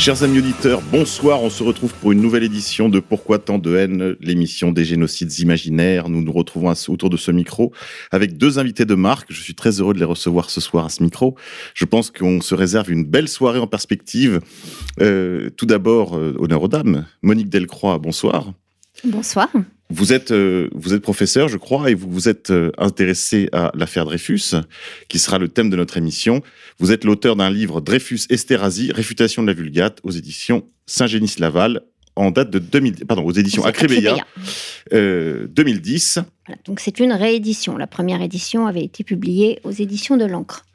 [0.00, 1.42] Chers amis auditeurs, bonsoir.
[1.42, 5.40] On se retrouve pour une nouvelle édition de Pourquoi tant de haine, l'émission des génocides
[5.40, 6.08] imaginaires.
[6.08, 7.74] Nous nous retrouvons autour de ce micro
[8.10, 9.30] avec deux invités de marque.
[9.30, 11.36] Je suis très heureux de les recevoir ce soir à ce micro.
[11.74, 14.40] Je pense qu'on se réserve une belle soirée en perspective.
[15.02, 17.04] Euh, tout d'abord, euh, honneur aux dames.
[17.20, 18.54] Monique Delcroix, bonsoir.
[19.04, 19.50] Bonsoir.
[19.90, 23.72] Vous êtes, euh, vous êtes professeur, je crois, et vous vous êtes euh, intéressé à
[23.74, 24.54] l'affaire Dreyfus,
[25.08, 26.42] qui sera le thème de notre émission.
[26.78, 31.82] Vous êtes l'auteur d'un livre Dreyfus Esterhazy, Réfutation de la Vulgate, aux éditions Saint-Génis-Laval,
[32.16, 34.26] en date de 2000, pardon, aux éditions Aux Acrébéia, Acrébéia.
[34.92, 36.20] euh, 2010.
[36.46, 37.76] Voilà, donc c'est une réédition.
[37.76, 40.66] La première édition avait été publiée aux éditions de l'Ancre.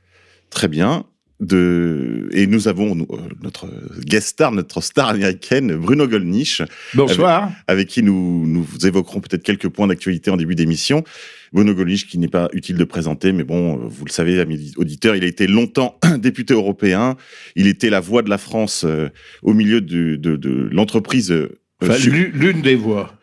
[0.50, 1.06] Très bien.
[1.42, 2.30] De...
[2.32, 3.68] Et nous avons nous, euh, notre
[4.06, 6.62] guest star, notre star américaine, Bruno Gollnisch,
[6.94, 7.52] Bonsoir.
[7.68, 11.04] avec qui nous, nous évoquerons peut-être quelques points d'actualité en début d'émission.
[11.52, 14.74] Bruno Gollnisch, qui n'est pas utile de présenter, mais bon, euh, vous le savez, amis
[14.78, 17.16] auditeurs, il a été longtemps député européen.
[17.58, 19.10] Il était la voix de la France euh,
[19.44, 21.32] au milieu de, de, de l'entreprise.
[21.32, 23.15] euh, Enfin, L'une des voix.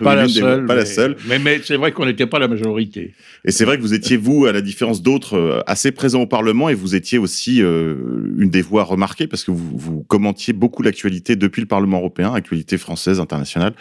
[0.00, 0.66] Pas la seule.
[0.66, 1.16] pas la mais- seule.
[1.28, 3.14] Mais, mais c'est vrai qu'on n'était pas la majorité.
[3.44, 6.26] Et c'est vrai que vous étiez, vous, à la différence d'autres, euh, assez présent au
[6.26, 7.94] Parlement et vous étiez aussi euh,
[8.38, 12.32] une des voix remarquées parce que vous, vous commentiez beaucoup l'actualité depuis le Parlement européen,
[12.34, 13.74] actualité française, internationale,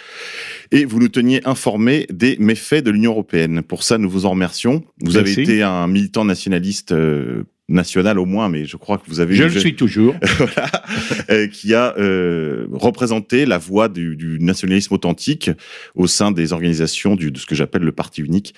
[0.72, 3.61] et vous nous teniez informés des méfaits de l'Union européenne.
[3.61, 4.83] Pour ça, nous vous en remercions.
[5.02, 9.19] Vous avez été un militant nationaliste euh, national au moins, mais je crois que vous
[9.19, 10.16] avez Je le suis toujours.
[10.38, 10.69] voilà,
[11.30, 15.49] euh, qui a euh, représenté la voix du, du nationalisme authentique
[15.95, 18.54] au sein des organisations du, de ce que j'appelle le parti unique,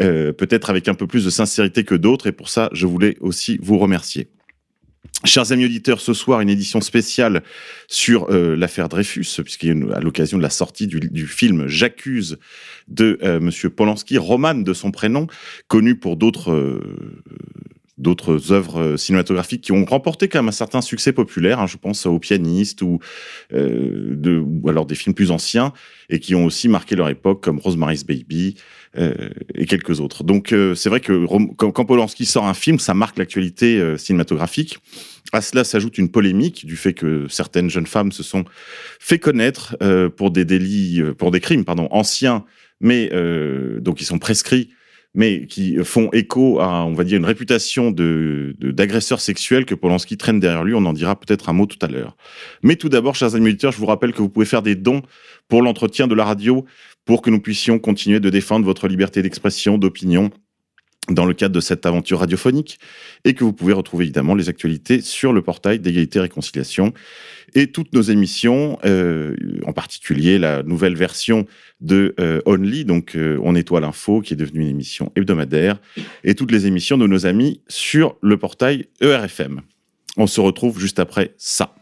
[0.00, 3.16] euh, peut-être avec un peu plus de sincérité que d'autres, et pour ça, je voulais
[3.20, 4.28] aussi vous remercier.
[5.24, 7.42] Chers amis auditeurs, ce soir, une édition spéciale
[7.88, 11.26] sur euh, l'affaire Dreyfus, puisqu'il y a une- à l'occasion de la sortie du, du
[11.26, 12.38] film J'accuse
[12.88, 15.26] de euh, Monsieur Polanski, Roman de son prénom,
[15.66, 16.80] connu pour d'autres euh,
[17.98, 21.60] d'autres œuvres euh, cinématographiques qui ont remporté quand même un certain succès populaire.
[21.60, 21.66] hein.
[21.66, 23.00] je pense au pianiste ou,
[23.52, 25.72] euh, ou alors des films plus anciens
[26.08, 28.54] et qui ont aussi marqué leur époque, comme Rosemary's Baby
[28.96, 30.24] euh, et quelques autres.
[30.24, 31.26] Donc c'est vrai que
[31.56, 34.78] quand, quand Polanski sort un film, ça marque l'actualité cinématographique.
[35.32, 38.44] À cela s'ajoute une polémique du fait que certaines jeunes femmes se sont
[38.98, 39.76] fait connaître
[40.16, 42.46] pour des délits, pour des crimes, pardon, anciens,
[42.80, 43.10] mais
[43.80, 44.70] donc ils sont prescrits
[45.14, 50.16] mais qui font écho à, on va dire, une réputation de d'agresseur sexuel que Polanski
[50.16, 50.74] traîne derrière lui.
[50.74, 52.16] On en dira peut-être un mot tout à l'heure.
[52.62, 55.02] Mais tout d'abord, chers amis auditeurs, je vous rappelle que vous pouvez faire des dons
[55.48, 56.64] pour l'entretien de la radio,
[57.04, 60.30] pour que nous puissions continuer de défendre votre liberté d'expression, d'opinion
[61.10, 62.78] dans le cadre de cette aventure radiophonique,
[63.24, 66.92] et que vous pouvez retrouver évidemment les actualités sur le portail d'égalité et réconciliation
[67.54, 71.46] et toutes nos émissions, euh, en particulier la nouvelle version
[71.80, 75.80] de euh, Only, donc euh, On nettoie l'info, qui est devenue une émission hebdomadaire,
[76.24, 79.62] et toutes les émissions de nos amis sur le portail ERFM.
[80.16, 81.74] On se retrouve juste après ça.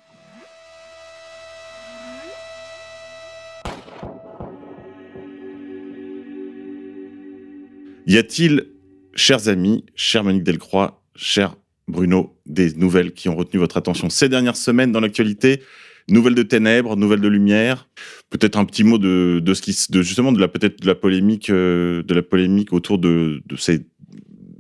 [8.07, 8.69] Y a-t-il,
[9.17, 11.57] chers amis, chère Monique Delcroix, cher
[11.89, 15.63] Bruno, des nouvelles qui ont retenu votre attention ces dernières semaines dans l'actualité
[16.09, 17.89] Nouvelles de ténèbres, nouvelles de lumière
[18.31, 21.51] Peut-être un petit mot de, de ce qui, justement de la peut-être de la polémique,
[21.51, 23.87] euh, de la polémique autour de, de ces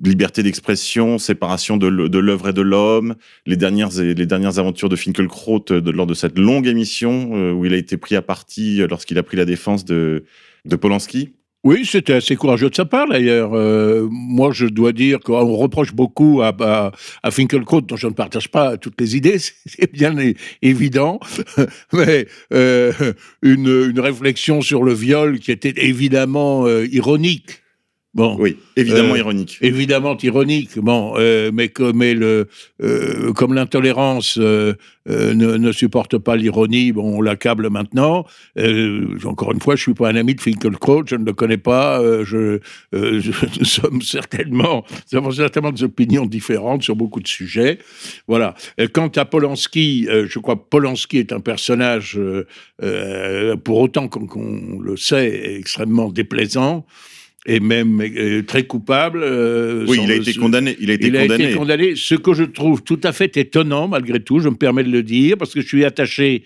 [0.04, 3.14] libertés d'expression, séparation de, l'œuvre et de l'homme,
[3.46, 7.64] les dernières les dernières aventures de Finkelkraut euh, lors de cette longue émission euh, où
[7.64, 10.24] il a été pris à partie lorsqu'il a pris la défense de
[10.64, 11.35] de Polanski.
[11.66, 13.50] Oui, c'était assez courageux de sa part d'ailleurs.
[13.56, 16.54] Euh, moi, je dois dire qu'on reproche beaucoup à,
[17.24, 20.14] à, Finkelkraut, dont je ne partage pas toutes les idées, c'est bien
[20.62, 21.18] évident,
[21.92, 22.92] mais euh,
[23.42, 27.64] une, une réflexion sur le viol qui était évidemment euh, ironique.
[28.16, 29.58] Bon, Oui, évidemment Euh, ironique.
[29.60, 32.48] évidemment ironique, bon, euh, mais le,
[32.82, 34.74] euh, comme l'intolérance ne,
[35.34, 38.24] ne supporte pas l'ironie, bon, on l'accable maintenant.
[39.24, 42.00] Encore une fois, je suis pas un ami de Finkelkraut, je ne le connais pas.
[42.24, 42.58] je,
[43.62, 44.82] sommes certainement,
[45.12, 47.80] nous avons certainement des opinions différentes sur beaucoup de sujets.
[48.28, 48.54] Voilà.
[48.94, 52.18] Quant à Polanski, je crois que Polanski est un personnage,
[53.62, 56.86] pour autant qu'on qu'on le sait, extrêmement déplaisant.
[57.46, 59.20] Et même euh, très coupable.
[59.22, 60.76] euh, Oui, il a le- été condamné.
[60.80, 61.44] Il a été il a condamné.
[61.44, 61.94] été condamné.
[61.96, 65.02] Ce que je trouve tout à fait étonnant, malgré tout, je me permets de le
[65.02, 66.42] dire, parce que je suis attaché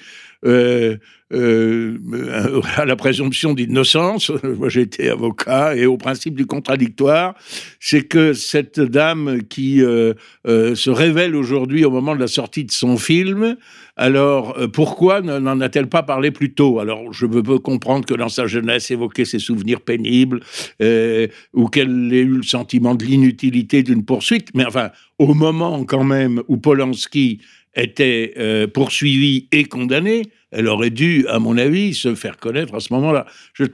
[0.46, 0.96] euh,
[2.76, 4.30] à la présomption d'innocence.
[4.42, 7.34] Moi, j'ai été avocat et au principe du contradictoire.
[7.78, 12.96] C'est que cette dame qui se révèle aujourd'hui au moment de la sortie de son
[12.98, 13.56] film,
[14.00, 16.80] alors euh, pourquoi ne- n'en a-t-elle pas parlé plus tôt?
[16.80, 20.40] Alors, je veux comprendre que dans sa jeunesse, évoquer ses souvenirs pénibles,
[20.82, 24.48] euh, ou qu'elle ait eu le sentiment de l'inutilité d'une poursuite.
[24.54, 27.40] Mais enfin, au moment quand même où Polanski
[27.76, 32.80] était euh, poursuivi et condamné, elle aurait dû, à mon avis, se faire connaître à
[32.80, 33.26] ce moment-là.
[33.54, 33.64] Je,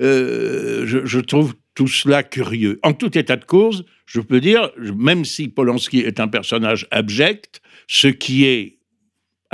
[0.00, 2.78] je trouve tout cela curieux.
[2.82, 7.60] En tout état de cause, je peux dire, même si Polanski est un personnage abject,
[7.86, 8.75] ce qui est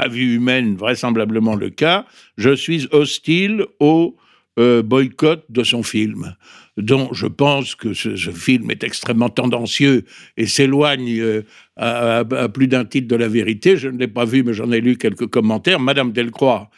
[0.02, 2.06] à vue humaine vraisemblablement le cas,
[2.36, 4.16] je suis hostile au
[4.58, 6.36] euh, boycott de son film,
[6.76, 10.04] dont je pense que ce, film est extrêmement tendancieux
[10.36, 11.42] et s'éloigne euh,
[11.76, 13.78] à, plus d'un titre de la vérité.
[13.78, 15.80] Je ne l'ai pas vu, mais j'en ai lu quelques commentaires.
[15.80, 16.68] Madame Delcroix,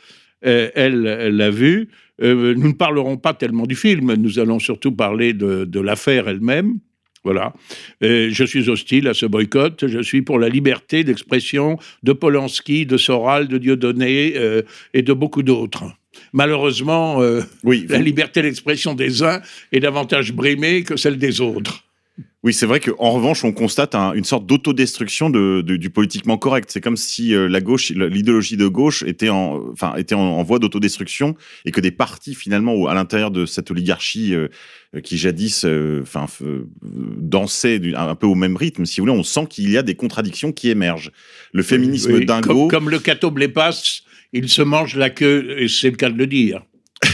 [0.46, 1.88] euh, elle, l'a vu.
[2.20, 6.78] Nous ne parlerons pas tellement du film, nous allons surtout parler de l'affaire elle-même.
[7.24, 7.54] Voilà.
[8.02, 9.86] Euh, je suis hostile à ce boycott.
[9.86, 14.62] Je suis pour la liberté d'expression de Polanski, de Soral, de Dieudonné euh,
[14.92, 15.84] et de beaucoup d'autres.
[16.32, 19.40] Malheureusement, euh, Oui, la liberté d'expression des uns
[19.72, 21.83] est davantage brimée que celle des autres.
[22.44, 26.36] Oui, c'est vrai qu'en revanche, on constate un- une sorte d'autodestruction de, de- du politiquement
[26.36, 26.68] correct.
[26.70, 30.42] C'est comme si euh, la gauche, l'idéologie de gauche était en, enfin, était en, en
[30.42, 34.48] voie d'autodestruction et que des partis finalement à l'intérieur de cette oligarchie euh,
[34.94, 36.66] euh, qui jadis, euh, enfin, euh,
[37.78, 39.94] du- un peu au même rythme, si vous voulez, on sent qu'il y a des
[39.94, 41.12] contradictions qui émergent.
[41.54, 42.68] Le féminisme Oui, dingo.
[42.68, 44.02] Comme, comme le cateau blépasse,
[44.34, 46.62] il se mange la queue, et c'est le cas de le dire.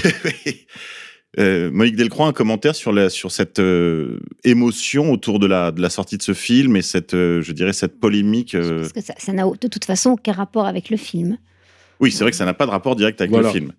[1.39, 5.81] Euh, Monique Delcroix, un commentaire sur, la, sur cette euh, émotion autour de la, de
[5.81, 8.57] la sortie de ce film et cette, euh, je dirais, cette polémique.
[8.57, 11.39] euh, Parce que ça ça n'a de toute façon aucun rapport avec le film.
[12.01, 13.47] Oui, c'est vrai que ça n'a pas de rapport direct avec Voilà.
[13.49, 13.73] le film.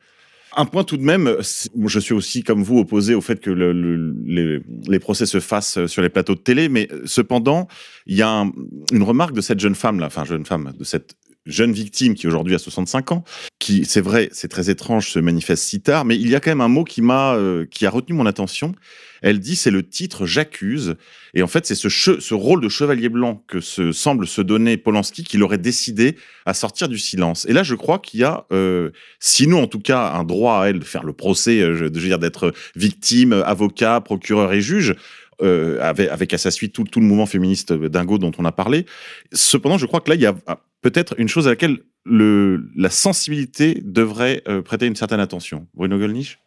[0.56, 1.38] Un point tout de même,
[1.86, 5.40] je suis aussi comme vous opposé au fait que le- le- les, les procès se
[5.40, 7.68] fassent sur les plateaux de télé, mais euh, cependant,
[8.06, 8.52] il y a un-
[8.92, 11.16] une remarque de cette jeune femme là, enfin jeune femme, de cette
[11.46, 13.24] jeune victime qui aujourd'hui a 65 ans,
[13.60, 16.52] qui, c'est vrai, c'est très étrange, se manifeste si tard, mais il y a quand
[16.52, 18.74] même un mot qui m'a, euh, qui a retenu mon attention.
[19.22, 20.96] Elle dit, c'est le titre J'accuse,
[21.34, 25.24] et en fait, c'est ce, rôle de chevalier blanc que se, semble se donner Polanski
[25.24, 27.46] qu'il aurait décidé à sortir du silence.
[27.48, 30.70] Et là, je crois qu'il y a, euh, sinon en tout cas, un droit à
[30.70, 34.62] elle de faire le procès, euh, je, je veux dire d'être victime, avocat, procureur et
[34.62, 34.96] juge.
[35.42, 38.86] Euh, avec, à sa suite tout, le mouvement féministe dingo dont on a parlé.
[39.32, 42.70] Cependant, je crois que là, il y a ah, peut-être une chose à laquelle le,
[42.76, 45.68] la sensibilité devrait euh, prêter une certaine attention.
[45.74, 46.40] Bruno Gollnisch?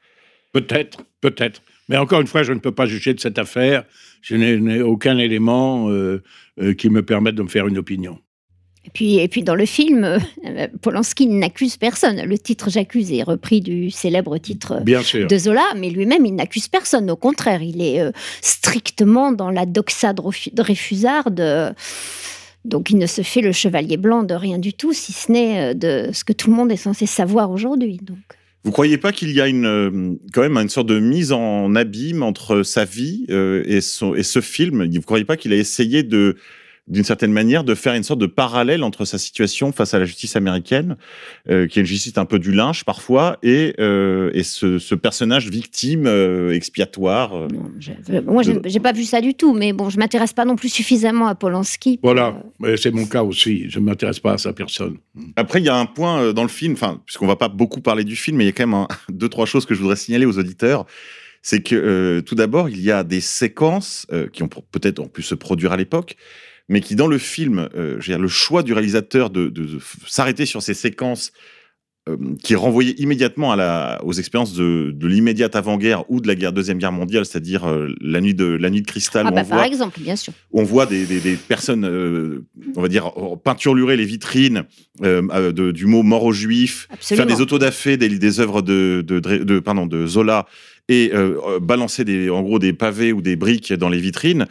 [0.53, 1.63] Peut-être, peut-être.
[1.89, 3.85] Mais encore une fois, je ne peux pas juger de cette affaire.
[4.23, 6.23] Je n'ai aucun élément euh,
[6.61, 8.19] euh, qui me permette de me faire une opinion.
[8.87, 10.19] Et puis, et puis dans le film, euh,
[10.83, 12.21] Polanski n'accuse personne.
[12.25, 15.27] Le titre J'accuse est repris du célèbre titre Bien sûr.
[15.27, 17.11] de Zola, mais lui-même, il n'accuse personne.
[17.11, 18.11] Au contraire, il est euh,
[18.43, 21.41] strictement dans la doxa de refu- de Réfusarde.
[21.41, 21.73] euh,
[22.65, 25.73] donc, il ne se fait le chevalier blanc de rien du tout, si ce n'est
[25.73, 27.99] euh, de ce que tout le monde est censé savoir aujourd'hui.
[28.03, 28.17] Donc,
[28.65, 31.75] Vous croyez pas qu'il y a une, euh, quand même une sorte de mise en
[31.75, 34.87] abîme entre sa vie euh, et, son, et ce film?
[34.95, 36.37] Vous croyez pas qu'il a essayé de,
[36.87, 40.05] d'une certaine manière, de faire une sorte de parallèle entre sa situation face à la
[40.05, 40.97] justice américaine,
[41.49, 44.95] euh, qui est une justice un peu du lynche parfois, et, euh, et ce, ce
[44.95, 47.49] personnage victime euh, expiatoire euh.
[47.49, 50.57] non, moi, j'ai j'ai pas vu ça du tout, mais bon, je m'intéresse pas non
[50.57, 51.97] plus suffisamment à Polanski.
[51.99, 53.71] pour, Voilà, euh, c'est mon cas aussi.
[53.71, 54.99] Je ne m'intéresse pas à sa personne.
[55.37, 58.05] Après, il y a un point dans le film, enfin, puisqu'on va pas beaucoup parler
[58.05, 59.97] du film, mais il y a quand même un- deux, trois choses que je voudrais
[59.97, 60.85] signaler aux auditeurs.
[61.47, 65.09] C'est que euh, tout d'abord, il y a des séquences euh, qui ont peut-être en
[65.09, 66.17] pu se produire à l'époque,
[66.69, 69.65] mais qui dans le film, euh, je veux dire, le choix du réalisateur de, de-
[69.65, 71.33] de f- s'arrêter sur ces séquences
[72.09, 76.35] euh, qui renvoyaient immédiatement à la, aux expériences de, de l'immédiate avant-guerre ou de la
[76.35, 79.25] guerre, deuxième guerre mondiale, c'est-à-dire euh, la nuit de la nuit de cristal.
[79.27, 80.33] Ah, bah, on par voit- exemple, bien sûr.
[80.53, 81.85] on voit des, des- des personnes,
[82.77, 83.11] on va dire,
[83.43, 84.65] peinturlurer les vitrines
[85.03, 87.27] du mot mort aux juifs, Absolument.
[87.27, 90.47] faire des autodafés des, des œuvres de, de- pardon, de Zola
[90.89, 94.47] et euh, euh, balancer des, en gros des pavés ou des briques dans les vitrines.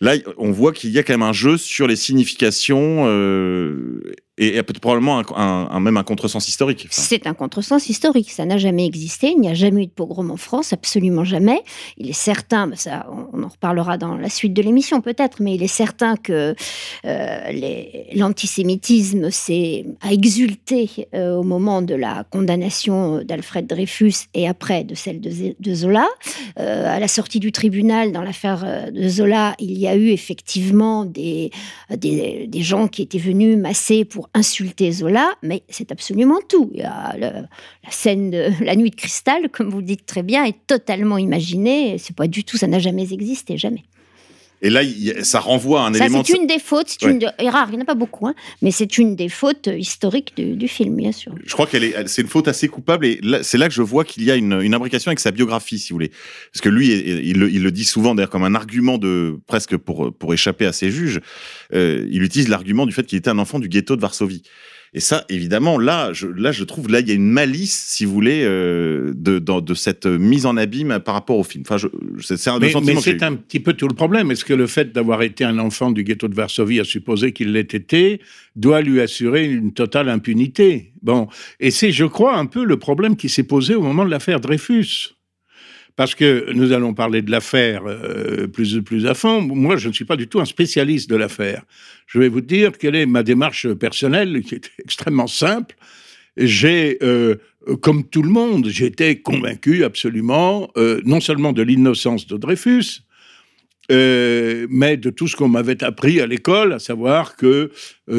[0.00, 4.02] Là, on voit qu'il y a quand même un jeu sur les significations euh,
[4.40, 6.88] et, et probablement un, un- un- même un contresens historique.
[6.90, 8.30] C'est un contresens historique.
[8.30, 9.28] Ça n'a jamais existé.
[9.36, 11.60] Il n'y a jamais eu de pogrom en France, absolument jamais.
[11.98, 15.62] Il est certain, ça, on en reparlera dans la suite de l'émission peut-être, mais il
[15.62, 16.54] est certain que
[17.04, 17.52] euh,
[18.14, 19.28] l'antisémitisme
[20.00, 25.74] a exulté euh, au moment de la condamnation d'Alfred Dreyfus et après de celle de,
[25.74, 26.06] Zola.
[26.58, 31.04] Euh, à la sortie du tribunal, dans l'affaire de Zola, il y a eu effectivement
[31.04, 31.50] des,
[31.96, 36.70] des gens qui étaient venus masser pour insulter Zola, mais c'est absolument tout.
[36.74, 40.22] Il y a la scène de la nuit de cristal, comme vous le dites très
[40.22, 41.98] bien, est totalement imaginée.
[41.98, 43.82] C'est pas du tout, ça n'a jamais existé, jamais.
[44.62, 44.82] Et là,
[45.22, 46.22] ça renvoie à un Ça, élément.
[46.24, 47.12] c'est de- une des fautes, c'est Ouais.
[47.12, 49.68] une de- rare, il n'y en a pas beaucoup, hein, mais c'est une des fautes
[49.74, 51.32] historiques du, du film, bien sûr.
[51.44, 54.04] Je crois qu'elle est, c'est une faute assez coupable et c'est là que je vois
[54.04, 56.10] qu'il y a une, une imbrication avec sa biographie, si vous voulez.
[56.52, 59.38] Parce que lui, il, il le, il le dit souvent d'ailleurs comme un argument de
[59.46, 61.20] presque pour pour échapper à ses juges.
[61.72, 64.42] Euh, il utilise l'argument du fait qu'il était un enfant du ghetto de Varsovie.
[64.92, 68.04] Et ça, évidemment, là, je, là, je trouve là, il y a une malice, si
[68.04, 71.62] vous voulez, euh, de, cette mise en abîme par rapport au film.
[71.68, 71.88] Enfin,
[72.20, 74.32] c'est un Mais, mais c'est un petit peu tout le problème.
[74.32, 77.52] Est-ce que le fait d'avoir été un enfant du ghetto de Varsovie, à supposer qu'il
[77.52, 78.20] l'ait été,
[78.56, 80.92] doit lui assurer une totale impunité?
[81.02, 81.28] Bon,
[81.60, 84.40] et c'est, je crois, un peu le problème qui s'est posé au moment de l'affaire
[84.40, 85.14] Dreyfus.
[85.96, 89.42] Parce que nous allons parler de l'affaire euh, plus, plus à fond.
[89.42, 91.62] Moi, je ne suis pas du tout un spécialiste de l'affaire.
[92.06, 95.76] Je vais vous dire quelle est ma démarche personnelle, qui est extrêmement simple.
[96.36, 97.36] J'ai, euh,
[97.82, 103.02] comme tout le monde, j'étais convaincu absolument, euh, non seulement de l'innocence de Dreyfus,
[103.90, 107.70] euh, mais de tout ce qu'on m'avait appris à l'école, à savoir que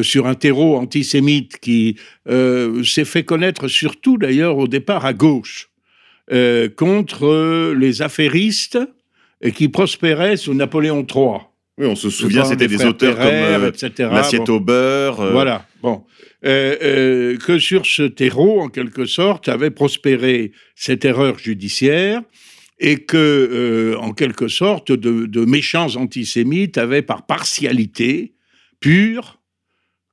[0.02, 5.70] sur un terreau antisémite qui s'est fait connaître surtout d'ailleurs au départ à gauche,
[6.32, 8.78] euh, contre les affairistes
[9.54, 11.40] qui prospéraient sous Napoléon III.
[11.78, 13.70] Oui, on se souvient, c'était des auteurs comme euh.
[14.10, 14.54] L'assiette Bon.
[14.56, 15.20] au beurre.
[15.20, 16.04] euh, Voilà, bon.
[16.44, 22.20] Euh, que sur ce terreau, en quelque sorte, avait prospéré cette erreur judiciaire
[22.78, 28.34] et que, euh, en quelque sorte, de, de méchants antisémites avaient, par partialité
[28.80, 29.38] pure,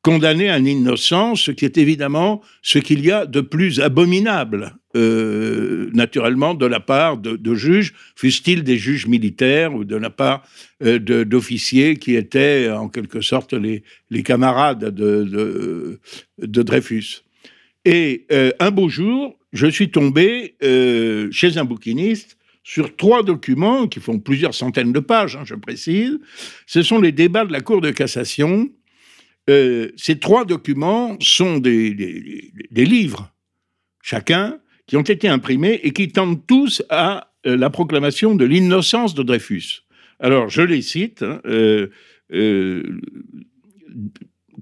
[0.02, 5.90] condamné un innocent, ce qui est évidemment ce qu'il y a de plus abominable, euh,
[5.94, 10.44] naturellement, de la part de, juges, fussent-ils des juges militaires ou de la part
[10.84, 16.00] euh, d'officiers qui étaient, en quelque sorte, les, les camarades de, de,
[16.40, 17.24] de Dreyfus.
[17.86, 20.56] Et euh, un beau jour, je suis tombé
[21.32, 26.20] chez un bouquiniste sur trois documents qui font plusieurs centaines de pages, hein, je précise.
[26.68, 28.70] Ce sont les débats de la Cour de cassation.
[29.50, 31.92] Euh, ces trois documents sont des,
[32.72, 33.34] livres,
[34.02, 39.16] chacun, qui ont été imprimés et qui tendent tous à euh, la proclamation de l'innocence
[39.16, 39.86] de Dreyfus.
[40.20, 41.24] Alors, je les cite.
[41.24, 42.84] hein, euh,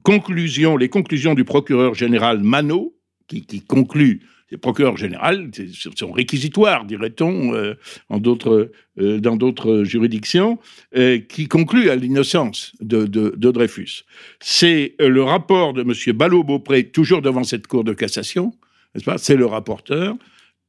[0.04, 2.96] conclusion, les conclusions du procureur général Manot,
[3.28, 7.74] qui conclut, le procureur général, c'est son réquisitoire, dirait-on, euh,
[8.12, 10.58] euh, dans d'autres juridictions,
[10.96, 14.04] euh, qui conclut à l'innocence de, de- de Dreyfus.
[14.40, 16.16] C'est le rapport de M.
[16.16, 18.54] Ballot-Beaupré, toujours devant cette cour de cassation,
[18.96, 19.18] n'est-ce pas?
[19.18, 20.16] C'est le rapporteur.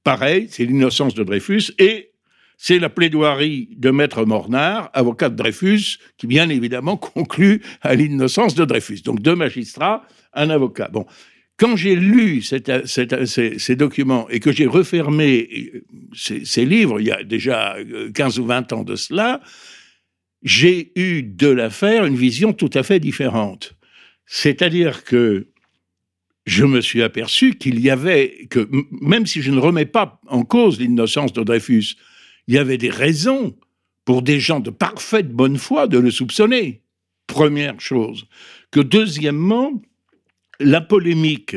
[0.04, 1.72] Pareil, c'est l'innocence de Dreyfus.
[1.78, 2.10] Et
[2.56, 8.54] c'est la plaidoirie de Maître Mornard, avocat de Dreyfus, qui bien évidemment conclut à l'innocence
[8.56, 9.02] de Dreyfus.
[9.04, 10.04] Donc deux magistrats,
[10.34, 10.88] un avocat.
[10.92, 11.06] Bon,
[11.58, 15.84] quand j'ai lu ces, documents et que j'ai refermé euh,
[16.14, 19.40] ces, ces livres, il y a déjà euh, 15 ou 20 ans de cela,
[20.42, 23.74] j'ai eu de l'affaire une vision tout à fait différente.
[24.24, 25.48] C'est-à-dire que
[26.46, 28.68] je me suis aperçu qu'il y avait, que
[29.02, 31.96] même si je ne remets pas en cause l'innocence de Dreyfus,
[32.46, 33.56] il y avait des raisons
[34.04, 36.82] pour des gens de parfaite bonne foi de le soupçonner.
[37.26, 38.26] Première chose.
[38.70, 39.82] Que deuxièmement,
[40.60, 41.56] la polémique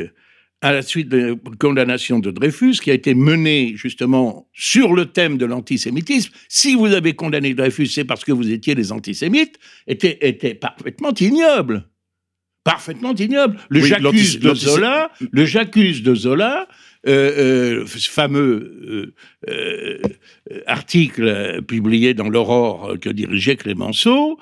[0.62, 5.06] à la suite de la condamnation de Dreyfus, qui a été menée justement sur le
[5.06, 9.58] thème de l'antisémitisme, si vous avez condamné Dreyfus, c'est parce que vous étiez des antisémites,
[9.88, 11.88] était, était parfaitement ignoble.
[12.62, 13.58] Parfaitement ignoble.
[13.70, 16.68] Le Oui, j'accuse de Zola, le j'accuse de Zola,
[17.04, 19.12] euh, euh, ce fameux
[19.48, 19.98] euh,
[20.66, 24.38] article publié dans l'Aurore que dirigeait Clémenceau,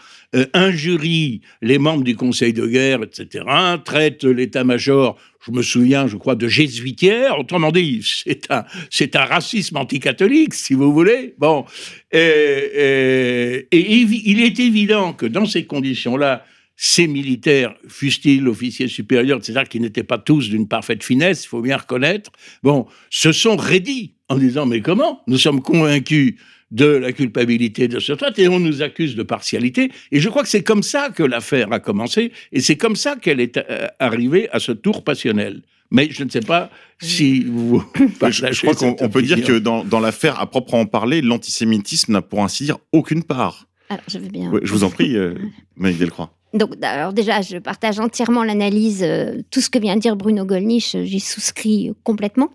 [0.52, 3.44] injurie les membres du Conseil de guerre, etc.,
[3.84, 9.24] traite l'état-major, je me souviens, je crois, de jésuitière, autrement dit, c'est un, c'est un
[9.24, 11.34] racisme anticatholique, si vous voulez.
[11.38, 11.64] Bon,
[12.12, 16.44] et, il est évident que dans ces conditions-là,
[16.82, 21.60] ces militaires, fussent-ils officiers supérieurs, etc., qui n'étaient pas tous d'une parfaite finesse, il faut
[21.60, 22.32] bien reconnaître,
[22.62, 25.20] bon, se sont raidis en disant, mais comment?
[25.26, 26.36] Nous sommes convaincus
[26.70, 29.92] de la culpabilité de ce traite et on nous accuse de partialité.
[30.10, 33.14] Et je crois que c'est comme ça que l'affaire a commencé et c'est comme ça
[33.16, 35.60] qu'elle est euh, arrivée à ce tour passionnel.
[35.90, 37.84] Mais je ne sais pas si vous.
[37.94, 42.22] je, je crois qu'on peut dire que dans, dans l'affaire à proprement parler, l'antisémitisme n'a
[42.22, 43.66] pour ainsi dire aucune part.
[43.90, 44.50] Alors, je veux bien.
[44.50, 45.34] Ouais, je vous en prie, euh,
[45.76, 46.39] Maïk Delcroix.
[46.52, 50.44] Donc, alors déjà, je partage entièrement l'analyse, euh, tout ce que vient de dire Bruno
[50.44, 52.50] Gollnisch, j'y souscris complètement.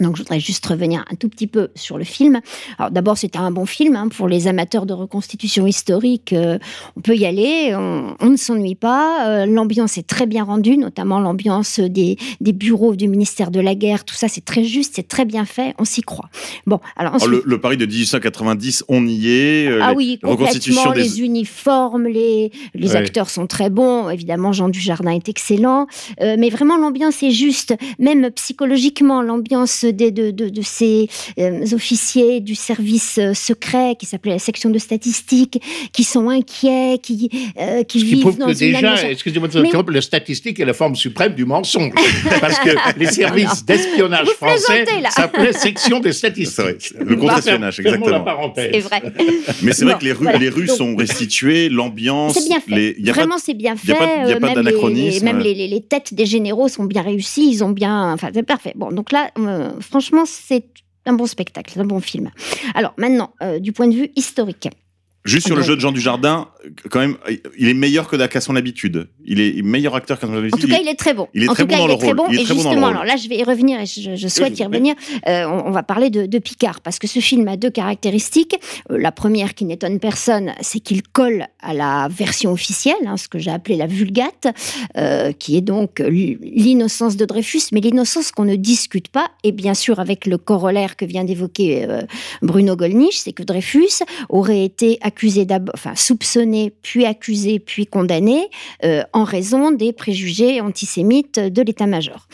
[0.00, 2.40] Donc, je voudrais juste revenir un tout petit peu sur le film.
[2.78, 6.32] Alors, d'abord, c'était un bon film hein, pour les amateurs de reconstitution historique.
[6.32, 6.58] euh,
[6.96, 9.26] on peut y aller, on, on ne s'ennuie pas.
[9.28, 13.74] euh, l'ambiance est très bien rendue, notamment l'ambiance des, des bureaux du ministère de la
[13.74, 14.04] Guerre.
[14.04, 15.74] Tout ça, c'est très juste, c'est très bien fait.
[15.78, 16.28] On s'y croit.
[16.66, 17.30] Bon, alors ensuite.
[17.30, 19.68] le, le Paris de 1890, on y est.
[19.68, 20.92] euh, Ah les- oui, complètement.
[20.92, 22.96] des- Les uniformes, les, les Ouais.
[22.96, 24.08] acteurs sont très bons.
[24.08, 25.86] Évidemment, Jean Dujardin est excellent.
[26.20, 27.74] Mais vraiment, l'ambiance est juste.
[27.98, 31.08] Même psychologiquement, l'ambiance des, de, de, de ces
[31.38, 35.60] euh, officiers du service euh, secret qui s'appelait la section de statistiques,
[35.92, 39.60] qui sont inquiets, qui, euh, qui vivent prouve dans que une déjà, excusez-moi de vous
[39.62, 41.92] Mais- interrompre, la statistique est la forme suprême du mensonge.
[42.40, 46.52] Parce que les services d'espionnage français s'appelaient section des statistiques.
[46.94, 48.52] Vrai, le contre-espionnage, exactement.
[48.56, 49.02] C'est vrai.
[49.62, 50.38] Mais c'est vrai que les rues, voilà.
[50.38, 52.34] les rues Donc- sont restituées, l'ambiance.
[52.34, 52.74] C'est bien fait.
[52.74, 53.94] les- il y a Vraiment, c'est bien fait.
[53.94, 55.24] pas de- y a euh, pas les- d'anachronisme.
[55.24, 57.48] Même les, les- les têtes des généraux sont bien réussies.
[57.50, 58.12] Ils ont bien.
[58.12, 58.72] Enfin, c'est parfait.
[58.76, 60.64] Bon, donc là, euh, franchement, c'est
[61.06, 62.30] un bon spectacle, un bon film.
[62.74, 64.68] Alors maintenant, euh, du point de vue historique.
[65.24, 66.48] Juste sur le jeu de Jean Dujardin,
[66.90, 67.16] quand même,
[67.56, 69.08] il est meilleur que qu'à son habitude.
[69.24, 70.54] Il est meilleur acteur qu'à son habitude.
[70.54, 71.28] En tout cas, il est très bon.
[71.32, 72.16] il est en très tout bon cas, dans il le est très rôle.
[72.16, 72.24] bon.
[72.30, 73.86] Il est et très bon dans le justement, alors là, je vais y revenir et
[73.86, 74.94] je, je souhaite y revenir.
[75.28, 78.56] Euh, on, on va parler de, de Picard parce que ce film a deux caractéristiques.
[78.90, 83.28] Euh, la première, qui n'étonne personne, c'est qu'il colle à la version officielle, hein, ce
[83.28, 84.48] que j'ai appelé la Vulgate,
[84.96, 89.30] euh, qui est donc l'innocence de Dreyfus, mais l'innocence qu'on ne discute pas.
[89.44, 91.86] Et bien sûr, avec le corollaire que vient d'évoquer
[92.40, 98.48] Bruno Gollnisch, c'est que Dreyfus aurait été accusé d'abord, enfin soupçonné, puis accusé, puis condamné
[98.84, 102.26] euh, en raison des préjugés antisémites de l'état-major.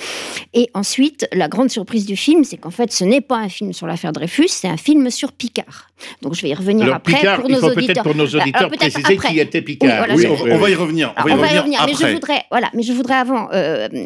[0.55, 3.73] Et ensuite, la grande surprise du film, c'est qu'en fait, ce n'est pas un film
[3.73, 5.91] sur l'affaire Dreyfus, c'est un film sur Picard.
[6.23, 8.03] Donc, je vais y revenir Alors, après Picard, pour il nos faut peut-être auditeurs.
[8.05, 9.29] pour nos Alors, auditeurs peut-être préciser après.
[9.31, 9.99] qui était Picard.
[9.99, 11.13] voilà, Oui, je- on, on va y revenir.
[11.17, 13.15] On Alors, va y on va y revenir mais je voudrais, voilà, mais je voudrais
[13.17, 14.05] avant euh, euh,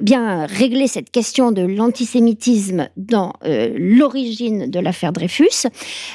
[0.00, 5.68] bien régler cette question de l'antisémitisme dans euh, l'origine de l'affaire Dreyfus.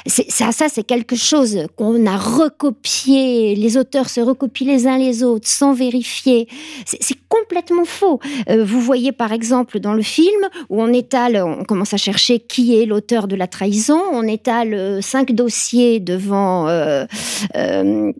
[0.06, 5.48] Ça, c'est quelque chose qu'on a recopié, les auteurs se recopient les uns les autres
[5.48, 6.48] sans vérifier.
[6.86, 8.20] C'est complètement faux.
[8.48, 12.38] Euh, vous voyez par exemple dans le film où on étale, on commence à chercher
[12.38, 16.68] qui est l'auteur de la trahison, on étale euh, cinq dossiers devant...
[16.68, 17.04] euh,
[17.56, 18.12] euh,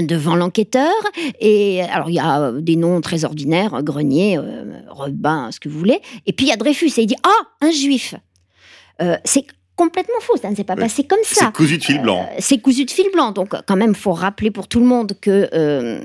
[0.00, 0.92] devant l'enquêteur.
[1.40, 4.80] Et alors, il y a euh, des noms très ordinaires, Grenier, euh,
[5.50, 6.00] ce que vous voulez.
[6.26, 8.14] Et puis, il y a Dreyfus, et il dit Ah, un juif
[9.00, 9.46] Euh, C'est
[9.82, 11.46] complètement faux, ça ne s'est pas passé comme ça.
[11.46, 12.20] C'est cousu de fil blanc.
[12.30, 13.32] Euh, c'est cousu de fil blanc.
[13.32, 16.00] Donc, quand même, faut rappeler pour tout le monde que euh,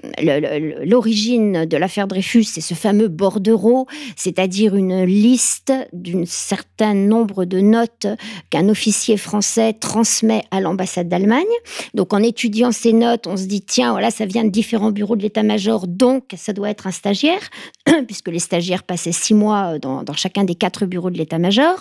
[0.83, 3.85] l'origine de l'affaire Dreyfus, c'est ce fameux bordereau,
[4.15, 8.07] c'est-à-dire une liste d'un certain nombre de notes
[8.49, 11.45] qu'un officier français transmet à l'ambassade d'Allemagne.
[11.93, 15.15] Donc, en étudiant ces notes, on se dit tiens, voilà, ça vient de différents bureaux
[15.15, 17.41] de l'état-major, donc ça doit être un stagiaire,
[18.07, 21.77] puisque les stagiaires passaient six mois dans, dans chacun des quatre bureaux de l'état-major.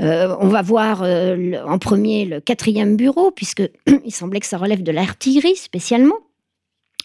[0.00, 1.33] Euh, on va voir euh,
[1.66, 3.62] en premier le quatrième bureau, puisque
[4.04, 6.16] il semblait que ça relève de l'artillerie spécialement.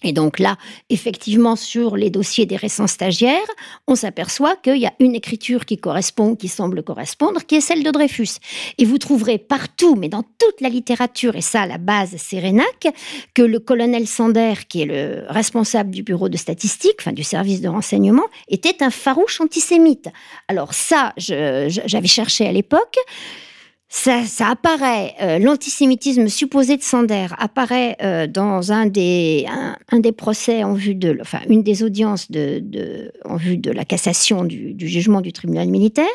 [0.04, 0.58] Et donc là,
[0.90, 3.38] effectivement, sur les dossiers des récents stagiaires,
[3.86, 7.84] on s'aperçoit qu'il y a une écriture qui correspond, qui semble correspondre, qui est celle
[7.84, 8.38] de Dreyfus.
[8.78, 12.40] Et vous trouverez partout, mais dans toute la littérature, et ça, à la base, c'est
[12.40, 12.88] Rénac,
[13.34, 17.60] que le colonel Sander, qui est le responsable du bureau de statistique, enfin du service
[17.60, 20.08] de renseignement, était un farouche antisémite.
[20.48, 22.96] Alors ça, j'avais cherché à l'époque.
[23.92, 29.48] Ça, apparaît, euh, l'antisémitisme supposé de Sander apparaît euh, dans un des,
[29.92, 33.72] un, des procès en vue de, enfin, une des audiences de, de- en vue de
[33.72, 36.06] la cassation du, du jugement du tribunal militaire.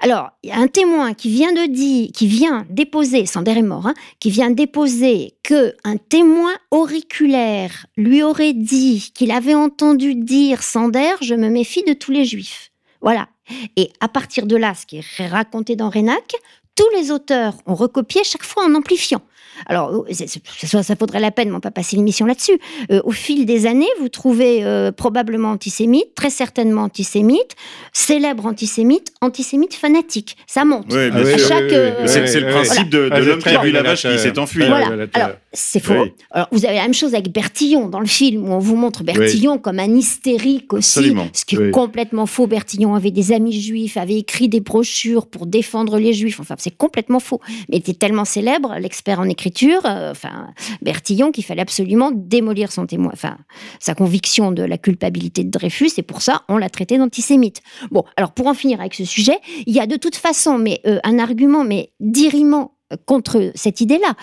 [0.00, 3.62] Alors, il y a un témoin qui vient de dire, qui vient déposer, Sander est
[3.62, 10.14] mort, hein, qui vient déposer que un témoin auriculaire lui aurait dit qu'il avait entendu
[10.14, 12.70] dire Sander, je me méfie de tous les juifs.
[13.00, 13.28] Voilà.
[13.76, 16.34] Et à partir de là, ce qui est raconté dans Rénac,
[16.74, 19.22] tous les auteurs ont recopié chaque fois en amplifiant.
[19.66, 20.26] Alors, c'est-
[20.66, 22.58] ça, ça faudrait la peine, mais on va pas passer l'émission là-dessus.
[22.90, 27.54] Euh, au fil des années, vous trouvez euh, probablement antisémite, très certainement antisémite,
[27.92, 30.36] célèbre antisémite, antisémite fanatique.
[30.46, 30.88] Ça monte.
[30.88, 31.48] Bien oui, sûr.
[31.48, 32.52] chaque, oui, oui, euh, oui, C'est le oui.
[32.52, 34.64] principe de, de Ah, l'homme qui a vu la vache qui s'est enfui.
[34.66, 35.06] Voilà.
[35.14, 35.94] Alors, c'est faux.
[35.94, 36.12] Oui.
[36.30, 39.02] Alors, vous avez la même chose avec Bertillon dans le film, où on vous montre
[39.04, 40.98] Bertillon comme un hystérique aussi.
[40.98, 41.28] Absolument.
[41.32, 41.70] Ce qui est Oui.
[41.70, 42.46] complètement faux.
[42.46, 46.40] Bertillon avait des amis juifs, avait écrit des brochures pour défendre les juifs.
[46.40, 47.40] Enfin, c'est complètement faux.
[47.68, 50.48] Mais il était tellement célèbre, l'expert en écriture, euh, enfin,
[50.80, 53.36] Bertillon, qu'il fallait absolument démolir son témoin, enfin,
[53.80, 55.90] sa conviction de la culpabilité de Dreyfus.
[55.98, 57.60] Et pour ça, on l'a traité d'antisémite.
[57.90, 60.80] Bon, alors pour en finir avec ce sujet, il y a de toute façon mais,
[60.86, 64.14] euh, un argument, mais diriment euh, contre cette idée-là.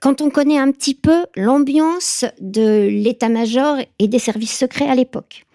[0.00, 5.46] Quand on connaît un petit peu l'ambiance de l'état-major et des services secrets à l'époque,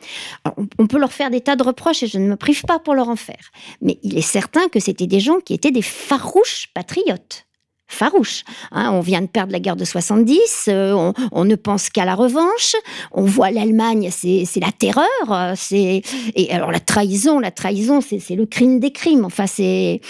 [0.77, 2.95] on peut leur faire des tas de reproches et je ne me prive pas pour
[2.95, 3.51] leur en faire.
[3.81, 7.45] Mais il est certain que c'était des gens qui étaient des farouches patriotes.
[7.93, 8.43] Farouches.
[8.71, 8.91] hein.
[8.91, 12.15] on vient de perdre la guerre de 70, euh, on, on ne pense qu'à la
[12.15, 12.75] revanche,
[13.11, 16.01] on voit l'Allemagne, c'est la terreur, euh, c'est
[16.35, 19.25] et alors la trahison, la trahison, c'est le crime des crimes.
[19.25, 20.01] Enfin, c'est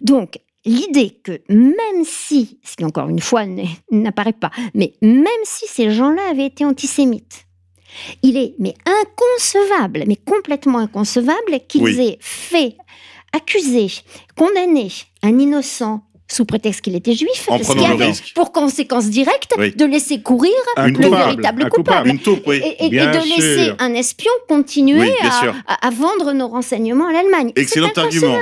[0.00, 3.44] donc l'idée que même si, ce qui encore une fois
[3.90, 7.44] n'apparaît pas, mais même si ces gens-là avaient été antisémites,
[8.22, 12.00] il est mais inconcevable, mais complètement inconcevable qu'ils Oui.
[12.00, 12.76] aient fait
[13.32, 13.88] accuser,
[14.36, 14.88] condamner
[15.22, 16.02] un innocent
[16.34, 18.32] sous prétexte qu'il était juif, En ce qui avait risque.
[18.34, 19.72] pour conséquence directe Oui.
[19.74, 22.08] de laisser courir Un le coupable, véritable un coupable.
[22.08, 22.56] Une taupe, oui.
[22.64, 23.76] Et, et- et Bien de laisser sûr.
[23.78, 25.54] un espion continuer Oui, à, sûr.
[25.66, 27.52] à- à vendre nos renseignements à l'Allemagne.
[27.56, 28.36] Excellent argument.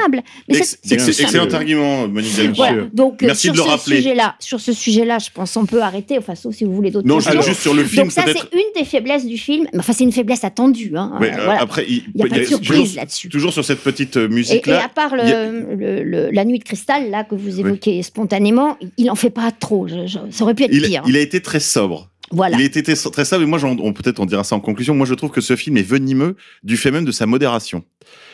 [0.49, 1.11] Ex- simple.
[1.23, 2.33] excellent argument, Monique.
[2.57, 2.85] Voilà.
[2.93, 3.97] Donc euh, Merci sur de le ce rappeler.
[3.97, 6.19] sujet-là, sur ce sujet-là, je pense on peut arrêter.
[6.19, 7.33] Enfin, sauf si vous voulez d'autres Non, questions.
[7.35, 9.67] juste, juste sur le film, Donc ça, c'est une des faiblesses du film.
[9.79, 10.93] Enfin, c'est une faiblesse attendue.
[10.97, 11.13] Hein.
[11.21, 11.61] Ouais, Euh, voilà.
[11.63, 13.29] Après, il, n'y a pas de il y a- surprise toujours, là-dessus.
[13.29, 14.85] toujours sur cette petite euh, Et, et musique-là.
[14.85, 17.61] à part le, il y a- le- le- la nuit de cristal, là, que vous
[17.61, 19.89] évoquez spontanément, il en fait pas trop.
[19.89, 21.03] Je- je- ça aurait pu être il, pire.
[21.07, 22.11] il a été très sobre.
[22.31, 22.57] Voilà.
[22.57, 23.43] Il a été très sobre.
[23.43, 24.95] Et moi, peut-être on dira ça en conclusion.
[24.95, 27.85] Moi, je trouve que ce film est venimeux du fait même de sa modération.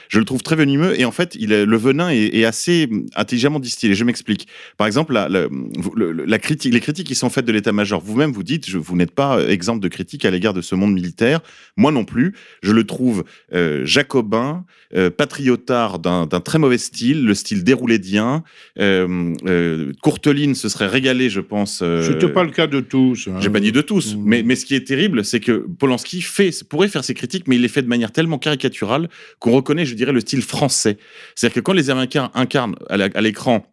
[0.08, 3.60] Je le trouve très venimeux et en fait, il le venin est, est assez intelligemment
[3.60, 3.92] distillé.
[3.94, 4.46] Je m'explique.
[4.78, 5.48] Par exemple, la, la,
[5.94, 8.00] le- le- la critique, les critiques qui sont faites de l'état-major.
[8.02, 10.94] Vous-même, vous dites, je, vous n'êtes pas exemple de critique à l'égard de ce monde
[10.94, 11.40] militaire.
[11.76, 12.34] Moi non plus.
[12.62, 14.64] Je le trouve euh, jacobin,
[14.96, 18.42] euh, patriotard d'un très mauvais style, le style déroulédien.
[18.78, 21.80] Euh, euh, Courteline se serait régalé, je pense.
[21.82, 23.28] euh, C'était pas le cas de tous.
[23.28, 23.36] hein.
[23.40, 24.22] j'ai pas dit de tous, Mm.
[24.24, 27.56] mais, mais ce qui est terrible, c'est que Polanski fait, pourrait faire ses critiques, mais
[27.56, 30.96] il les fait de manière tellement caricaturale qu'on reconnaît, je dirais, le style français.
[31.34, 33.66] C'est-à-dire que quand les Américains incarnent à l'écran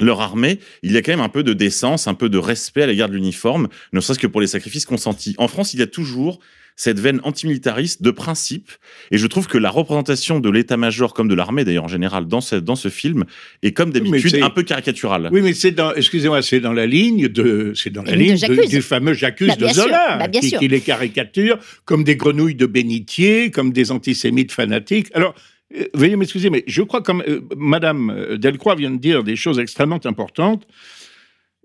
[0.00, 2.82] leur armée, il y a quand même un peu de décence, un peu de respect
[2.82, 5.34] à l'égard de l'uniforme, ne serait-ce que pour les sacrifices consentis.
[5.38, 6.38] En France, il y a toujours
[6.80, 8.70] cette veine antimilitariste de principe,
[9.10, 12.40] et je trouve que la représentation de l'état-major, comme de l'armée d'ailleurs en général, dans
[12.40, 13.24] ce, dans ce film,
[13.64, 15.28] est comme d'habitude un peu caricaturale.
[15.32, 18.68] Oui, mais c'est dans, excusez-moi, c'est dans la ligne de, c'est dans la ligne de-
[18.68, 19.66] du fameux J'accuse Bah, de.
[19.66, 25.08] Zola, Bah, qui, qui les caricature comme des grenouilles de bénitier, comme des antisémites fanatiques.
[25.14, 25.34] Alors,
[25.94, 30.00] veuillez m'excuser, mais je crois comme euh, Madame Delcroix vient de dire des choses extrêmement
[30.04, 30.66] importantes.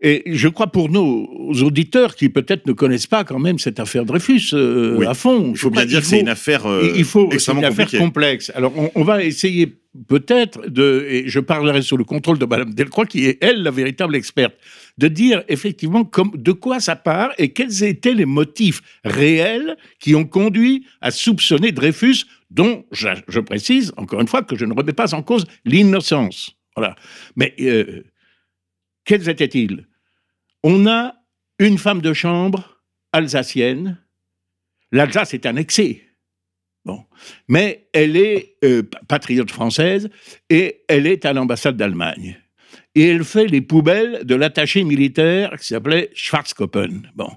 [0.06, 1.28] Et je crois pour nos
[1.64, 5.06] auditeurs qui peut-être ne connaissent pas quand même cette affaire Dreyfus euh, Oui.
[5.06, 5.52] à fond.
[5.52, 7.68] Il faut bien dire que c'est faut- une affaire euh, il faut c'est extrêmement une
[7.68, 8.52] affaire complexe.
[8.54, 9.74] Alors, on, on va essayer
[10.10, 13.72] peut-être de, et je parlerai sous le contrôle de Madame Delcroix, qui est elle la
[13.72, 14.56] véritable experte,
[14.98, 20.16] de dire effectivement comme, de quoi ça part et quels étaient les motifs réels qui
[20.16, 24.74] ont conduit à soupçonner Dreyfus, dont je, je précise encore une fois que je ne
[24.74, 26.58] remets pas en cause l'innocence.
[26.76, 26.96] Voilà.
[27.38, 28.04] Mais euh,
[29.06, 29.86] quels étaient-ils?
[30.64, 31.16] On a
[31.60, 33.98] une femme de chambre alsacienne.
[34.92, 36.04] L'Alsace est annexée.
[36.86, 37.04] Bon.
[37.48, 40.10] Mais elle est euh, patriote française
[40.50, 42.38] et elle est à l'ambassade d'Allemagne.
[42.96, 47.10] Et elle fait les poubelles de l'attaché militaire qui s'appelait Schwarzkoppen.
[47.16, 47.30] Bon.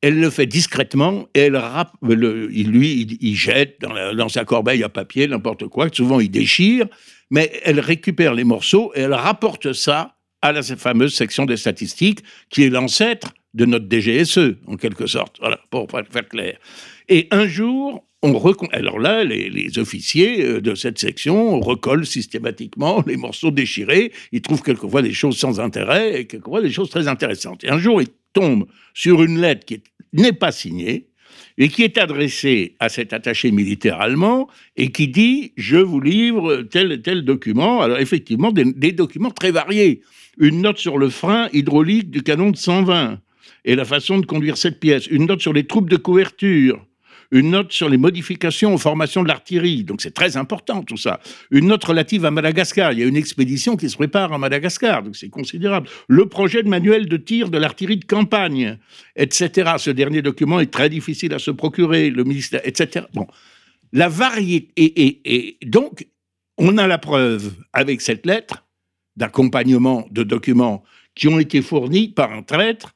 [0.00, 4.84] Elle le fait discrètement et elle rap- le- lui, il, jette dans, dans sa corbeille
[4.84, 6.86] à papier n'importe quoi, souvent il déchire,
[7.30, 12.20] mais elle récupère les morceaux et elle rapporte ça à la fameuse section des statistiques
[12.50, 15.36] qui est l'ancêtre de notre DGSE, en quelque sorte.
[15.40, 16.58] Voilà, pour faire clair.
[17.08, 18.68] Et un jour, on recon...
[18.72, 24.12] Alors là, les, officiers euh, de cette section recollent systématiquement les morceaux déchirés.
[24.32, 27.64] Ils trouvent quelquefois des choses sans intérêt et quelquefois des choses très intéressantes.
[27.64, 31.08] Et un jour, ils tombent sur une lettre qui est- n'est pas signée
[31.56, 36.62] et qui est adressée à cet attaché militaire allemand et qui dit je vous livre
[36.62, 37.80] tel et tel document.
[37.80, 40.02] Alors effectivement, des documents très variés.
[40.38, 43.18] Une note sur le frein hydraulique du canon de 120
[43.64, 45.06] et la façon de conduire cette pièce.
[45.08, 46.84] Une note sur les troupes de couverture.
[47.30, 49.84] une note sur les modifications aux formations de l'artillerie.
[49.84, 51.20] Donc c'est très important tout ça.
[51.50, 52.92] Une note relative à Madagascar.
[52.92, 55.88] Il y a une expédition qui se prépare à Madagascar, donc c'est considérable.
[56.08, 58.78] Le projet de manuel de tir de l'artillerie de campagne,
[59.16, 59.72] etc.
[59.76, 62.08] Ce dernier document est très difficile à se procurer.
[62.08, 63.04] Le ministère, etc.
[63.12, 63.26] Bon,
[63.92, 64.72] la variété.
[64.76, 66.06] Et, et donc,
[66.56, 68.64] on a la preuve avec cette lettre
[69.18, 70.82] d'accompagnement de documents
[71.14, 72.94] qui ont été fournis par un traître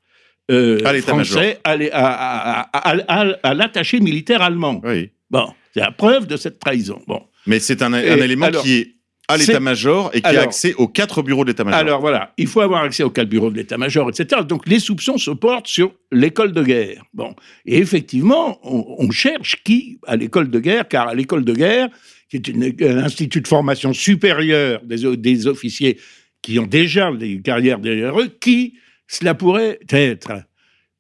[0.50, 4.80] euh, À français à, l'attaché militaire allemand.
[4.84, 5.10] Oui.
[5.30, 7.02] Bon, c'est la preuve de cette trahison.
[7.06, 7.22] Bon.
[7.46, 8.94] Mais c'est un, élément alors, qui est
[9.28, 11.80] à l'état-major et qui a accès aux quatre bureaux de l'état-major.
[11.80, 14.42] Alors voilà, il faut avoir accès au cadre bureau de l'état-major, etc.
[14.46, 17.02] Donc les soupçons se portent sur l'école de guerre.
[17.14, 17.34] Bon,
[17.66, 21.88] et effectivement, on, on cherche qui à l'école de guerre, car à l'école de guerre,
[22.32, 25.98] qui est une- un institut de formation supérieure des, officiers
[26.40, 28.74] qui ont déjà des carrières derrière eux, qui
[29.06, 30.32] cela pourrait être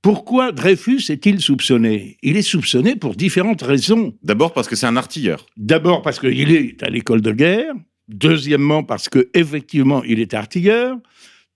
[0.02, 2.18] Pourquoi Dreyfus est-il soupçonné?
[2.22, 4.18] Il est soupçonné pour différentes raisons.
[4.22, 5.46] D'abord parce que c'est un artilleur.
[5.56, 7.72] D'abord parce qu'il est à l'école de guerre.
[8.08, 10.98] Deuxièmement parce que effectivement il est artilleur.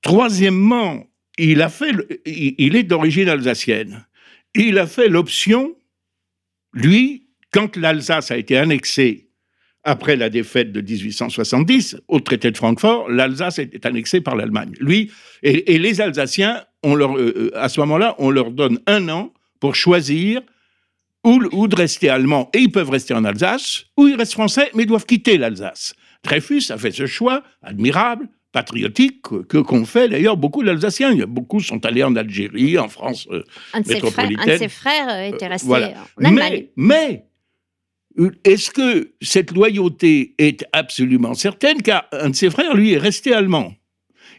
[0.00, 1.04] Troisièmement,
[1.38, 4.06] il a fait, le- il il est d'origine alsacienne.
[4.54, 5.74] Il a fait l'option,
[6.72, 9.25] lui, quand l'Alsace a été annexée
[9.86, 14.72] après la défaite de 1870 au traité de Francfort, l'Alsace était annexée par l'Allemagne.
[14.80, 15.10] Lui
[15.42, 19.08] et, et les Alsaciens, on leur, euh, euh, à ce moment-là, on leur donne un
[19.08, 20.42] an pour choisir
[21.24, 24.70] ou, ou de rester allemand et ils peuvent rester en Alsace, ou ils restent français
[24.74, 25.94] mais ils doivent quitter l'Alsace.
[26.24, 31.14] Dreyfus a fait ce choix admirable, patriotique, que qu'ont fait d'ailleurs beaucoup d'Alsaciens.
[31.26, 33.28] Beaucoup sont allés en Algérie, en France.
[33.30, 34.58] euh, Un frères, un de métropolitaine.
[34.58, 35.88] ses frères euh, était resté voilà.
[36.20, 36.66] en Allemagne.
[36.76, 37.25] Mais, mais
[38.44, 43.32] est-ce que cette loyauté est absolument certaine Car un de ses frères, lui, est resté
[43.32, 43.74] allemand.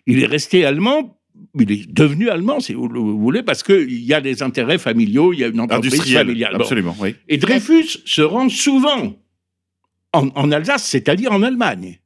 [0.06, 1.20] Il est resté allemand.
[1.60, 5.34] Il est devenu allemand, si vous le voulez, parce qu'il y a des intérêts familiaux,
[5.34, 6.54] il y a une entreprise familiale.
[6.54, 6.62] Bon.
[6.62, 7.16] Absolument, oui.
[7.28, 9.16] Et Dreyfus se rend souvent
[10.14, 12.00] en, en Alsace, c'est-à-dire en Allemagne,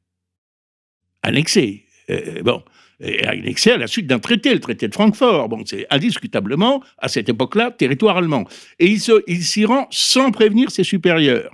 [1.22, 1.86] annexé.
[2.10, 2.62] Euh, bon,
[3.00, 5.48] et annexé à la suite d'un traité, le traité de Francfort.
[5.48, 8.44] Bon, c'est indiscutablement, à cette époque-là, territoire allemand.
[8.78, 11.50] Et il s'y rend sans prévenir ses supérieurs.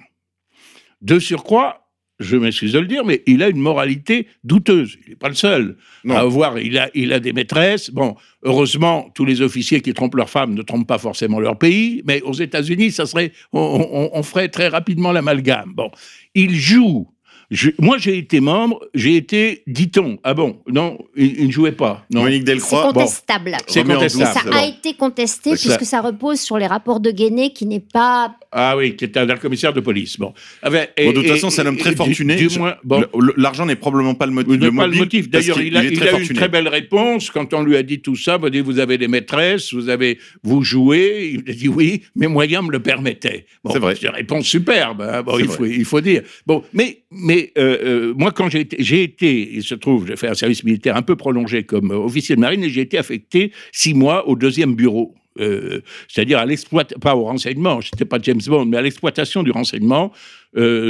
[1.00, 1.84] De surcroît,
[2.18, 4.98] je m'excuse de le dire, mais il a une moralité douteuse.
[5.06, 6.16] Il n'est pas le seul Non.
[6.16, 6.58] à avoir.
[6.58, 7.90] Il a, il a des maîtresses.
[7.90, 12.02] Bon, heureusement, tous les officiers qui trompent leurs femmes ne trompent pas forcément leur pays.
[12.04, 15.72] Mais aux États-Unis, ça serait, on, on- on ferait très rapidement l'amalgame.
[15.76, 15.90] Bon,
[16.34, 17.08] il joue.
[17.50, 18.78] Je- moi, j'ai été membre.
[18.92, 22.04] J'ai été, dit-on, ah bon, non, il, il ne jouait pas.
[22.12, 22.22] Non.
[22.22, 23.52] Monique C'est Delcroix, contestable.
[23.66, 24.52] C'est remet en doute, contestable.
[24.52, 27.80] Ça a été contesté Ça- puisque ça repose sur les rapports de Guéné qui n'est
[27.80, 28.34] pas.
[28.52, 30.18] Ah oui, qui était un commissaire de police.
[30.18, 30.34] Bon.
[30.62, 32.37] Ah ben, et- Bon, de toute et- façon, c'est un homme très du- fortuné.
[32.37, 33.00] Du, moins, bon.
[33.00, 34.52] le- le- l'argent n'est probablement pas le, motif.
[34.58, 35.30] N'avez pas le motif.
[35.30, 37.76] D'ailleurs, il a, est il très a eu une très belle réponse quand on lui
[37.76, 38.38] a dit tout ça.
[38.42, 41.32] Il a dit Vous avez des maîtresses, vous avez, vous jouez.
[41.46, 43.46] Il a dit oui, mes moyens me le permettaient.
[43.64, 43.94] Bon, C'est vrai.
[44.02, 45.00] une réponse superbe.
[45.02, 45.22] hein.
[45.22, 46.22] Bon, C'est il, faut, il faut dire.
[46.46, 50.35] Bon, mais, mais euh, euh, moi, quand j'ai été, il se trouve, j'ai fait un
[50.35, 53.94] service militaire un peu prolongé comme euh, officier de marine et j'ai été affecté six
[53.94, 55.14] mois au deuxième bureau.
[56.09, 59.53] C'est-à-dire à l'exploitation, pas au renseignement, je n'étais pas James Bond, mais à l'exploitation du
[59.53, 60.12] renseignement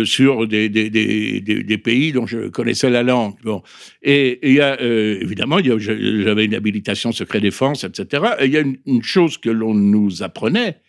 [0.04, 3.34] sur des, pays dont je connaissais la langue.
[3.44, 3.62] Bon.
[4.02, 8.22] Et et il y a, évidemment, j'avais une habilitation secret défense, etc.
[8.40, 10.80] Et il y a une, chose que l'on nous apprenait,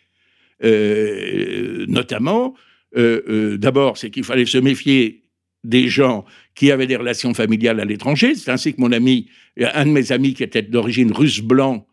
[1.86, 2.54] notamment,
[2.96, 5.20] d'abord, c'est qu'il fallait se méfier
[5.64, 8.34] des gens qui avaient des relations familiales à l'étranger.
[8.34, 11.86] C'est ainsi que mon ami, un de mes amis qui était d'origine russe blanc,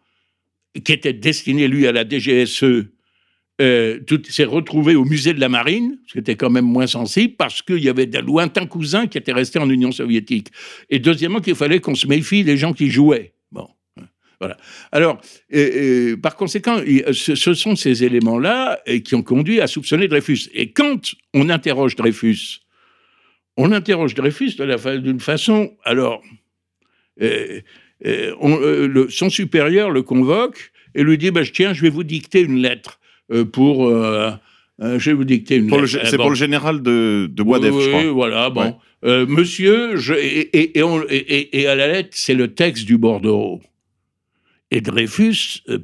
[0.84, 2.86] qui était destiné, lui, à la DGSE,
[3.60, 4.00] euh,
[4.30, 7.62] s'est retrouvé au musée de la marine, ce qui était quand même moins sensible, parce
[7.62, 10.50] qu'il y avait des lointains cousins qui étaient restés en Union soviétique.
[10.90, 13.34] Et deuxièmement, qu'il fallait qu'on se méfie des gens qui jouaient.
[13.52, 13.68] Bon.
[14.40, 14.58] Voilà.
[14.92, 15.20] Alors,
[16.22, 16.80] par conséquent,
[17.12, 20.50] ce, ce sont ces éléments-là qui ont conduit à soupçonner Dreyfus.
[20.54, 22.67] Et quand on interroge Dreyfus,
[23.58, 24.52] on interroge Dreyfus
[25.02, 25.72] d'une façon.
[25.84, 26.22] Alors,
[27.22, 27.62] euh,
[28.06, 31.90] euh, on- euh, le- son supérieur le convoque et lui dit bah, Tiens, je vais
[31.90, 33.00] vous dicter une lettre
[33.52, 33.88] pour.
[33.88, 34.32] euh,
[34.80, 35.96] je vais vous dicter une Pour lettre.
[35.98, 36.24] Euh, c'est bon.
[36.24, 38.02] pour le général de, de Boisdef, Oui, je crois.
[38.04, 38.62] oui, voilà, bon.
[38.64, 38.76] Ouais.
[39.06, 42.54] Euh, monsieur, je, et, et- et on- et- et- et à la lettre, c'est le
[42.54, 43.62] texte du bordereau.
[44.72, 45.78] Et Dreyfus euh,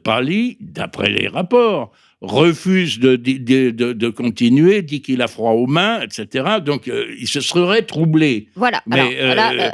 [0.59, 1.91] d'après les rapports,
[2.23, 6.45] refuse de, de, de- de continuer, dit qu'il a froid aux mains, etc.
[6.65, 8.47] Donc, euh, il se serait troublé.
[8.55, 8.81] Voilà.
[8.87, 9.69] Mais, Alors, euh, là, euh,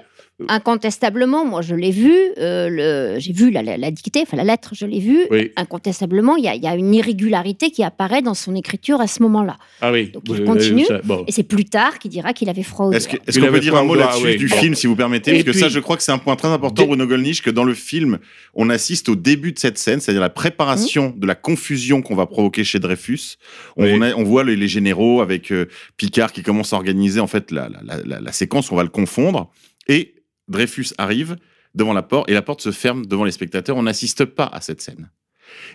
[0.48, 4.44] incontestablement, moi je l'ai vu, euh, le- j'ai vu la, la- la dictée, enfin la
[4.44, 5.26] lettre, je l'ai vue.
[5.32, 5.52] Oui.
[5.56, 9.08] Incontestablement, il y, a- il y a une irrégularité qui apparaît dans son écriture à
[9.08, 9.58] ce moment-là.
[9.82, 10.10] Ah oui.
[10.12, 10.86] Donc, il Euh, continue.
[10.86, 11.24] ça- bon.
[11.28, 13.08] Et c'est plus tard qu'il dira qu'il avait froid aux Est-ce
[13.40, 14.38] qu'on peut dire un mot là-dessus oui.
[14.38, 14.56] du Bon.
[14.58, 16.48] film, si vous permettez Et Parce que ça, je crois que c'est un point très
[16.50, 18.20] important, Bruno Gollnisch, que dans le film,
[18.54, 22.26] on assiste au début de cette scène, c'est-à-dire la préparation de la confusion qu'on va
[22.26, 23.36] provoquer chez Dreyfus.
[23.78, 23.92] On, Oui.
[23.96, 25.66] on a- on voit les, les généraux avec euh,
[25.98, 28.84] Picard qui commence à organiser en fait la, la- la- la- la séquence, on va
[28.84, 29.52] le confondre.
[29.88, 30.14] Et
[30.50, 31.38] Dreyfus arrive
[31.76, 33.78] devant la porte et la porte se ferme devant les spectateurs.
[33.78, 35.10] On n'assiste pas à cette scène.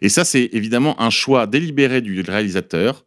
[0.02, 3.04] Et ça, c'est évidemment un choix délibéré du réalisateur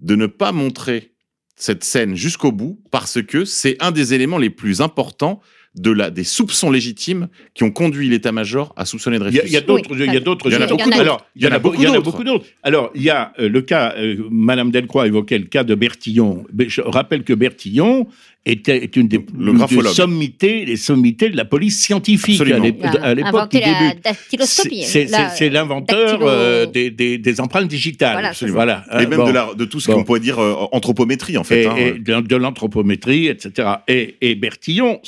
[0.00, 1.12] de ne pas montrer
[1.56, 5.40] cette scène jusqu'au bout parce que c'est un des éléments les plus importants
[5.74, 9.36] de la, des soupçons légitimes qui ont conduit l'état-major à soupçonner Il Dreyfus.
[9.36, 10.48] y a, il y a d'autres, il y a d'autres.
[10.50, 11.00] Il y en a beaucoup d'autres.
[11.00, 12.44] Alors, il y en a, beaucoup, il y en a d'autres.
[12.62, 16.44] Alors, il y a euh, le cas, euh, Madame Delcroix évoquait le cas de Bertillon.
[16.58, 18.06] Je rappelle que Bertillon
[18.44, 22.64] était est une des, Le une sommités, les sommités de la police scientifique à Absolument.
[22.64, 24.00] l'ép- Il a à l'époque inventé du la début.
[24.02, 24.82] dactyloscopie.
[24.82, 28.32] C'est- C'est La- c'est l'inventeur dactylo- euh, des, des, des empreintes digitales.
[28.48, 28.84] Voilà.
[28.90, 29.26] Et hein, même bon.
[29.28, 29.98] de, la, de tout ce Bon.
[29.98, 31.62] qu'on pourrait dire euh, anthropométrie, en fait.
[31.62, 31.76] et, hein.
[31.76, 33.68] et de, de l'anthropométrie, etc.
[33.86, 35.00] Et, et Bertillon,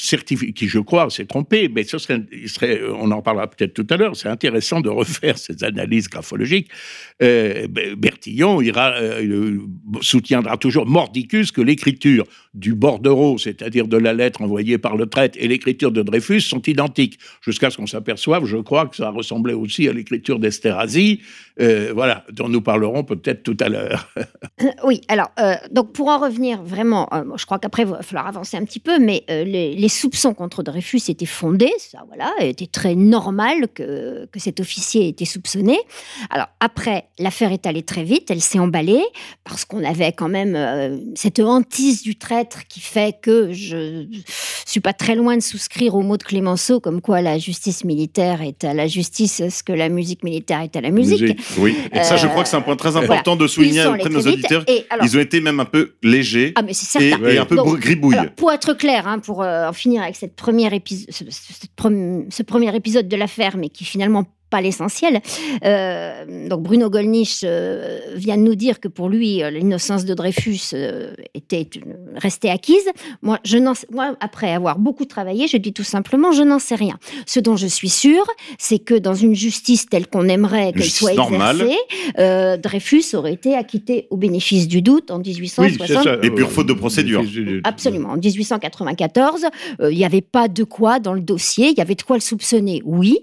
[0.54, 3.86] qui je crois s'est trompé, mais ce serait, il serait, on en parlera peut-être tout
[3.90, 6.68] à l'heure, c'est intéressant de refaire ces analyses graphologiques.
[7.22, 9.58] Euh, Be- Bertillon ira, euh, euh,
[10.02, 15.37] soutiendra toujours mordicus que l'écriture du bordereau, c'est-à-dire de la lettre envoyée par le traite,
[15.38, 19.54] et l'écriture de Dreyfus sont identiques, jusqu'à ce qu'on s'aperçoive, je crois, que ça ressemblait
[19.54, 21.20] aussi à l'écriture d'Esterhazy,
[21.60, 24.08] euh, voilà, dont nous parlerons peut-être tout à l'heure.
[24.82, 28.26] Oui, alors, euh, donc pour en revenir vraiment, euh, je crois qu'après, il va falloir
[28.26, 32.66] avancer un petit peu, mais les, les soupçons contre Dreyfus étaient fondés, ça, voilà, était
[32.66, 35.78] très normal que, que cet officier ait été soupçonné.
[36.30, 39.02] Alors, après, l'affaire est allée très vite, elle s'est emballée,
[39.44, 40.56] parce qu'on avait quand même
[41.14, 44.06] cette hantise du traître qui fait que je
[44.66, 48.42] suis pas très loin de souscrire au mot de Clémenceau, comme quoi la justice militaire
[48.42, 51.22] est à la justice ce que la musique militaire est à la musique.
[51.22, 51.43] Musique.
[51.59, 53.04] Oui, et ça, je Euh, crois que c'est un point très voilà.
[53.07, 54.64] important de souligner auprès de nos auditeurs.
[54.66, 57.66] et alors- Ils ont été même un peu légers Ah, mais et, un peu Donc.
[58.18, 60.72] Alors, pour être clair, hein, pour euh, en finir avec cette première
[62.30, 65.20] ce premier épisode de l'affaire, mais qui finalement pas l'essentiel.
[65.64, 70.14] euh, donc Bruno Gollnisch euh, vient de nous dire que pour lui, euh, l'innocence de
[70.14, 72.85] Dreyfus euh, était une- restée acquise.
[73.22, 73.59] Moi, je
[74.20, 76.98] après avoir beaucoup travaillé, je dis tout simplement, je n'en sais rien.
[77.26, 78.26] Ce dont je suis sûre,
[78.59, 81.61] c'est que dans une justice telle qu'on aimerait qu'elle soit normale.
[81.62, 81.78] exercée,
[82.18, 86.04] euh, Dreyfus aurait été acquitté au bénéfice du doute en 1860.
[86.22, 87.22] Et pure faute de procédure.
[87.64, 88.11] Absolument.
[88.11, 89.46] En 1894,
[89.80, 91.68] euh, il n'y avait pas de quoi dans le dossier.
[91.70, 93.18] Il y avait de quoi le soupçonner, oui,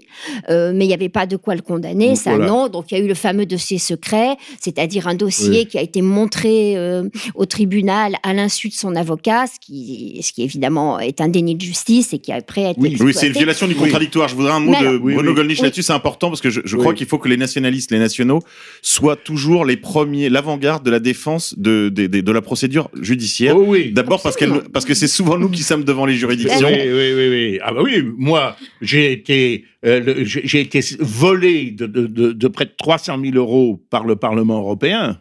[0.50, 2.46] euh, mais il n'y avait pas de quoi le condamner, Donc, ça voilà.
[2.46, 2.68] non.
[2.68, 5.66] Donc il y a eu le fameux dossier secret, c'est-à-dire un dossier Oui.
[5.66, 10.32] qui a été montré euh, au tribunal à l'insu de son avocat, ce qui, ce
[10.32, 12.96] qui évidemment est un déni de justice et qui après a été Oui.
[13.00, 13.80] Oui, c'est une violation du Oui.
[13.80, 14.28] contradictoire.
[14.28, 15.36] Je voudrais un mot Mais de alors- Oui, Bruno oui.
[15.36, 15.64] Gollnisch Oui.
[15.64, 16.80] là-dessus, c'est important parce que je, je Oui.
[16.82, 18.40] crois qu'il faut que les nationalistes, les nationaux,
[18.82, 23.56] soient toujours les premiers, l'avant-garde de la défense de, de, de- de la procédure judiciaire.
[23.56, 23.90] Oh oui.
[23.92, 26.68] D'abord parce, qu'elle, parce que c'est souvent nous qui sommes devant les juridictions.
[26.68, 27.58] Oui, oui, oui, oui.
[27.62, 32.64] Ah bah oui, moi, j'ai été, euh, j'ai été volé de, de, de, de près
[32.64, 35.20] de 300 000 euros par le Parlement européen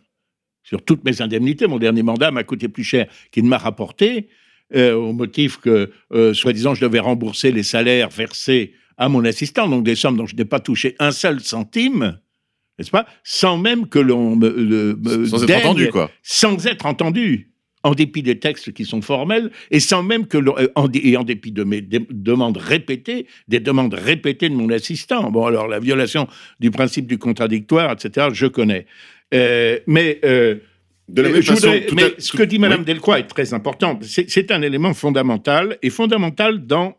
[0.63, 1.67] sur toutes mes indemnités.
[1.67, 4.29] Mon dernier mandat m'a coûté plus cher qu'il ne m'a rapporté,
[4.75, 9.67] euh, au motif que, euh, soi-disant, je devais rembourser les salaires versés à mon assistant,
[9.67, 12.19] donc des sommes dont je n'ai pas touché un seul centime,
[12.77, 13.05] n'est-ce pas?
[13.23, 16.09] Sans même que l'on me, Sans être entendu, quoi.
[16.21, 17.50] sans être entendu,
[17.83, 21.23] en dépit des textes qui sont formels, et sans même que, euh, en, et en
[21.23, 25.31] dépit de mes demandes répétées, des demandes répétées de mon assistant.
[25.31, 26.27] Bon, alors la violation
[26.59, 28.85] du principe du contradictoire, etc., je connais.
[29.33, 30.55] Euh, mais euh,
[31.09, 32.85] De la même façon, voudrais- mais à- ce que dit Madame oui.
[32.85, 33.99] Delcroix est très important.
[34.01, 36.95] C'est un élément fondamental, et fondamental dans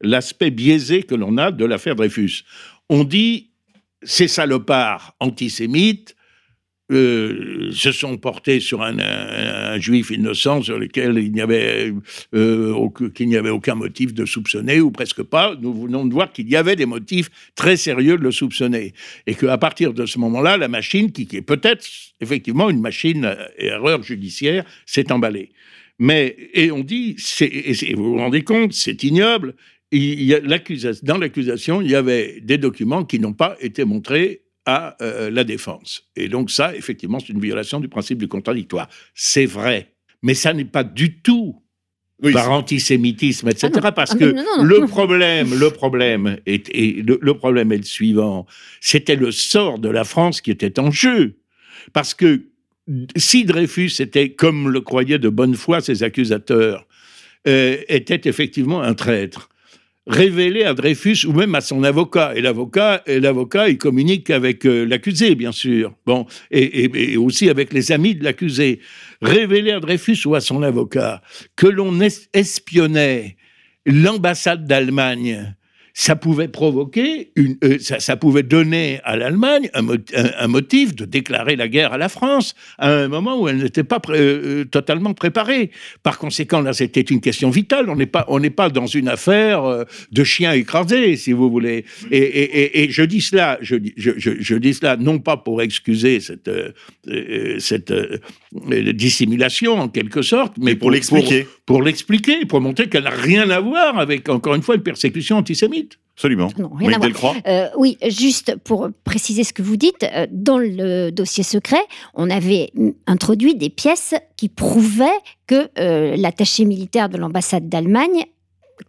[0.00, 2.42] l'aspect biaisé que l'on a de l'affaire Dreyfus.
[2.88, 3.50] On dit
[4.02, 6.16] ces salopards antisémites
[6.92, 11.92] euh, se sont portés sur un, juif innocent sur lequel il n'y avait,
[12.34, 15.56] euh, aucun- avait aucun motif de soupçonner, ou presque pas.
[15.60, 18.92] Nous venons de voir qu'il y avait des motifs très sérieux de le soupçonner.
[19.26, 21.86] Et qu'à partir de ce moment-là, la machine, qui, est peut-être
[22.20, 25.50] effectivement une machine à erreur judiciaire, s'est emballée.
[25.98, 29.54] Mais, et on dit, et vous vous rendez compte, c'est ignoble.
[29.92, 34.41] Il y a dans l'accusation, il y avait des documents qui n'ont pas été montrés
[34.66, 36.08] à euh, la défense.
[36.16, 38.88] Et donc ça, effectivement, c'est une violation du principe du contradictoire.
[39.14, 39.92] C'est vrai.
[40.22, 41.60] Mais ça n'est pas du tout
[42.22, 43.70] Oui, par antisémitisme, etc.
[43.74, 43.92] Ah non.
[43.92, 44.64] Parce Ah que non, non, non.
[44.64, 48.46] le problème, le problème est, le problème est le suivant.
[48.80, 51.38] C'était le sort de la France qui était en jeu.
[51.92, 52.46] Parce que
[53.16, 56.86] si Dreyfus était, comme le croyaient de bonne foi ses accusateurs,
[57.48, 59.48] euh, était effectivement un traître
[60.06, 62.32] révélé à Dreyfus ou même à son avocat.
[62.34, 65.94] Et l'avocat, il communique avec euh, l'accusé, bien sûr.
[66.06, 68.80] Bon, et, et, aussi avec les amis de l'accusé.
[69.20, 71.22] Révélé à Dreyfus ou à son avocat
[71.56, 72.00] que l'on
[72.32, 73.36] espionnait
[73.86, 75.54] l'ambassade d'Allemagne
[75.94, 81.92] ça pouvait provoquer, euh, ça, pouvait donner à l'Allemagne un, motif de déclarer la guerre
[81.92, 85.70] à la France à un moment où elle n'était pas euh, totalement préparée.
[86.02, 87.90] Par conséquent, là, c'était une question vitale.
[87.90, 91.50] On n'est pas, on n'est pas dans une affaire euh, de chien écrasé, si vous
[91.50, 91.84] voulez.
[92.10, 96.50] Et, je dis cela, je, dis cela non pas pour excuser cette,
[97.58, 97.92] cette
[98.92, 103.60] dissimulation en quelque sorte, mais pour, l'expliquer, pour l'expliquer, pour montrer qu'elle n'a rien à
[103.60, 105.98] voir avec encore une fois une persécution antisémite.
[106.14, 106.48] Absolument.
[106.58, 107.34] Non, rien à voir.
[107.46, 111.80] Euh, oui, juste pour préciser ce que vous dites, euh, dans le dossier secret,
[112.12, 112.70] on avait
[113.06, 115.06] introduit des pièces qui prouvaient
[115.46, 118.26] que euh, l'attaché militaire de l'ambassade d'Allemagne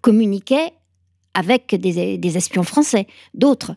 [0.02, 0.74] communiquait
[1.34, 3.74] avec des, espions français, d'autres.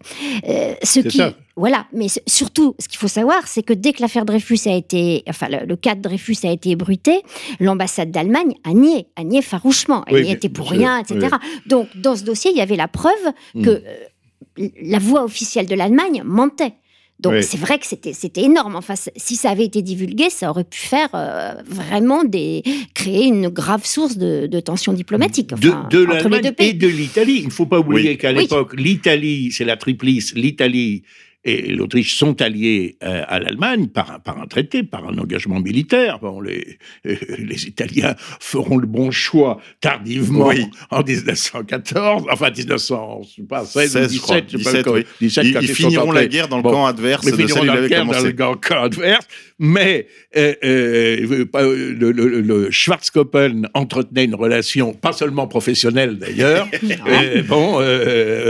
[0.49, 1.35] Euh, ce qui, ça.
[1.57, 1.87] Voilà.
[1.93, 5.49] Mais surtout, ce qu'il faut savoir, c'est que dès que l'affaire Dreyfus a été, enfin,
[5.49, 7.23] le, cas de Dreyfus a été ébruité,
[7.61, 10.05] l'ambassade d'Allemagne a nié, a nié farouchement.
[10.07, 11.29] Elle n'y était pour rien, etc.
[11.67, 13.13] Donc, dans ce dossier, il y avait la preuve
[13.55, 13.65] hmm.
[13.65, 16.75] que euh, la voix officielle de l'Allemagne mentait.
[17.19, 18.77] Donc c'est vrai que c'était c'était énorme.
[18.77, 23.49] Enfin, si ça avait été divulgué, ça aurait pu faire euh, vraiment des créer une
[23.49, 26.69] grave source de, de tension diplomatique de, entre les deux pays.
[26.69, 27.39] et de l'Italie.
[27.41, 31.05] Il ne faut pas oublier qu'à l'époque, l'Italie, c'est la triplice, l'Italie,
[31.47, 36.19] et l'Autriche sont alliés euh, à l'Allemagne par, par, un traité, par un engagement militaire.
[36.19, 40.51] Bon, les, euh, les Italiens feront le bon choix tardivement
[40.91, 44.89] en 1914, enfin 1916 17, 17,
[45.21, 47.25] 17 ils, finiront la guerre dans le camp adverse.
[47.25, 49.29] Ils finiront la guerre dans le camp adverse,
[49.59, 56.69] mais euh, le, le, le, Schwarzkoppen entretenait une relation, pas seulement professionnelle d'ailleurs,
[57.49, 57.77] bon,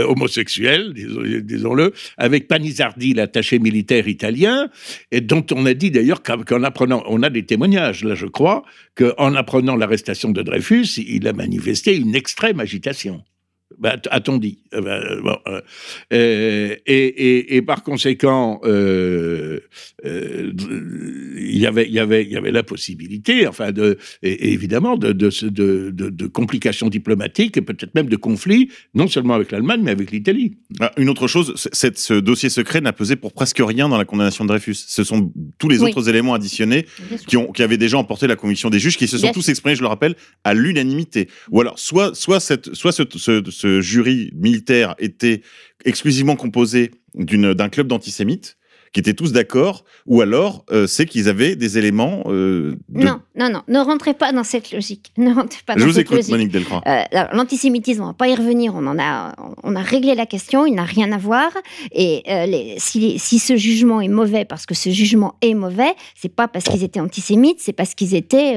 [0.07, 4.69] homosexuelle, disons-le, avec Panizardi l'attaché militaire italien,
[5.11, 8.63] et dont on a dit d'ailleurs qu'en apprenant, on a des témoignages là, je crois,
[8.95, 13.23] qu'en apprenant l'arrestation de Dreyfus, il a manifesté une extrême agitation.
[13.77, 15.61] Bah, a-t-on dit euh, bah, euh,
[16.13, 19.59] euh, et, et, par conséquent, il
[21.59, 25.29] y avait, il y avait, il y avait la possibilité, enfin, de, évidemment, de, de,
[25.49, 30.11] de, de complications diplomatiques et peut-être même de conflits, non seulement avec l'Allemagne, mais avec
[30.11, 30.55] l'Italie.
[30.79, 34.05] Ah, une autre chose, cette, ce dossier secret n'a pesé pour presque rien dans la
[34.05, 34.75] condamnation de Dreyfus.
[34.75, 36.85] Ce sont tous les autres éléments additionnés
[37.27, 39.75] qui, ont, qui avaient déjà emporté la conviction des juges, qui se sont tous exprimés,
[39.75, 41.27] je le rappelle, à l'unanimité.
[41.51, 45.41] Ou alors, soit, soit, cette, soit ce, ce, ce jury militaire était
[45.83, 48.57] exclusivement composé d'un club d'antisémites
[48.97, 52.23] qui étaient tous d'accord, ou alors euh, c'est qu'ils avaient des éléments.
[52.25, 55.11] Euh, non, non, non, ne rentrez pas dans cette logique.
[55.17, 56.81] Ne rentrez pas dans Je vous écoute, Monique Delcroix.
[56.87, 58.73] Euh, l'antisémitisme, on va pas y revenir.
[58.75, 60.65] On en a, on a réglé la question.
[60.65, 61.51] Il n'a rien à voir.
[61.91, 66.33] Et les, si, si, ce jugement est mauvais, parce que ce jugement est mauvais, c'est
[66.33, 68.55] pas parce qu'ils étaient antisémites, c'est parce qu'ils étaient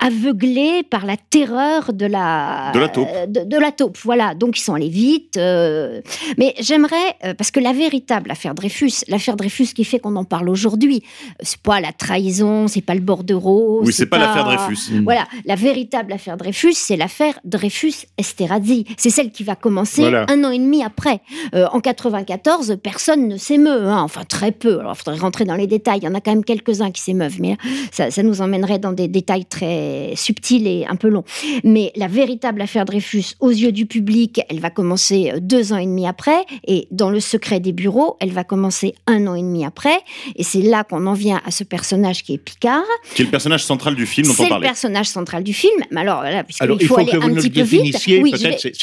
[0.00, 3.08] aveuglés par la terreur de la de la taupe.
[3.28, 3.96] De, de, la taupe.
[4.02, 4.34] Voilà.
[4.34, 5.36] Donc ils sont allés vite.
[5.36, 10.48] mais j'aimerais, parce que la véritable affaire Dreyfus, l'affaire Dreyfus qui fait qu'on en parle
[10.48, 11.02] aujourd'hui.
[11.42, 13.82] C'est pas la trahison, c'est pas le bordereau.
[13.84, 14.92] Oui, c'est pas, pas l'affaire Dreyfus.
[15.04, 18.86] Voilà, la véritable affaire Dreyfus, c'est l'affaire Dreyfus-Esterhazy.
[18.96, 21.20] C'est celle qui va commencer un an et demi après.
[21.54, 24.00] Euh, en 94, personne ne s'émeut, hein.
[24.02, 24.80] enfin très peu.
[24.80, 25.98] Alors, il faudrait rentrer dans les détails.
[25.98, 27.58] Il y en a quand même quelques-uns qui s'émeuvent, mais
[27.92, 31.24] ça, ça nous emmènerait dans des détails très subtils et un peu longs.
[31.62, 35.78] Mais la véritable affaire Dreyfus, aux yeux du public, elle va commencer euh, deux ans
[35.78, 39.42] et demi après, et dans le secret des bureaux, elle va commencer un an et
[39.42, 39.98] demi après.
[40.36, 42.82] Et c'est là qu'on en vient à ce personnage qui est Picard.
[43.14, 44.54] Qui est le personnage central du film dont on parlait.
[44.54, 45.82] C'est le personnage central du film.
[45.90, 47.82] Mais alors, voilà, puisqu'il faut, aller un petit peu vite.
[47.82, 48.08] Oui, je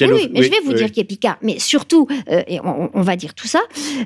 [0.06, 1.38] vais, oui, mais je vais vous dire qui est Picard.
[1.42, 3.62] Mais surtout, euh, et on, va dire tout ça,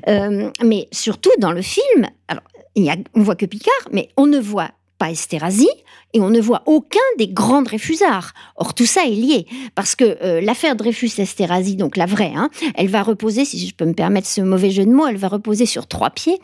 [0.08, 2.44] euh, mais surtout dans le film, alors,
[2.74, 4.70] il y a, on voit que Picard, mais on ne voit
[5.02, 5.68] pas Esterhazy,
[6.12, 8.34] et on ne voit aucun des grands Dreyfusards.
[8.54, 12.86] Or, tout ça est lié, parce que euh, l'affaire Dreyfus-Esterhazy, donc la vraie, hein, elle
[12.86, 15.66] va reposer, si je peux me permettre ce mauvais jeu de mots, elle va reposer
[15.66, 16.38] sur trois pieds,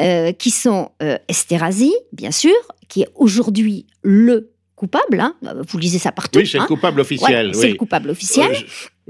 [0.00, 2.56] euh, qui sont euh, Esterhazy, bien sûr,
[2.88, 5.20] qui est aujourd'hui le coupable.
[5.20, 5.36] Hein.
[5.68, 6.40] Vous lisez ça partout.
[6.40, 6.66] Oui, c'est le hein.
[6.66, 7.54] coupable officiel.
[7.54, 8.56] C'est le coupable officiel.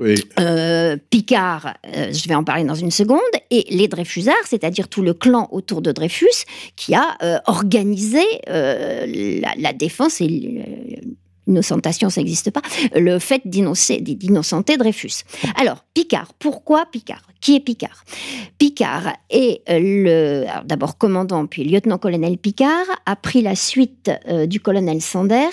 [0.01, 3.21] Euh, Picard, euh, je vais en parler dans une seconde,
[3.51, 6.45] et les Dreyfusards, c'est-à-dire tout le clan autour de Dreyfus,
[6.77, 10.27] qui a euh, organisé la, défense et
[11.47, 12.63] l'innocentation, ça n'existe pas,
[12.95, 15.25] le fait d'innocenter Dreyfus.
[15.57, 17.23] Alors, Picard, pourquoi Picard?
[17.41, 18.05] Qui est Picard?
[18.59, 19.63] Picard est
[20.65, 24.11] d'abord commandant, puis lieutenant-colonel Picard, a pris la suite
[24.47, 25.49] du colonel Sander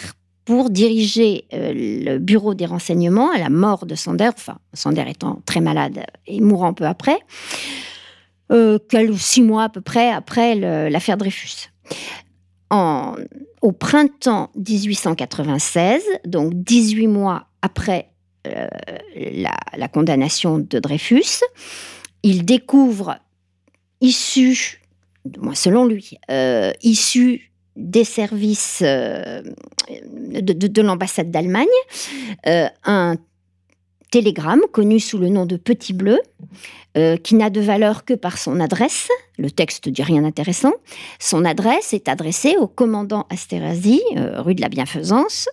[0.48, 5.42] pour diriger euh, le bureau des renseignements à la mort de Sander, enfin Sander étant
[5.46, 7.20] très malade et mourant peu après,
[8.54, 8.80] euh,
[9.18, 10.56] six mois à peu près après
[10.90, 11.68] l'affaire Dreyfus.
[12.72, 18.12] Au printemps 1896, donc 18 mois après
[18.48, 18.68] euh,
[19.76, 21.44] la, condamnation de Dreyfus,
[22.24, 23.18] il découvre,
[24.00, 24.82] issu,
[25.54, 29.42] selon lui, euh, issu des services euh,
[30.12, 31.68] de, de- de l'ambassade d'Allemagne,
[32.48, 33.16] euh, un
[34.12, 36.20] télégramme connu sous le nom de Petit Bleu,
[36.98, 39.10] euh, qui n'a de valeur que par son adresse.
[39.38, 40.74] Le texte dit rien d'intéressant.
[41.20, 45.48] Son adresse est adressée au commandant Asterhazy, euh, rue de la Bienfaisance,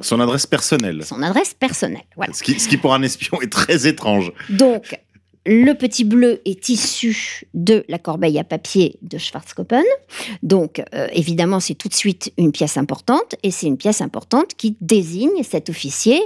[0.00, 1.02] Son adresse personnelle.
[1.04, 2.04] son adresse personnelle.
[2.16, 2.32] Voilà.
[2.34, 4.32] Ce qui, ce qui pour un espion est très étrange.
[4.50, 5.00] Donc,
[5.46, 9.84] le petit bleu est issu de la corbeille à papier de Schwarzkoppen.
[10.42, 14.54] Donc, euh, évidemment, c'est tout de suite une pièce importante, et c'est une pièce importante
[14.54, 16.20] qui désigne cet officier.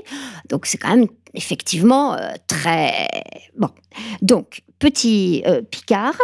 [0.48, 3.08] Donc, c'est quand même effectivement euh, très
[3.56, 3.70] bon.
[4.22, 6.16] Donc, petit euh, Picard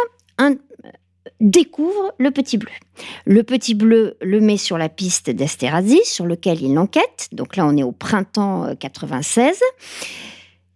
[1.41, 2.71] découvre le petit bleu.
[3.25, 7.29] Le petit bleu le met sur la piste d'Esterhazy, sur lequel il enquête.
[7.31, 9.59] Donc là, on est au printemps euh, 96.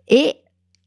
[0.10, 0.34] Et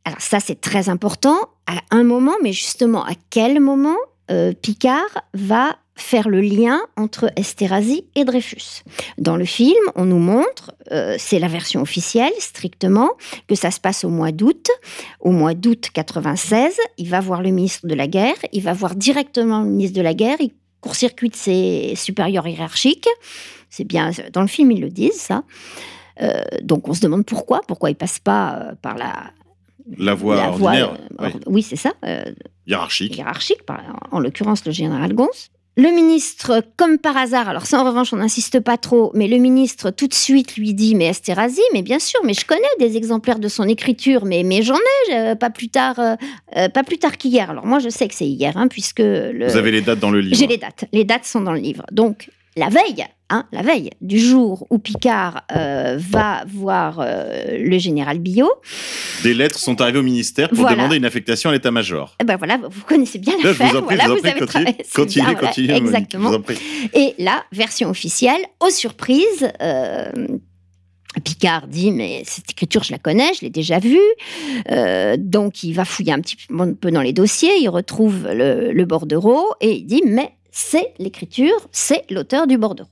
[0.05, 1.37] alors ça, c'est très important.
[1.67, 3.97] À un moment, mais justement, à quel moment
[4.31, 8.83] euh, Picard va faire le lien entre Esterhazy et Dreyfus?
[9.19, 13.11] Dans le film, on nous montre, euh, c'est la version officielle strictement,
[13.47, 14.69] que ça se passe au mois d'août.
[15.21, 18.97] Au mois d'août 96, il va voir le ministre de la Guerre, il va voir
[18.97, 20.51] directement le ministre de la Guerre, il
[20.81, 23.09] court-circuite ses supérieurs hiérarchiques.
[23.71, 25.45] C'est bien, dans le film, ils le disent, ça.
[26.21, 29.33] Euh, donc on se demande pourquoi, pourquoi il passe pas par la,
[29.99, 32.23] La voie la voie, ordinaire, euh, oui, oui, c'est ça, euh,
[32.67, 33.17] hiérarchique.
[33.17, 35.29] hiérarchique, par- en l'occurrence le général Gons.
[35.79, 39.39] Le ministre, comme par hasard, alors ça en revanche on n'insiste pas trop, mais le
[39.39, 42.99] ministre tout de suite lui dit mais Esterhazy, mais bien sûr, mais je connais des
[42.99, 44.75] exemplaires de son écriture, mais, mais j'en
[45.09, 47.49] ai euh, pas plus tard, euh, pas plus tard qu'hier.
[47.49, 50.11] Alors moi je sais que c'est hier, hein, puisque le, Vous avez les dates dans
[50.11, 50.37] le livre.
[50.37, 50.85] j'ai les dates.
[50.93, 51.85] Les dates sont dans le livre.
[51.91, 57.79] Donc, la veille, hein, la veille du jour où Picard euh, va voir euh, le
[57.79, 58.51] général Billot,
[59.23, 60.77] Des lettres sont arrivées au ministère pour Voilà.
[60.77, 62.15] demander une affectation à l'état-major.
[62.21, 63.71] eh ben voilà, vous connaissez bien Là, je l'affaire.
[63.71, 66.25] vous en prie, voilà, vous en vous prie, avez continuez, continuez, bien, continuez, exactement.
[66.25, 66.59] je vous en prie.
[66.95, 70.11] Et la version officielle, aux surprises, euh,
[71.25, 73.99] Picard dit mais cette écriture je la connais, je l'ai déjà vue.
[74.71, 76.37] Euh, donc il va fouiller un petit
[76.81, 81.69] peu dans les dossiers, il retrouve le, le bordereau et il dit mais c'est l'écriture,
[81.73, 82.89] c'est l'auteur du bordereau.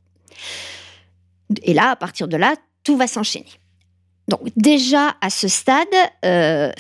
[1.63, 3.47] Et là, à partir de là, tout va s'enchaîner.
[4.29, 5.87] Donc déjà à ce stade,
[6.25, 6.73] euh,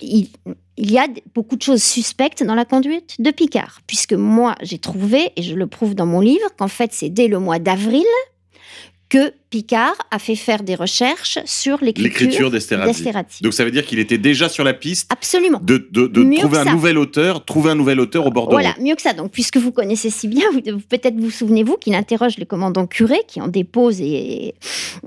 [0.00, 0.28] il,
[0.76, 4.78] il y a beaucoup de choses suspectes dans la conduite de Picard, puisque moi j'ai
[4.78, 8.04] trouvé, et je le prouve dans mon livre, qu'en fait c'est dès le mois d'avril
[9.08, 13.04] que Picard a fait faire des recherches sur L'écriture d'Esterhazy.
[13.42, 15.58] Donc ça veut dire qu'il était déjà sur la piste Absolument.
[15.62, 16.72] de, de- de trouver un ça.
[16.72, 18.52] nouvel auteur, trouver un nouvel auteur au Bordeaux.
[18.52, 19.12] Voilà, mieux que ça.
[19.14, 23.20] Donc, puisque vous connaissez si bien, vous- peut-être vous souvenez-vous qu'il interroge le commandant Curé,
[23.26, 24.54] qui en dépose et,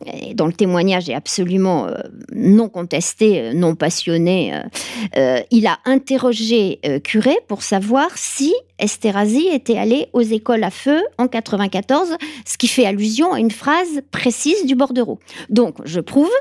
[0.05, 1.93] et dont le témoignage est absolument euh,
[2.33, 4.53] non contesté, euh, non passionné.
[5.17, 10.71] euh, il a interrogé euh, Curé pour savoir si Esterhazy était allé aux écoles à
[10.71, 12.17] feu en 94,
[12.47, 14.01] ce qui fait allusion à une phrase
[14.31, 15.19] précise du bordereau.
[15.49, 16.31] Donc, je prouve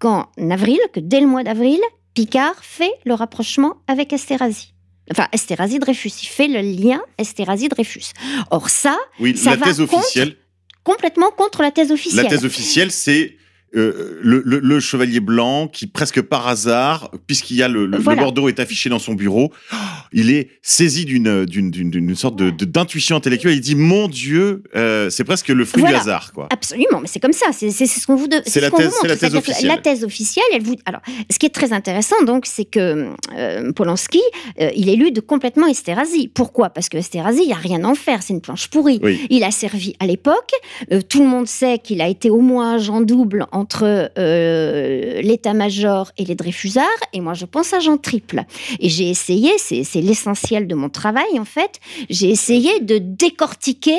[0.00, 1.78] qu'en avril, que dès le mois d'avril,
[2.14, 4.74] Picard fait le rapprochement avec Esterhazy.
[5.10, 6.12] Enfin, Esterhazy-Dreyfus.
[6.22, 8.12] Il fait le lien Esterhazy-Dreyfus.
[8.50, 10.36] Or, ça, Oui, Ça la va thèse contre officielle.
[10.82, 12.24] complètement contre la thèse officielle.
[12.24, 13.36] La thèse officielle, c'est
[13.76, 17.98] euh, le, le- le chevalier blanc qui, presque par hasard, puisqu'il y a le, le-
[17.98, 18.22] le Voilà.
[18.22, 19.52] Bordeaux est affiché dans son bureau,
[20.12, 23.54] il est saisi d'une d'une sorte de d'intuition intellectuelle.
[23.54, 25.96] Il dit mon Dieu, euh, c'est presque le fruit Voilà.
[25.98, 26.48] du hasard, quoi.
[26.50, 27.46] Absolument, mais c'est comme ça.
[27.52, 29.66] C'est ce qu'on vous de- C'est la thèse- la officielle.
[29.68, 30.76] La thèse officielle, elle vous.
[30.86, 31.00] Alors,
[31.30, 34.20] ce qui est très intéressant, donc, c'est que euh, Polanski,
[34.60, 36.28] euh, il est lu de complètement Esterhazy.
[36.28, 36.70] Pourquoi?
[36.70, 38.22] Parce que Esterhazy, il n'y a rien à en faire.
[38.22, 39.00] C'est une planche pourrie.
[39.02, 39.26] Oui.
[39.30, 40.50] Il a servi à l'époque.
[40.92, 46.12] Euh, tout le monde sait qu'il a été au moins agent double entre euh, l'état-major
[46.16, 46.84] et les Dreyfusards.
[47.12, 48.44] Et moi, je pense agent triple.
[48.80, 53.98] Et j'ai essayé, c'est l'essentiel de mon travail en fait, j'ai essayé de décortiquer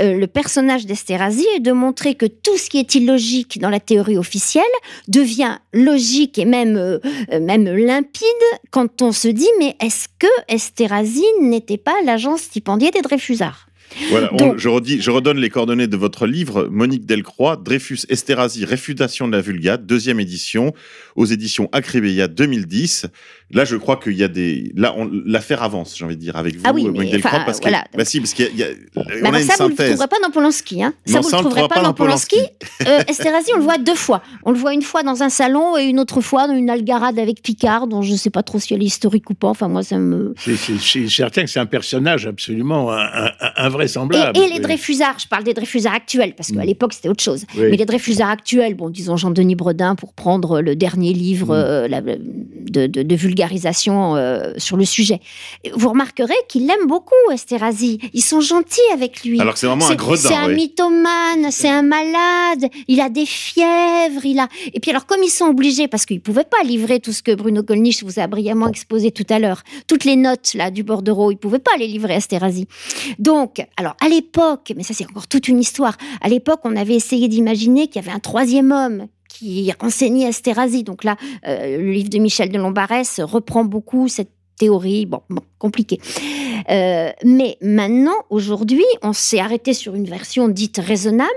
[0.00, 3.80] euh, le personnage d'Esterhazy et de montrer que tout ce qui est illogique dans la
[3.80, 4.64] théorie officielle
[5.08, 6.98] devient logique et même, euh,
[7.40, 8.24] même limpide
[8.70, 13.65] quand on se dit mais est-ce que Esterhazy n'était pas l'agent stipendié des Dreyfusards?
[14.10, 18.00] Voilà, on- Donc- je, redis, je redonne les coordonnées de votre livre, Monique Delcroix, Dreyfus
[18.08, 20.74] Esterhazy, Réfutation de la Vulgate, deuxième édition,
[21.14, 23.06] aux éditions Acribeia 2010.
[23.52, 24.72] Là, je crois qu'il y a des.
[24.74, 27.44] Là, on- l'affaire avance, j'ai envie de dire, avec vous, Ah oui, mais Mwendelkram, enfin,
[27.44, 27.64] parce que.
[27.68, 27.84] voilà.
[27.96, 28.66] Bah si, parce qu'il y a.
[28.96, 30.82] on a alors une ça, vous ne le trouverez pas dans Polanski.
[30.82, 30.94] Hein.
[31.06, 32.38] Non, ça, vous ne le trouverez trouvera pas, dans Polanski.
[32.86, 34.20] Euh, Esterhazy, on le voit deux fois.
[34.44, 37.18] On le voit une fois dans un salon et une autre fois dans une algarade
[37.20, 39.48] avec Picard, dont je ne sais pas trop si elle est historique ou pas.
[39.48, 40.34] Enfin, moi, ça me.
[40.38, 43.08] C'est- C'est c'est certain que c'est un personnage absolument Et,
[43.56, 44.38] invraisemblable.
[44.38, 44.60] et les Oui.
[44.60, 46.66] Dreyfusards, je parle des Dreyfusards actuels, parce qu'à Mm.
[46.66, 47.44] l'époque c'était autre chose.
[47.56, 47.66] Oui.
[47.70, 51.58] Mais les Dreyfusards actuels, bon, disons Jean-Denis Bredin pour prendre le dernier livre Mm.
[51.58, 55.20] euh, la- de, de- de vulgarisation euh, sur le sujet.
[55.74, 57.98] Vous remarquerez qu'il l'aime beaucoup, Esterhazy.
[58.14, 59.40] Ils sont gentils avec lui.
[59.40, 60.28] Alors que c'est vraiment un gredin.
[60.28, 64.48] C'est un mythomane, c'est un malade, il a des fièvres, il a.
[64.72, 67.22] Et puis alors, comme ils sont obligés, parce qu'ils ne pouvaient pas livrer tout ce
[67.22, 70.82] que Bruno Gollnisch vous a brillamment exposé tout à l'heure, toutes les notes là du
[70.82, 72.66] bordereau, ils ne pouvaient pas les livrer à Esterhazy.
[73.18, 76.94] Donc, alors à l'époque, mais ça c'est encore toute une histoire, à l'époque on avait
[76.94, 80.84] essayé d'imaginer qu'il y avait un troisième homme qui enseignait Esterhazy.
[80.84, 81.16] Donc là,
[81.46, 86.00] euh, le livre de Michel de Lombarès reprend beaucoup cette théorie, bon, bon, compliqué.
[86.70, 91.30] Euh, mais maintenant, aujourd'hui, on s'est arrêté sur une version dite raisonnable,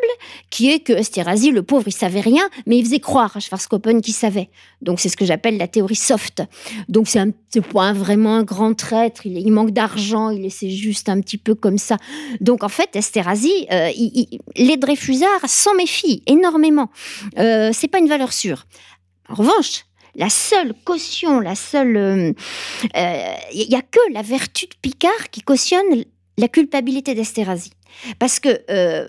[0.49, 4.01] qui est que Esterhazy, le pauvre, il savait rien, mais il faisait croire à Schwarzkopf
[4.01, 4.49] qu'il savait.
[4.81, 6.43] Donc c'est ce que j'appelle la théorie soft.
[6.87, 7.31] Donc c'est un
[7.75, 11.77] un- vraiment un grand traître, il, manque d'argent, il essaie juste un petit peu comme
[11.77, 11.97] ça.
[12.41, 16.89] Donc en fait, Esterhazy, euh, il- les Dreyfusards s'en méfient énormément.
[17.37, 18.65] Euh, c'est pas une valeur sûre.
[19.29, 19.85] En revanche,
[20.19, 22.35] la seule caution, la seule,
[22.93, 26.03] il y a que la vertu de Picard qui cautionne
[26.37, 27.71] la culpabilité d'Esterhazy,
[28.19, 29.07] parce que euh,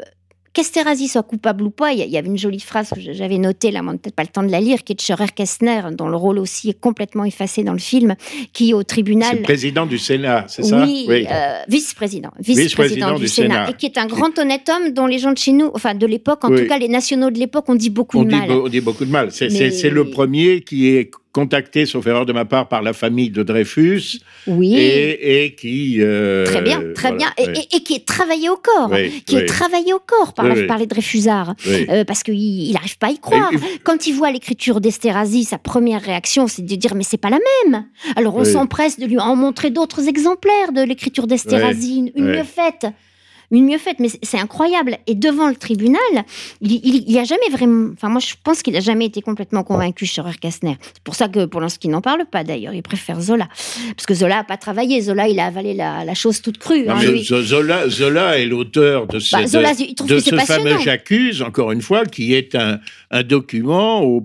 [0.53, 3.81] qu'Esterhazy soit coupable ou pas, il y, avait une jolie phrase que j'avais notée, là,
[3.83, 6.09] on n'a peut-être pas le temps de la lire, qui est de Scherer Kessner, dont
[6.09, 8.17] le rôle aussi est complètement effacé dans le film,
[8.53, 9.37] qui au C'est tribunal.
[9.37, 10.83] le président du Sénat, c'est ça?
[10.85, 13.71] Oui, euh, vice-président, vice-président du, du Sénat, Sénat.
[13.71, 16.07] et qui est un grand honnête homme dont les gens de chez nous, enfin de
[16.07, 16.63] l'époque, en Oui.
[16.63, 18.51] tout cas les nationaux de l'époque, ont dit beaucoup On de dit, mal.
[18.51, 19.31] on dit beaucoup de mal.
[19.31, 22.93] C'est c'est- c'est le premier qui est contacté, sauf erreur de ma part, par la
[22.93, 24.19] famille de Dreyfus
[24.49, 25.99] oui, et, et qui...
[26.01, 27.67] euh, très bien, très voilà, bien, et, oui.
[27.73, 29.43] et- et qui est travaillé au corps, Oui, qui oui.
[29.43, 31.55] est travaillé au corps par, Oui, la- par les Dreyfusards.
[31.69, 33.51] Euh, parce qu'il n'arrive pas à y croire.
[33.53, 37.31] Et- Quand il voit l'écriture d'Esterhazy, sa première réaction, c'est de dire mais c'est pas
[37.31, 37.85] la même.
[38.17, 42.37] Alors on s'empresse de lui en montrer d'autres exemplaires de l'écriture d'Esterhazy, une, une Ouais.
[43.53, 44.97] Une mieux faite, mais c'est- incroyable.
[45.07, 46.01] Et devant le tribunal,
[46.61, 47.91] il, il, il a jamais vraiment.
[47.95, 50.77] Enfin, moi, je pense qu'il a jamais été complètement convaincu, Scherer Kastner.
[50.95, 52.75] C'est pour ça que Polanski n'en parle pas, d'ailleurs.
[52.75, 53.49] Il préfère Zola.
[53.97, 55.01] Parce que Zola n'a pas travaillé.
[55.01, 56.85] Zola, il a avalé la, la chose toute crue.
[56.85, 57.25] Non, hein, mais lui.
[57.25, 60.79] Zo- Zola, Zola est l'auteur de ce, Bah, Zola, il de ce fameux.
[60.85, 62.79] J'accuse, encore une fois, qui est un,
[63.11, 64.23] un document au,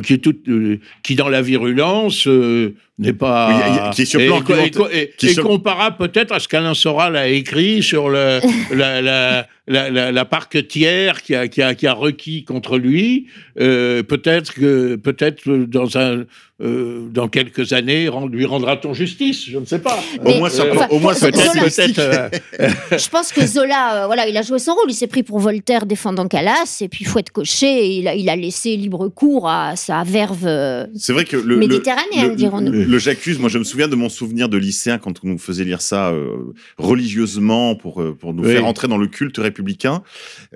[0.00, 3.48] qui, est tout, euh, qui, dans la virulence, euh, n'est pas.
[3.48, 5.34] Oui, il y a- qui est sur et, plan et- argumentaire- et- qui est et
[5.34, 8.38] sur- comparable peut-être à ce qu'Alain Soral a écrit sur le,
[8.74, 13.26] la, la, la, la, la parquetière qui a, qui, a, qui a requis contre lui.
[13.60, 16.24] Euh, peut-être que peut-être dans un
[16.62, 19.46] euh, dans quelques années rend- lui rendra-t-on justice?
[19.48, 22.28] Je ne sais pas Mais- Au moins, ça- enfin, au moins, peut-être euh,
[22.98, 24.84] Je pense que Zola, euh, voilà, il a joué son rôle.
[24.90, 28.28] Il s'est pris pour Voltaire défendant Calas, et puis Fouette Cocher, et il a, il
[28.28, 30.44] a laissé libre cours à sa verve.
[30.46, 32.70] euh, C'est vrai que le, Méditerranéenne, le, dirons-nous.
[32.72, 35.38] Le, le j'accuse, moi je me souviens de mon souvenir de lycéen quand on nous
[35.38, 38.52] faisait lire ça euh, religieusement pour, euh, pour nous Oui.
[38.52, 40.02] faire entrer dans le culte républicain.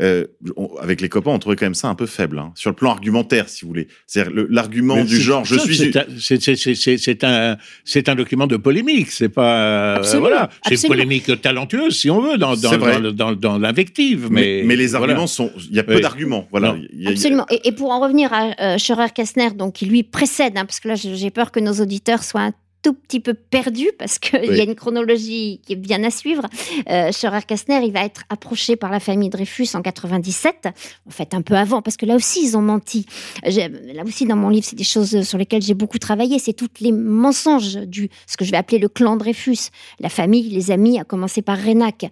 [0.00, 0.26] Euh,
[0.57, 2.76] on- avec les copains, on trouvait quand même ça un peu faible, hein, sur le
[2.76, 3.88] plan argumentaire, si vous voulez.
[4.07, 5.90] C'est-à-dire l'argument du genre, je suis...
[6.18, 9.11] C'est un, document de polémique.
[9.11, 9.57] C'est pas.
[9.57, 10.51] euh, Absolument, voilà.
[10.66, 13.01] C'est une polémique talentueuse, si on veut, dans, dans, C'est vrai.
[13.01, 14.28] dans, dans, dans l'invective.
[14.30, 15.05] mais, Mais, mais les voilà.
[15.12, 15.51] arguments sont...
[15.70, 16.01] Il y a peu Oui.
[16.03, 16.76] d'arguments, voilà.
[17.07, 17.47] A- Absolument.
[17.51, 20.88] Et, et pour en revenir à euh, Scherer-Kastner, donc qui lui précède, hein, parce que
[20.88, 22.51] là j'ai peur que nos auditeurs soient
[22.87, 24.57] tout petit peu perdus, parce qu'il Oui.
[24.59, 26.45] y a une chronologie qui est bien à suivre.
[26.89, 30.68] Euh, Scherer-Kastner, il va être approché par la famille Dreyfus en 97,
[31.07, 33.05] en fait un peu avant, parce que là aussi ils ont menti.
[33.45, 36.68] Là aussi dans mon livre, c'est des choses sur lesquelles j'ai beaucoup travaillé, c'est tous
[36.80, 41.01] les mensonges du ce que je vais appeler le clan Dreyfus, la famille, les amis,
[41.01, 42.07] à commencer par Renac.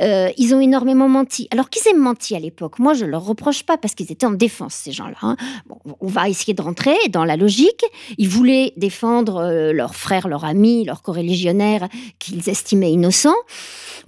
[0.00, 1.48] Euh, ils ont énormément menti.
[1.52, 4.32] Alors qu'ils aient menti à l'époque, moi je leur reproche pas parce qu'ils étaient en
[4.32, 5.16] défense ces gens-là.
[5.22, 5.36] hein.
[5.66, 7.84] Bon, on va essayer de rentrer dans la logique.
[8.18, 11.88] Ils voulaient défendre euh, leurs frères, leurs amis, leurs corréligionnaires
[12.18, 13.36] qu'ils estimaient innocents.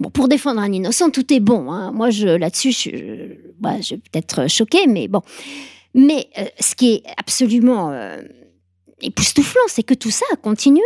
[0.01, 1.71] Bon, pour défendre un innocent, tout est bon.
[1.71, 1.91] hein.
[1.93, 5.21] Moi, je là-dessus, je, je, vais peut-être choquer, mais bon.
[5.93, 8.21] Mais euh, ce qui est absolument euh,
[9.01, 10.81] époustouflant, c'est que tout ça a continué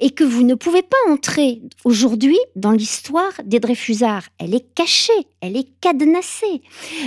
[0.00, 4.24] et que vous ne pouvez pas entrer aujourd'hui dans l'histoire des Dreyfusards.
[4.38, 6.62] Elle est cachée, elle est cadenassée.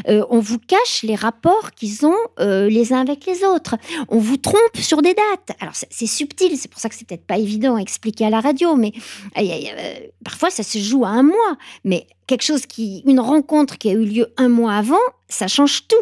[0.08, 3.76] Euh, on vous cache les rapports qu'ils ont euh, les uns avec les autres.
[4.10, 5.58] On vous trompe sur des dates.
[5.60, 8.40] Alors c'est subtil, c'est pour ça que c'est peut-être pas évident à expliquer à la
[8.40, 8.94] radio, mais
[9.38, 11.58] euh, parfois ça se joue à un mois.
[11.84, 14.96] Mais quelque chose qui, une rencontre qui a eu lieu un mois avant,
[15.30, 15.96] ça change tout.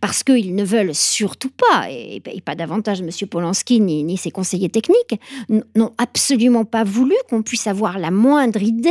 [0.00, 3.10] Parce qu'ils ne veulent surtout pas, et, pas davantage M.
[3.28, 8.90] Polanski ni, ses conseillers techniques, n'ont absolument pas voulu qu'on puisse avoir la moindre idée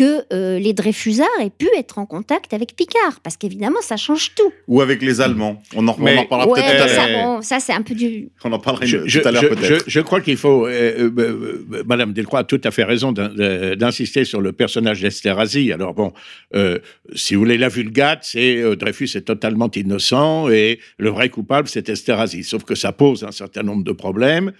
[0.00, 4.34] que euh, les Dreyfusards aient pu être en contact avec Picard, parce qu'évidemment, ça change
[4.34, 4.50] tout.
[4.66, 5.60] Ou avec les Allemands.
[5.76, 7.22] On en, on Mais- en parlera Ouais, peut-être tout à ça, l'heure.
[7.36, 8.30] bon, ça c'est un peu du...
[8.44, 9.84] On en parlera Je, une- je- tout à l'heure je- peut-être.
[9.84, 10.66] je- je crois qu'il faut.
[10.66, 15.02] euh, euh, euh, Madame Delcroix a tout à fait raison d'in- d'insister sur le personnage
[15.02, 15.70] d'Esterhazy.
[15.70, 16.12] Alors bon,
[16.54, 16.78] euh,
[17.14, 21.68] si vous voulez, la vulgate, c'est euh, Dreyfus est totalement innocent et le vrai coupable,
[21.68, 22.42] c'est Esterhazy.
[22.42, 24.52] Sauf que ça pose un certain nombre de problèmes.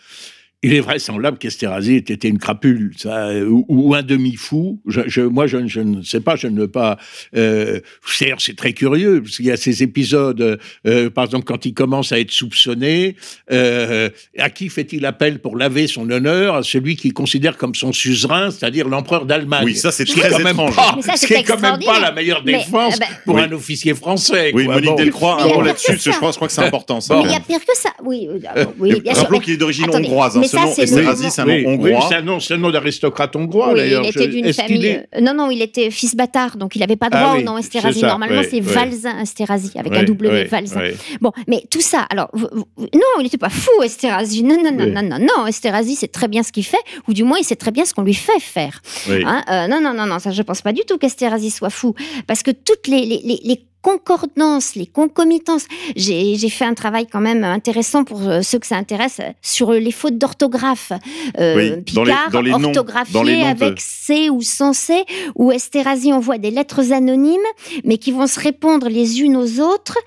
[0.62, 4.78] Il est vraisemblable qu'Esterhazy ait été une crapule, ça, euh, ou, ou un demi-fou.
[4.86, 6.98] Je, je- moi, je, ne- je ne sais pas, je ne veux pas.
[7.34, 11.64] Euh, c'est c'est très curieux, parce qu'il y a ces épisodes, euh, par exemple, quand
[11.64, 13.16] il commence à être soupçonné,
[13.50, 16.56] euh, à qui fait-il appel pour laver son honneur?
[16.56, 19.64] À celui qu'il considère comme son suzerain, c'est-à-dire l'empereur d'Allemagne.
[19.64, 20.76] Oui, ça c'est Ce qui est très quand même étrange.
[20.76, 23.06] pas, Mais ça, ce qui est quand même pas la meilleure Mais, défense euh, bah-
[23.24, 23.40] pour Oui.
[23.42, 24.50] un officier français.
[24.52, 24.74] Oui, quoi.
[24.74, 24.96] Monique Bon.
[24.96, 27.16] Delcroix, un mot là-dessus, je crois, je crois que c'est important ça.
[27.16, 27.90] Mais il y a pire que ça.
[28.04, 29.22] Oui, euh, ah, oui, bien sûr.
[29.22, 30.36] Rappelons Mais- qu'il est d'origine hongroise.
[30.36, 30.40] hein.
[30.52, 32.06] Mais Ce ça, nom, c'est le Esterhazy, c'est un Oui, nom oui, hongrois.
[32.08, 34.02] c'est un nom, c'est un nom d'aristocrate hongrois Oui, d'ailleurs.
[34.04, 35.00] il était d'une famille.
[35.14, 37.44] euh, Non, non, il était fils bâtard, donc il n'avait pas Ah droit oui, au
[37.44, 38.02] nom Esterhazy.
[38.02, 38.60] Normalement, oui, c'est oui.
[38.62, 40.80] Valzin Esterhazy, avec un W, Valzin.
[41.20, 44.42] Bon, mais tout ça, alors, non, il n'était pas fou, Esterhazy.
[44.42, 44.90] Non, non, non, Oui.
[44.92, 45.46] non, non, non.
[45.46, 46.78] Esterhazy sait très bien ce qu'il fait,
[47.08, 48.80] ou du moins, il sait très bien ce qu'on lui fait faire.
[49.08, 49.22] Oui.
[49.24, 51.94] Hein, euh, non, non, non, non, ça, je pense pas du tout qu'Esterhazy soit fou,
[52.26, 55.66] parce que toutes les, les, les, les concordances, les concomitances.
[55.96, 59.72] J'ai j'ai fait un travail quand même intéressant pour euh, ceux que ça intéresse sur
[59.72, 60.92] les fautes d'orthographe.
[61.38, 64.30] Euh, Oui, dans les- Picard dans les noms, orthographié dans les noms de- avec C
[64.30, 65.04] ou sans C,
[65.34, 67.38] où Esterhazy envoie des lettres anonymes,
[67.84, 69.98] mais qui vont se répondre les unes aux autres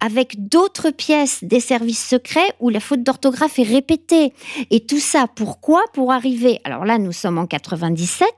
[0.00, 4.32] avec d'autres pièces des services secrets où la faute d'orthographe est répétée.
[4.70, 5.82] Et tout ça, pourquoi?
[5.92, 8.28] Pour arriver, alors là nous sommes en 97,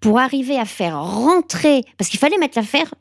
[0.00, 2.92] pour arriver à faire rentrer, parce qu'il fallait mettre l'affaire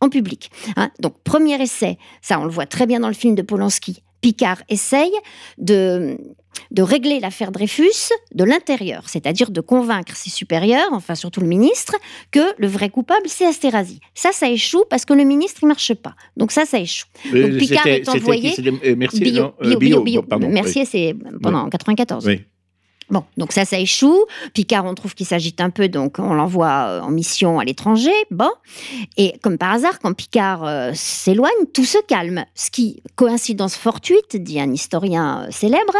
[0.00, 0.50] en public.
[0.76, 0.90] hein.
[1.00, 4.02] Donc premier essai, ça on le voit très bien dans le film de Polanski.
[4.22, 5.12] Picard essaye
[5.58, 6.16] de,
[6.70, 11.94] de régler l'affaire Dreyfus de l'intérieur, c'est-à-dire de convaincre ses supérieurs, enfin surtout le ministre,
[12.32, 14.00] que le vrai coupable c'est Esterhazy.
[14.14, 16.14] Ça, ça échoue parce que le ministre il marche pas.
[16.36, 17.06] Donc ça, ça échoue.
[17.34, 19.54] Euh, Donc, Picard est envoyé- qui euh, Mercier, Bio, non?
[19.62, 20.22] Euh, bio, bio, bio.
[20.22, 20.52] pardon, oui.
[20.54, 22.26] Mercier, c'est pendant 94.
[22.26, 22.40] Oui.
[23.08, 24.24] Bon, donc ça, ça échoue.
[24.52, 28.10] Picard, on trouve qu'il s'agite un peu, donc on l'envoie euh, en mission à l'étranger.
[28.32, 28.50] Bon,
[29.16, 32.44] et comme par hasard, quand Picard euh, s'éloigne, tout se calme.
[32.56, 35.94] Ce qui, coïncidence fortuite, dit un historien euh, célèbre,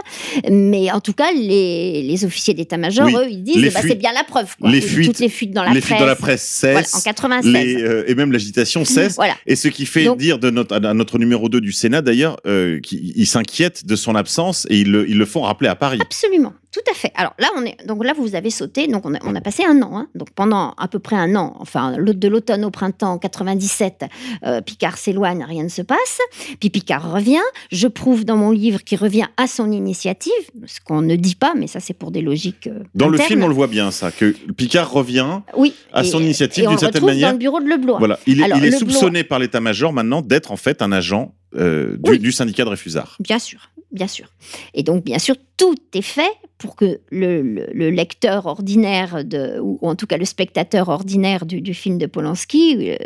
[0.51, 3.95] mais en tout cas, les, les officiers d'état-major, Oui, eux, ils disent, eh ben, c'est
[3.95, 4.57] bien la preuve.
[4.61, 4.71] Quoi.
[4.71, 5.87] les Toutes fuites- les fuites dans la les presse.
[5.91, 6.95] fuites dans la presse Voilà, cessent.
[6.97, 7.53] en 96.
[7.53, 9.15] les, euh, et même l'agitation cesse.
[9.15, 9.35] Voilà.
[9.47, 12.37] Et ce qui fait Donc- dire de notre, à notre numéro 2 du Sénat, d'ailleurs,
[12.83, 15.99] qu'ils s'inquiètent de son absence et ils le, ils le font rappeler à Paris.
[16.01, 16.53] Absolument,
[16.85, 17.11] tout à fait.
[17.15, 18.87] Alors là, on est, donc là, vous avez sauté.
[18.87, 19.97] Donc on a, on a passé un an.
[19.99, 20.09] hein.
[20.15, 24.05] donc pendant à peu près un an, enfin de l'automne au printemps 97,
[24.45, 26.19] euh, Picard s'éloigne, rien ne se passe.
[26.61, 27.41] Puis Picard revient.
[27.73, 30.33] Je prouve dans mon livre qu'il revient à son initiative,
[30.67, 32.67] ce qu'on ne dit pas, mais ça c'est pour des logiques.
[32.67, 35.41] euh, Dans le film, on le voit bien, ça, que Picard revient.
[35.57, 37.29] oui, à son initiative, d'une certaine manière.
[37.29, 37.99] dans le bureau de Leblois.
[37.99, 38.19] Voilà.
[38.27, 41.33] Il est, Alors, il est le soupçonné par l'état-major maintenant d'être en fait un agent
[41.57, 42.19] euh, du, Oui.
[42.19, 43.17] du syndicat de Réfusard.
[43.21, 44.27] Bien sûr, bien sûr.
[44.75, 49.23] Et donc, bien sûr, tout est fait pour que le, le- le lecteur ordinaire,
[49.63, 52.97] ou en tout cas le spectateur ordinaire du, film de Polanski, euh,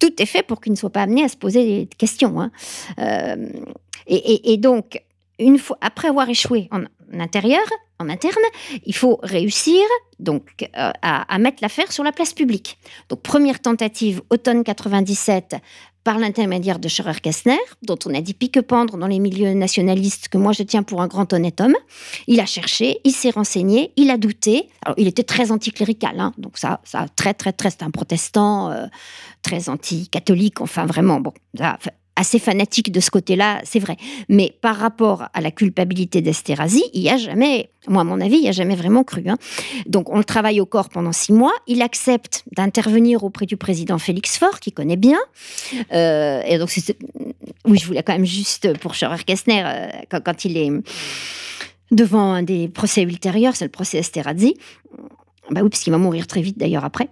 [0.00, 2.40] tout est fait pour qu'il ne soit pas amené à se poser des questions.
[2.40, 2.50] hein.
[2.98, 3.48] Euh,
[4.06, 5.02] et, donc,
[5.38, 6.84] une fois, après avoir échoué en,
[7.20, 7.62] intérieur,
[8.00, 8.34] en interne,
[8.86, 9.82] il faut réussir
[10.18, 12.78] donc euh, à mettre l'affaire sur la place publique.
[13.08, 15.56] Donc, première tentative, automne 97,
[16.08, 20.52] par l'intermédiaire de Scherer-Kessner, dont on a dit pique-pendre dans les milieux nationalistes que moi
[20.52, 21.74] je tiens pour un grand honnête homme.
[22.26, 24.70] Il a cherché, il s'est renseigné, il a douté.
[24.86, 26.80] Alors, il était très anticlérical, hein, donc ça,
[27.14, 28.86] très, très, très, c'est un protestant, euh,
[29.42, 31.78] très anti-catholique, enfin vraiment, bon, ça,
[32.18, 33.96] assez fanatique de ce côté-là, c'est vrai.
[34.28, 38.36] Mais par rapport à la culpabilité d'Esterhazy, il n'y a jamais, moi à mon avis,
[38.36, 39.22] il n'y a jamais vraiment cru.
[39.28, 39.38] hein.
[39.86, 41.52] Donc on le travaille au corps pendant six mois.
[41.68, 45.18] Il accepte d'intervenir auprès du président Félix Faure, qui connaît bien.
[45.92, 46.70] Euh, et donc
[47.64, 50.70] oui, je voulais quand même juste pour Scherer-Kessner, euh, quand, quand il est
[51.92, 54.54] devant un des procès ultérieurs, c'est le procès Esterhazy.
[55.50, 57.08] Bah oui, parce qu'il va mourir très vite d'ailleurs après.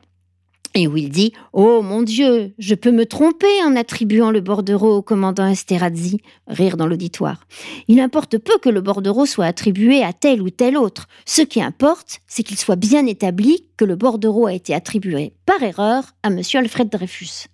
[0.78, 4.96] Et où il dit Oh mon Dieu, je peux me tromper en attribuant le bordereau
[4.96, 6.20] au commandant Esterhazy.
[6.46, 7.46] Rire dans l'auditoire.
[7.88, 11.08] Il importe peu que le bordereau soit attribué à tel ou tel autre.
[11.24, 15.62] Ce qui importe, c'est qu'il soit bien établi que le bordereau a été attribué par
[15.62, 17.46] erreur à monsieur Alfred Dreyfus.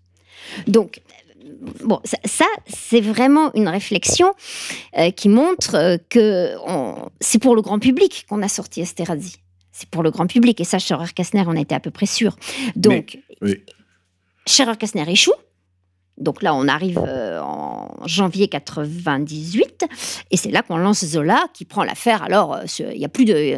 [0.66, 1.00] Donc,
[1.84, 4.32] bon, ça, c'est vraiment une réflexion
[4.98, 6.56] euh, qui montre euh, que
[7.20, 9.41] c'est pour le grand public qu'on a sorti Esterhazy.
[9.72, 10.60] C'est pour le grand public.
[10.60, 12.36] Et ça, Scherer-Kessner, on était à peu près sûr.
[12.76, 13.62] Donc, oui.
[14.46, 15.32] Scherer-Kessner échoue.
[16.18, 19.84] Donc là, on arrive euh, en janvier 98,
[20.30, 22.22] et c'est là qu'on lance Zola, qui prend l'affaire.
[22.22, 23.56] Alors, euh, il y a plus de, euh,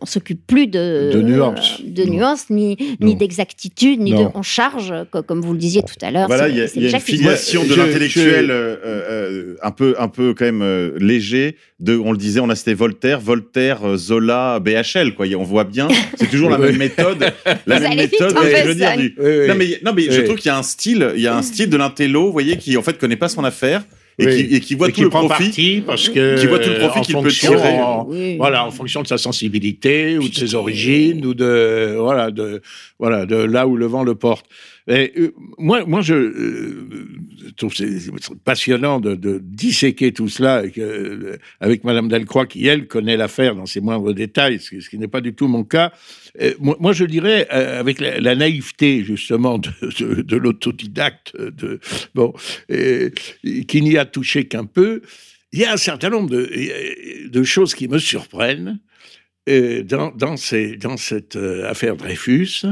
[0.00, 1.78] on s'occupe plus de, De nuances.
[1.80, 5.82] euh, de nuances, ni, ni d'exactitude, ni de, on charge, co- comme vous le disiez
[5.82, 6.26] tout à l'heure.
[6.26, 9.56] Voilà, c'est- il y a, y a une filiation de Je- l'intellectuel je- euh, euh,
[9.62, 11.56] un peu, un peu quand même euh, léger.
[11.80, 15.14] De, on le disait, on a cité Voltaire, Voltaire, Zola, BHL.
[15.16, 15.26] Quoi.
[15.36, 17.32] On voit bien, c'est toujours la même méthode.
[17.66, 18.36] La Vous même allez vite méthode.
[18.44, 19.48] je veux dire, du- Oui, oui.
[19.48, 20.24] Non mais, non, mais je Oui.
[20.26, 22.56] trouve qu'il y a un style, il y a un style de l'intello, vous voyez,
[22.56, 23.82] qui en fait connaît pas son affaire
[24.18, 24.46] et, Oui.
[24.48, 25.44] qui, et qui voit Et tout qui le prend profit.
[25.44, 27.78] parti parce que qui voit tout le profit qu'il peut tirer.
[27.80, 28.36] en- Oui.
[28.36, 32.60] voilà en fonction de sa sensibilité ou de ses origines ou de voilà de
[33.02, 34.46] voilà de là où le vent le porte
[34.88, 37.08] euh, moi moi je euh,
[37.56, 37.98] trouve c'est
[38.44, 43.66] passionnant de, disséquer tout cela avec, euh, avec Madame Delcroix qui elle connaît l'affaire dans
[43.66, 45.90] ses moindres détails ce qui, n'est pas du tout mon cas
[46.60, 51.80] moi, je dirais euh, avec la, naïveté justement de, l'autodidacte de
[52.14, 52.32] bon
[52.68, 55.02] qui n'y a touché qu'un peu
[55.50, 58.78] il y a un certain nombre de, choses qui me surprennent
[59.48, 60.36] dans, dans,
[60.78, 62.64] dans cette affaire Dreyfus.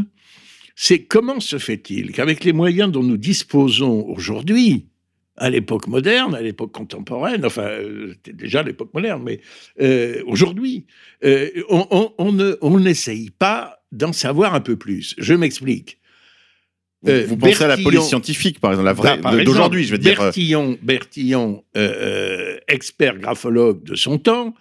[0.83, 4.87] C'est comment se fait-il qu'avec les moyens dont nous disposons aujourd'hui,
[5.37, 9.41] à l'époque moderne, à l'époque contemporaine, enfin, euh, c'était déjà l'époque moderne, mais
[9.83, 10.87] euh, aujourd'hui,
[11.23, 15.15] euh, on, on, on ne- on n'essaye pas d'en savoir un peu plus.
[15.19, 15.99] Je m'explique.
[17.03, 19.93] Vous, Euh, vous pensez à la police scientifique, par exemple, la vraie bah, d'aujourd'hui, je
[19.93, 20.17] veux dire.
[20.19, 21.63] Bertillon, Bertillon
[22.69, 24.55] expert graphologue de son temps,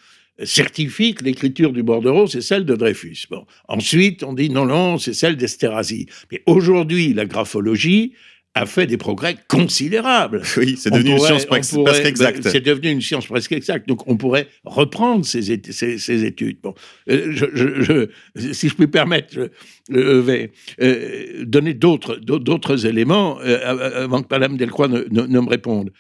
[0.44, 3.26] certifie que l'écriture du bordereau, c'est celle de Dreyfus.
[3.30, 3.46] Bon.
[3.68, 6.08] Ensuite, on dit non, non, c'est celle d'Esterhazy.
[6.32, 8.14] Mais aujourd'hui, la graphologie
[8.56, 10.42] a fait des progrès considérables.
[10.58, 12.44] Oui, c'est devenu une science presque, pourrait- presque exacte.
[12.44, 13.88] ben, C'est devenu une science presque exacte.
[13.88, 16.58] Donc, on pourrait reprendre ces, ét- ces- ces études.
[16.64, 16.74] Bon,
[17.10, 19.50] Euh, je, je- je- si je puis permettre,
[19.90, 25.48] je vais euh, donner d'autres éléments euh, avant que Madame Delcroix ne, ne- ne me
[25.50, 25.92] réponde.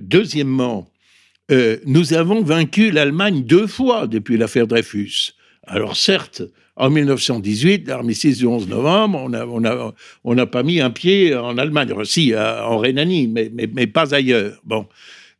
[0.00, 0.88] Deuxièmement,
[1.50, 5.32] euh, nous avons vaincu l'Allemagne deux fois depuis l'affaire Dreyfus.
[5.66, 6.42] Alors certes,
[6.76, 9.30] en 1918, l'armistice du 11 novembre,
[10.24, 14.60] on n'a pas mis un pied en Allemagne, aussi en Rhénanie, mais, pas ailleurs.
[14.64, 14.86] Bon.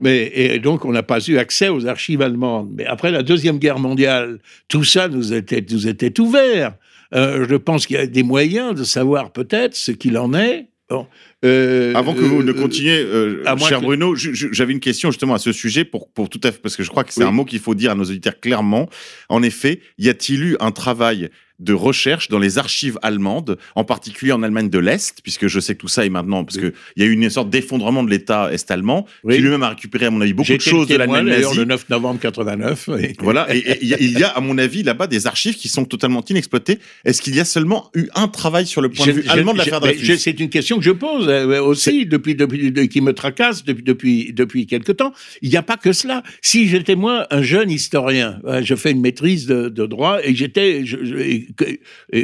[0.00, 2.70] Mais, et donc, on n'a pas eu accès aux archives allemandes.
[2.76, 4.38] Mais après la Deuxième Guerre mondiale,
[4.68, 6.74] tout ça nous était, nous était ouvert.
[7.14, 10.68] Euh, je pense qu'il y a des moyens de savoir peut-être ce qu'il en est.
[10.90, 11.06] Bon.
[11.44, 15.34] Euh, Avant que vous ne euh, continuiez, euh, cher que- Bruno, j'avais une question justement
[15.34, 17.28] à ce sujet pour, pour tout à fait, parce que je crois que c'est Oui.
[17.28, 18.88] un mot qu'il faut dire à nos auditeurs clairement.
[19.28, 21.28] En effet, y a-t-il eu un travail
[21.60, 25.74] de recherche dans les archives allemandes, en particulier en Allemagne de l'Est, puisque je sais
[25.74, 26.62] que tout ça est maintenant, parce Oui.
[26.94, 29.36] qu'il y a eu une sorte d'effondrement de l'État est-allemand, Oui.
[29.36, 31.56] qui lui-même a récupéré, à mon avis, beaucoup de choses de l'Allemagne nazie.
[31.56, 32.88] le 9 novembre 89.
[32.88, 33.12] oui.
[33.20, 35.68] Voilà, et il y, a- il y a, à mon avis, là-bas des archives qui
[35.68, 36.78] sont totalement inexploitées.
[37.04, 39.58] Est-ce qu'il y a seulement eu un travail sur le point de vue allemand de
[39.58, 43.12] l'affaire Dreyfus C'est une question que je pose euh, aussi depuis, depuis, de- qui me
[43.12, 45.12] tracasse depuis, depuis, depuis quelque temps.
[45.40, 46.22] Il n'y a pas que cela.
[46.42, 50.34] Si j'étais moi un jeune historien, euh, je fais une maîtrise de, de droit et
[50.34, 50.82] j'étais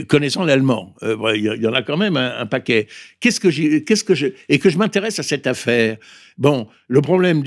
[0.09, 2.87] connaissant l'allemand, euh, il y, en a quand même un, paquet.
[3.21, 5.97] Qu'est-ce que qu'est-ce que je et que je m'intéresse à cette affaire?
[6.39, 7.43] Bon, le problème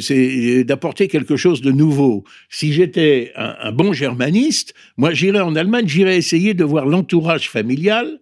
[0.00, 2.24] c'est d'apporter quelque chose de nouveau.
[2.48, 8.20] Si j'étais un, bon germaniste, moi j'irais en Allemagne, j'irais essayer de voir l'entourage familial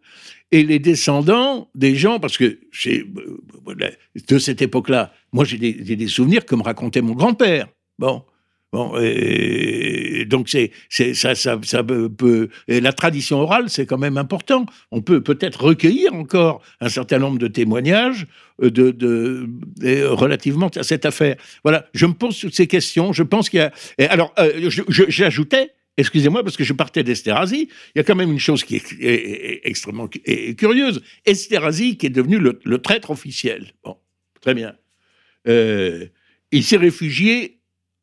[0.52, 3.04] et les descendants des gens, parce que euh,
[4.28, 7.68] de cette époque-là, moi j'ai des, des souvenirs que me racontait mon grand-père.
[7.98, 8.22] Bon.
[8.72, 10.70] Bon, et donc c'est
[11.14, 14.64] ça peut, la tradition orale c'est quand même important.
[14.92, 18.26] On peut peut-être recueillir encore un certain nombre de témoignages
[18.62, 21.36] euh, de, relativement à cette affaire.
[21.64, 23.12] Voilà, je me pose toutes ces questions.
[23.12, 23.72] Je pense qu'il y a.
[24.10, 25.70] alors, euh, j'ajoutais.
[25.96, 27.68] Excusez-moi, parce que je partais d'Esterhazy.
[27.94, 30.08] Il y a quand même une chose qui est, extrêmement
[30.56, 31.02] curieuse.
[31.26, 33.74] Esterhazy, qui est devenu le, le traître officiel.
[33.84, 33.96] Bon,
[34.40, 34.74] très bien.
[35.48, 36.06] Euh,
[36.52, 37.59] il s'est réfugié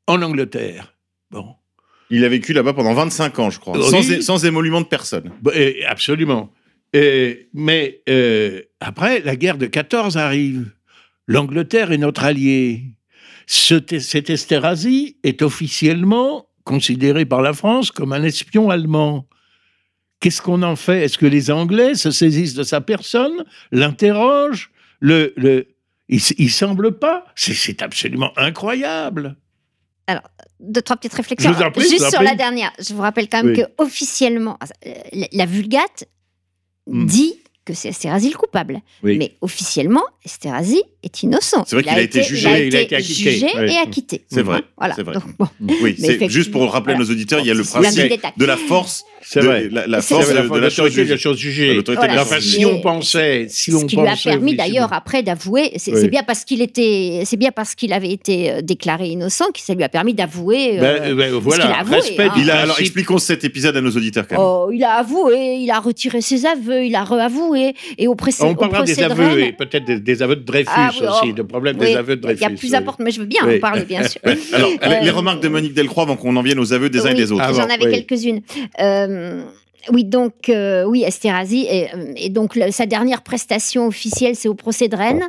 [0.07, 0.93] en Angleterre.
[1.31, 1.55] Bon,
[2.09, 4.03] Il a vécu là-bas pendant 25 ans, je crois, Oui.
[4.03, 5.31] sans, sans émolument de personne.
[5.41, 5.51] Bah,
[5.87, 6.51] absolument.
[7.53, 10.71] Mais euh, après, la guerre de 14 arrive.
[11.27, 12.83] L'Angleterre est notre allié.
[13.45, 19.27] Ce, cet Esterhazy est officiellement considéré par la France comme un espion allemand.
[20.19, 21.03] Qu'est-ce qu'on en fait?
[21.03, 25.67] Est-ce que les Anglais se saisissent de sa personne, l'interrogent le, le,
[26.09, 27.25] il, il semble pas?
[27.35, 29.35] C'est absolument incroyable.
[30.59, 31.51] Deux, trois petites réflexions.
[31.51, 33.53] Je vous en prie, je Juste vous sur la dernière, je vous rappelle quand même
[33.53, 33.61] Oui.
[33.61, 34.93] que officiellement, euh,
[35.31, 36.05] la, Vulgate
[36.87, 37.05] Hmm.
[37.05, 37.35] dit
[37.65, 37.91] que c'est
[38.29, 38.79] le coupable.
[39.03, 39.17] Oui.
[39.17, 41.63] Mais officiellement, Esterhazy est innocent.
[41.65, 44.21] C'est vrai qu'il a été jugé, il il a été acquitté, jugé et acquitté.
[44.29, 44.93] C'est vrai, Voilà.
[44.95, 45.13] c'est vrai.
[45.13, 45.47] Donc, bon.
[45.81, 48.57] Oui, c'est juste pour rappeler à nos auditeurs, il y a le principe de la
[48.57, 49.69] force, C'est de, vrai.
[49.71, 51.17] la, force de, la, de l'autorité de la jugée.
[51.17, 51.81] chose jugée.
[51.85, 54.91] Voilà, de la Enfin, si on pensait, si on ce qui lui a permis d'ailleurs
[54.91, 56.09] après d'avouer, c'est Oui.
[56.09, 59.73] bien parce qu'il était, c'est bien parce qu'il avait été euh, déclaré innocent que ça
[59.73, 60.77] lui a permis d'avouer.
[60.79, 62.33] euh, Ben, ben, voilà, qu'il a avoué, respect hein.
[62.35, 64.45] du Il a, alors, expliquons cet épisode à nos auditeurs quand même.
[64.45, 68.43] oh, il a avoué, il a retiré ses aveux, il a reavoué et au procès.
[68.43, 71.27] On au parlera des aveux et peut-être des, des aveux de Dreyfus Ah oui, aussi,
[71.29, 72.41] oh, de problème oui, des aveux de Il Dreyfus.
[72.43, 73.55] y a plus important, mais je veux bien Oui.
[73.57, 74.19] en parler, bien sûr.
[74.53, 77.05] Alors, les- Euh, les remarques de Monique Delcroix avant qu'on en vienne aux aveux des
[77.05, 77.43] uns et des autres.
[77.45, 77.91] Ah, J'en avais oui.
[78.05, 78.41] quelques-unes.
[78.81, 79.43] Euh,
[79.93, 81.65] oui, donc, euh, oui, Esterhazy.
[81.69, 85.23] Et, euh, et donc, le- sa dernière prestation officielle, c'est au procès de Rennes.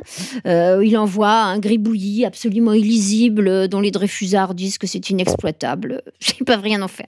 [0.45, 6.01] Euh, il envoie un gribouillis absolument illisible dont les Dreyfusards disent que c'est inexploitable.
[6.39, 7.07] Ils peuvent rien en faire.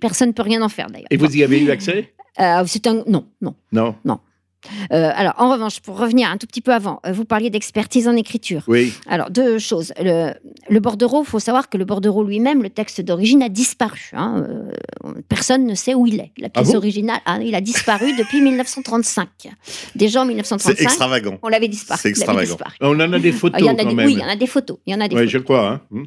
[0.00, 1.08] Personne ne peut rien en faire, d'ailleurs.
[1.10, 2.12] Et vous y avez eu accès?
[2.40, 3.02] Euh, c'est un...
[3.08, 3.54] Non, non.
[3.72, 3.94] Non.
[4.92, 8.08] Euh, alors, en revanche, pour revenir un tout petit peu avant, euh, vous parliez d'expertise
[8.08, 8.62] en écriture.
[8.66, 8.92] Oui.
[9.08, 9.92] Alors, deux choses.
[10.00, 10.32] Le,
[10.68, 14.10] le bordereau, il faut savoir que le bordereau lui-même, le texte d'origine, a disparu.
[14.14, 14.44] hein.
[14.48, 16.32] Euh, personne ne sait où il est.
[16.38, 16.76] La pièce bon?
[16.76, 19.28] originale, ah, il a disparu depuis 1935.
[19.94, 21.38] Déjà en C'est 1935, extravagant.
[21.42, 22.00] on l'avait disparu.
[22.02, 22.42] C'est extravagant.
[22.54, 22.74] disparu.
[22.80, 24.06] On en a des Ah, photos il y en a quand des, même.
[24.06, 24.78] oui, il y en a des photos.
[24.86, 25.32] Il y en a des Oui, photos.
[25.32, 25.80] je crois.
[25.94, 26.02] hein.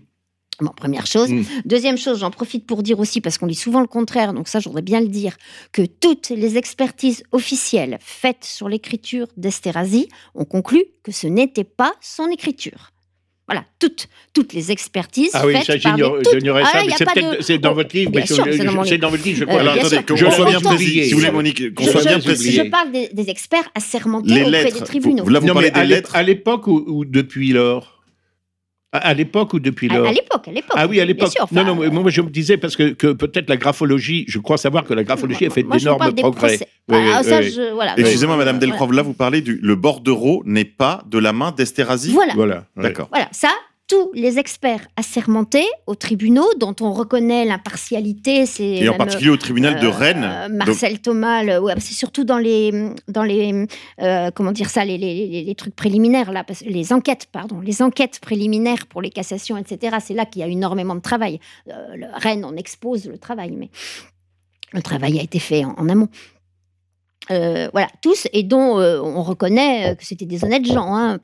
[0.62, 1.30] Bon, première chose.
[1.30, 1.44] Mm.
[1.66, 4.60] Deuxième chose, j'en profite pour dire aussi, parce qu'on dit souvent le contraire, donc ça,
[4.60, 5.36] je voudrais bien le dire,
[5.72, 11.94] que toutes les expertises officielles faites sur l'écriture d'Esterhazy ont conclu que ce n'était pas
[12.00, 12.92] son écriture.
[13.48, 16.88] Voilà, toutes, toutes les expertises Ah oui, ça, faites toutes- j'ignorais Ah, ça, il y
[16.88, 19.10] mais a c'est pas peut-être de- c'est dans votre livre, bien mais c'est je- dans
[19.10, 19.60] votre livre, je Euh, crois.
[19.60, 22.20] Alors bien attendez, qu'on soit bien précis, si vous voulez, Monique, qu'on Je, soit bien
[22.20, 22.52] précis.
[22.54, 24.80] je parle des, des experts assermentés Les auprès lettres.
[24.80, 25.24] des tribunaux.
[25.26, 26.16] Vous- là, vous Non, parlez des lettres.
[26.16, 28.01] à l'époque ou, ou depuis lors?
[28.94, 30.76] À, l'époque ou depuis lors à l'époque, à l'époque.
[30.76, 31.32] Ah oui, à bien l'époque.
[31.32, 34.38] sûr, non, non, mais moi je me disais parce que, que peut-être la graphologie, je
[34.38, 36.58] crois savoir que la graphologie a fait d'énormes progrès.
[36.58, 36.68] procès.
[36.90, 37.52] Oui, Ah, oui, ça, oui.
[37.56, 37.94] je- voilà.
[37.98, 38.68] Excusez-moi, Madame voilà.
[38.74, 42.66] Delcroix, là, vous parlez du le bordereau n'est pas de la main d'Esterhazy Voilà.
[42.76, 43.08] D'accord.
[43.12, 43.50] Voilà, ça,
[43.92, 49.36] tous les experts assermentés aux tribunaux, dont on reconnaît l'impartialité, c'est Et en particulier au
[49.36, 50.24] tribunal de euh, Rennes.
[50.24, 52.72] euh, Donc, Marcel Thomas, le- ouais, c'est surtout dans les,
[53.10, 53.66] dans les,
[54.02, 57.82] euh, comment dire ça, les, les- les- les trucs préliminaires là, les enquêtes, pardon, les
[57.82, 59.98] enquêtes préliminaires pour les cassations, etc.
[60.02, 61.42] C'est là qu'il y a énormément de travail.
[61.68, 61.74] Euh,
[62.14, 63.70] Rennes, on expose le travail, mais
[64.72, 66.08] le travail a été fait en, en amont.
[67.30, 70.96] Euh, voilà, tous, et dont euh, on reconnaît euh, que c'était des honnêtes gens.
[70.96, 71.20] Hein,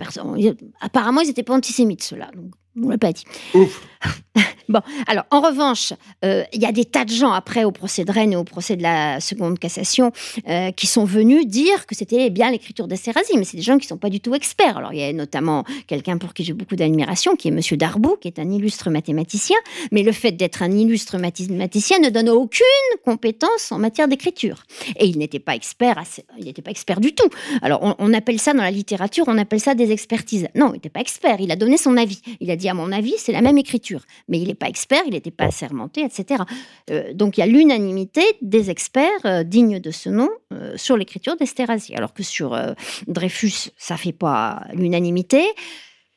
[0.79, 2.29] apparemment, ils n'étaient pas antisémites, ceux-là.
[2.35, 3.23] Donc, on ne l'a pas dit.
[3.55, 3.87] Ouf.
[4.69, 5.93] Bon, alors, en revanche,
[6.25, 8.43] euh, il y a des tas de gens après au procès de Rennes et au
[8.43, 10.11] procès de la seconde cassation
[10.49, 13.85] euh, qui sont venus dire que c'était bien l'écriture d'Esterhazy, mais c'est des gens qui
[13.85, 14.77] ne sont pas du tout experts.
[14.77, 18.17] Alors, il y a notamment quelqu'un pour qui j'ai beaucoup d'admiration, qui est Monsieur Darbou,
[18.19, 19.55] qui est un illustre mathématicien,
[19.93, 22.65] mais le fait d'être un illustre mathématicien ne donne aucune
[23.05, 24.63] compétence en matière d'écriture.
[24.97, 26.03] Et il n'était pas expert,
[26.37, 27.29] il n'était pas expert du tout.
[27.61, 30.49] Alors, on appelle ça dans la littérature, on appelle ça des expertises.
[30.55, 32.19] Non, il n'était pas expert, il a donné son avis.
[32.41, 33.86] Il a dit, à mon avis, c'est la même écriture.
[34.27, 36.43] Mais il n'est pas expert, il n'était pas assermenté, etc.
[36.89, 40.97] Euh, donc, il y a l'unanimité des experts euh, dignes de ce nom euh, sur
[40.97, 41.95] l'écriture d'Esterhazy.
[41.95, 42.57] Alors que sur
[43.07, 45.43] Dreyfus, ça ne fait pas l'unanimité.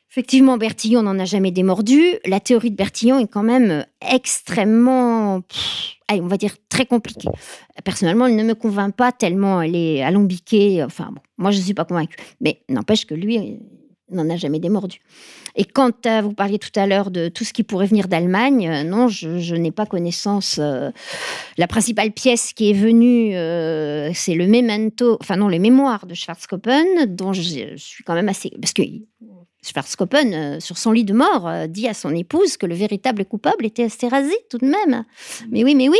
[0.09, 2.01] Effectivement, Bertillon n'en a jamais démordu.
[2.25, 7.29] La théorie de Bertillon est quand même extrêmement, pff, on va dire, très compliquée.
[7.85, 10.83] Personnellement, elle ne me convainc pas tellement elle est alambiquée.
[10.83, 12.17] Enfin, bon, moi, je ne suis pas convaincue.
[12.41, 13.59] Mais n'empêche que lui
[14.11, 14.99] n'en a jamais démordu.
[15.55, 18.69] Et quant à, vous parliez tout à l'heure de tout ce qui pourrait venir d'Allemagne,
[18.69, 20.59] euh, non, je, n'ai pas connaissance.
[20.59, 20.91] euh,
[21.57, 26.13] la principale pièce qui est venue, euh, c'est le memento, enfin non, les mémoires de
[26.13, 28.51] Schwarzkoppen, dont je, je suis quand même assez.
[28.61, 28.83] Parce que
[29.63, 33.25] Schwarzkoppen, euh, sur son lit de mort, euh, dit à son épouse que le véritable
[33.25, 35.05] coupable était Esterhazy, tout de même.
[35.49, 35.99] Mais oui, mais oui.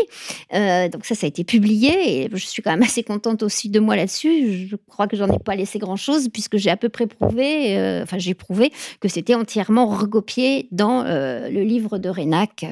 [0.54, 3.70] Euh, donc ça, ça a été publié et je suis quand même assez contente aussi
[3.70, 4.68] de moi là-dessus.
[4.68, 8.04] Je crois que j'en ai pas laissé grand-chose puisque j'ai à peu près prouvé, euh,
[8.04, 12.66] enfin j'ai prouvé que c'était entièrement recopié dans le livre de Renac.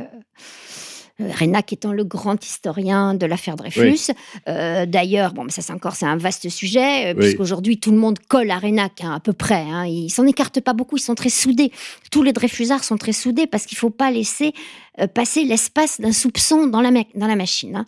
[1.22, 4.12] Euh, Renac étant le grand historien de l'affaire Dreyfus.
[4.48, 7.20] Euh, D'ailleurs, bon, mais ça c'est encore c'est un vaste sujet, euh, Oui.
[7.26, 9.62] puisqu'aujourd'hui tout le monde colle à Renac hein, à peu près.
[9.70, 11.72] Hein, ils s'en écartent pas beaucoup, ils sont très soudés.
[12.12, 14.54] Tous les Dreyfusards sont très soudés parce qu'il faut pas laisser
[15.14, 17.74] passer l'espace d'un soupçon dans la, ma- dans la machine.
[17.78, 17.86] hein.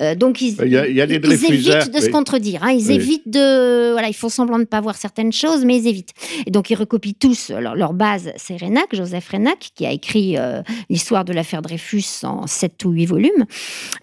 [0.00, 2.08] Euh, donc ils, Il y a- il y a des ils Dreyfusards, évitent de se
[2.08, 2.62] contredire.
[2.62, 2.94] hein, ils Oui.
[2.94, 6.12] évitent de, voilà, ils font semblant de ne pas voir certaines choses, mais ils évitent.
[6.46, 10.36] Et donc ils recopient tous leur, leur base, c'est Renac, Joseph Renac, qui a écrit
[10.38, 13.44] euh, l'histoire de l'affaire Dreyfus en sept ou huit volumes.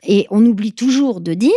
[0.03, 1.51] Et on oublie toujours de dire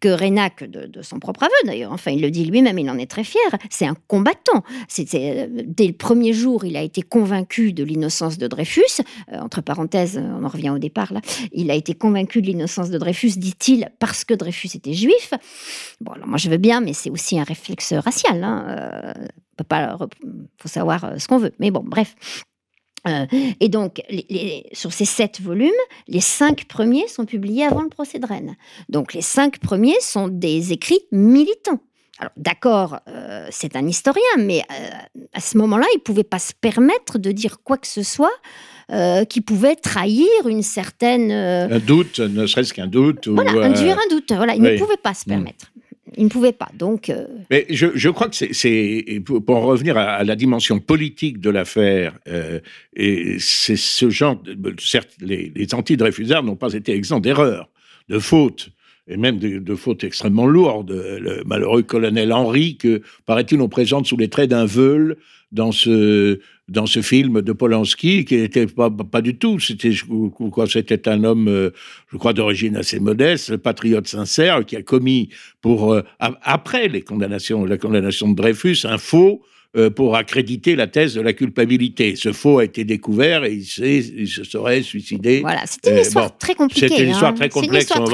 [0.00, 2.98] que Renac, de, de son propre aveu d'ailleurs, enfin il le dit lui-même, il en
[2.98, 4.62] est très fier, c'est un combattant.
[4.88, 9.02] C'était euh, dès le premier jour, il a été convaincu de l'innocence de Dreyfus.
[9.32, 11.20] Euh, entre parenthèses, on en revient au départ là.
[11.52, 15.32] Il a été convaincu de l'innocence de Dreyfus, dit-il, parce que Dreyfus était juif.
[16.00, 18.42] Bon, alors moi je veux bien, mais c'est aussi un réflexe racial.
[18.44, 19.26] hein, euh,
[19.60, 19.96] peut pas.
[20.58, 21.52] faut savoir euh, ce qu'on veut.
[21.58, 22.14] Mais bon, bref.
[23.08, 23.26] Euh,
[23.60, 25.70] et donc, les- les- sur ces sept volumes,
[26.08, 28.56] les cinq premiers sont publiés avant le procès de Rennes.
[28.88, 31.80] Donc, les cinq premiers sont des écrits militants.
[32.18, 34.90] Alors, d'accord, euh, c'est un historien, mais euh,
[35.32, 38.30] à ce moment-là, il ne pouvait pas se permettre de dire quoi que ce soit
[38.92, 41.30] euh, qui pouvait trahir une certaine.
[41.32, 43.26] Un doute, ne serait-ce qu'un doute.
[43.28, 44.32] ou, voilà, euh, induire un doute.
[44.32, 44.72] Voilà, il oui.
[44.72, 45.32] ne pouvait pas se Mm.
[45.32, 45.72] permettre.
[46.16, 46.68] Il ne pouvait pas.
[46.74, 51.50] Donc, euh, Mais je, crois que c'est- pour en revenir à, la dimension politique de
[51.50, 52.60] l'affaire, euh,
[53.38, 54.42] c'est ce genre,
[54.78, 57.68] certes, les, les anti-Dreyfusards n'ont pas été exempts d'erreurs,
[58.08, 58.70] de fautes,
[59.08, 60.92] et même de, fautes extrêmement lourdes.
[60.92, 65.16] Le malheureux colonel Henry, que, paraît-il, on présente sous les traits d'un veule
[65.52, 66.38] dans ce,
[66.70, 69.58] dans ce film de Polanski, qui n'était pas, du tout.
[69.58, 69.92] C'était,
[70.68, 71.70] c'était un homme, euh,
[72.12, 77.64] je crois, d'origine assez modeste, patriote sincère, qui a commis pour euh, après les condamnations,
[77.64, 79.42] la condamnation de Dreyfus, un faux
[79.94, 82.16] pour accréditer la thèse de la culpabilité.
[82.16, 83.64] Ce faux a été découvert et il,
[84.28, 85.40] se serait suicidé.
[85.40, 86.88] voilà, c'était une Euh, histoire bon, très compliquée.
[86.88, 87.34] C'était une histoire hein.
[87.34, 87.84] très complexe.
[87.84, 88.06] histoire on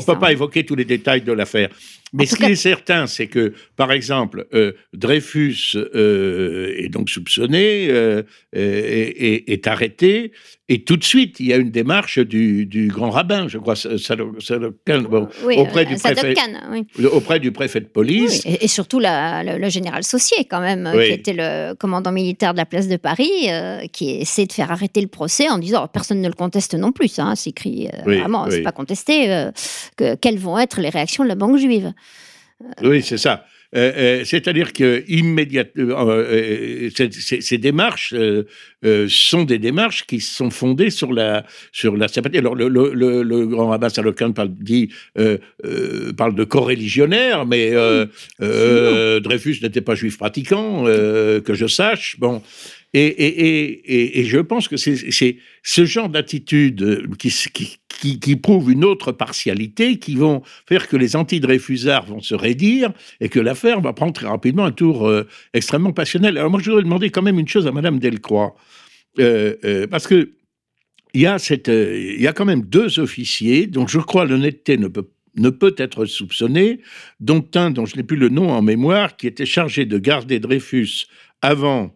[0.00, 0.30] ça, peut pas hein.
[0.30, 1.70] évoquer tous les détails de l'affaire.
[2.12, 6.88] Mais En ce qui cas- est certain, c'est que, par exemple, euh, Dreyfus euh, est
[6.88, 8.22] donc soupçonné, euh,
[8.52, 10.32] est arrêté,
[10.68, 13.74] et tout de suite, il y a une démarche du, du grand rabbin, je crois,
[13.76, 16.86] Salokan, bon, Oui, auprès, euh, du Sadat préfet, Khan, oui.
[17.06, 18.42] auprès du préfet de police.
[18.46, 21.74] Oui, et, et surtout la- le, le général Saucier, quand même, euh, qui était le
[21.74, 25.48] commandant militaire de la place de Paris, euh, qui essaie de faire arrêter le procès
[25.50, 28.48] en disant oh, personne ne le conteste non plus, ça, hein, c'est écrit euh, vraiment,
[28.48, 29.30] c'est pas contesté.
[29.32, 29.50] euh,
[29.96, 31.92] que, quelles vont être les réactions de la banque juive
[32.82, 33.44] Oui, c'est ça.
[33.74, 40.20] Euh, euh, C'est-à-dire que immédiatement, euh, ces, ces- ces démarches euh, sont des démarches qui
[40.20, 42.38] sont fondées sur la sur la sympathie.
[42.38, 44.90] Alors le, le, le, le grand rabbin Salokan parle, dit
[46.16, 47.72] parle de coreligionnaire, mais
[49.20, 52.16] Dreyfus n'était pas juif pratiquant, que je sache.
[52.18, 52.42] Bon.
[52.94, 60.42] Et, je pense que c'est ce genre d'attitude qui, prouve une autre partialité, qui vont
[60.68, 64.72] faire que les anti-Dreyfusards vont se raidir et que l'affaire va prendre très rapidement un
[64.72, 66.36] tour euh, extrêmement passionnel.
[66.36, 68.54] Alors moi, je voudrais demander quand même une chose à Madame Delcroix,
[69.18, 70.32] Euh, euh, parce que
[71.12, 75.10] il y a y a quand même deux officiers dont je crois l'honnêteté ne peut
[75.36, 76.80] ne peut être soupçonnée,
[77.20, 80.40] dont un dont je n'ai plus le nom en mémoire, qui était chargé de garder
[80.40, 81.06] Dreyfus
[81.40, 81.94] avant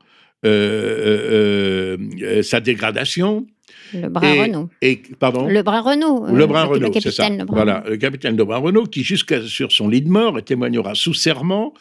[2.43, 3.47] sa dégradation.
[3.95, 4.69] Le bras Et- Renault.
[4.83, 5.47] Et, pardon?
[5.49, 6.27] Le bras Renault.
[6.27, 7.23] le euh, Brun c'était Renault, le c'est ça.
[7.25, 10.95] capitaine Lebrun Voilà, le capitaine Lebrun Renault, qui jusqu'à sur son lit de mort témoignera
[10.95, 11.73] sous serment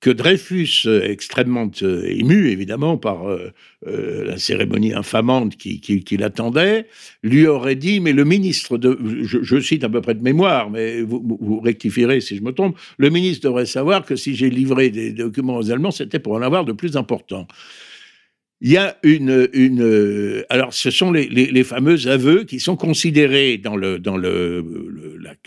[0.00, 3.52] que Dreyfus, euh, extrêmement euh, ému évidemment par euh,
[3.86, 6.86] euh, la cérémonie infamante qui, qui, qui l'attendait,
[7.22, 10.68] lui aurait dit, mais le ministre de, je, je cite à peu près de mémoire,
[10.70, 14.90] mais vous, rectifierez si je me trompe, le ministre devrait savoir que si j'ai livré
[14.90, 17.46] des documents aux Allemands, c'était pour en avoir de plus important.
[18.66, 23.98] Il y a une, alors ce sont les, fameux aveux qui sont considérés dans le
[23.98, 24.64] dans le,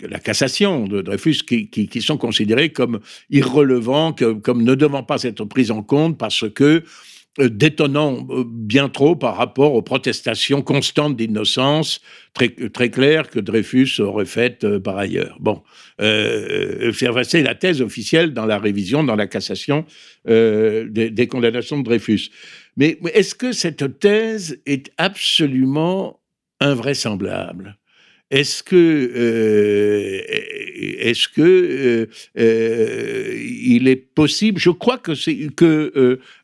[0.00, 4.14] la, cassation de Dreyfus qui, qui, sont considérés comme irrelevants,
[4.44, 6.84] comme ne devant pas être pris en compte parce que
[7.40, 12.00] euh, détonnant euh, bien trop par rapport aux protestations constantes d'innocence
[12.34, 15.36] très très claires que Dreyfus aurait faites euh, par ailleurs.
[15.38, 15.62] Bon,
[16.00, 19.84] euh, c'est la thèse officielle dans la révision, dans la cassation
[20.26, 22.30] des, des condamnations de Dreyfus.
[22.78, 26.20] Mais est-ce que cette thèse est absolument
[26.60, 27.77] invraisemblable?
[28.30, 30.20] Est-ce que, euh,
[31.00, 32.06] est-ce que euh,
[32.38, 35.14] euh, il est possible Je crois que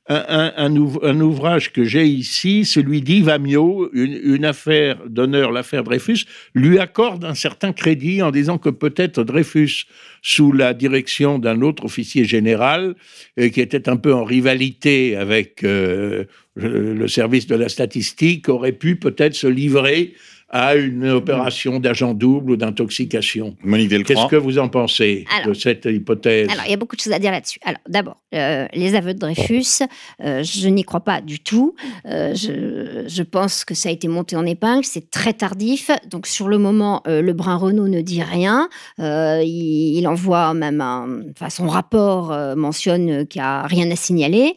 [0.06, 5.52] un, un- un ouv- un ouvrage que j'ai ici, celui d'Yves Amiot, une, affaire d'honneur,
[5.52, 6.24] l'affaire Dreyfus,
[6.54, 9.84] lui accorde un certain crédit en disant que peut-être Dreyfus,
[10.22, 12.94] sous la direction d'un autre officier général,
[13.36, 19.34] qui était un peu en rivalité avec le service de la statistique, aurait pu peut-être
[19.34, 20.14] se livrer
[20.54, 23.56] à une opération d'agent double ou d'intoxication.
[23.64, 26.48] Monique Qu'est-ce que vous en pensez de cette hypothèse?
[26.48, 27.58] Alors, il y a beaucoup de choses à dire là-dessus.
[27.64, 29.82] Alors, d'abord, euh, les aveux de Dreyfus,
[30.22, 31.74] euh, je n'y crois pas du tout.
[32.06, 35.90] Euh, je, je pense que ça a été monté en épingle, c'est très tardif.
[36.08, 38.68] Donc, sur le moment, euh, le Brun Renault ne dit rien.
[39.00, 41.22] Euh, il, il envoie même un.
[41.32, 44.54] Enfin, son rapport euh, mentionne qu'il n'y a rien à signaler.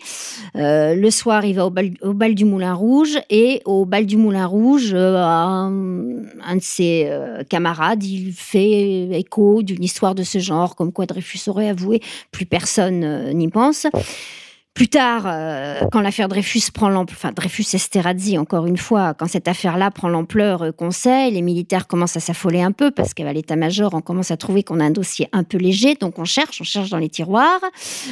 [0.56, 4.06] Euh, le soir, il va au bal, au bal du Moulin Rouge et au bal
[4.06, 5.16] du Moulin Rouge, euh,
[6.44, 11.06] un, de ses euh, camarades, il fait écho d'une histoire de ce genre, comme quoi
[11.06, 13.88] Dreyfus aurait avoué, plus personne euh, n'y pense.
[14.78, 19.26] Plus tard, euh, quand l'affaire Dreyfus prend l'ampleur, enfin Dreyfus Esterhazy, encore une fois, quand
[19.26, 23.16] cette affaire-là prend l'ampleur euh, qu'on sait, les militaires commencent à s'affoler un peu parce
[23.16, 26.26] qu'à l'état-major, on commence à trouver qu'on a un dossier un peu léger, donc on
[26.26, 27.60] cherche, on cherche dans les tiroirs,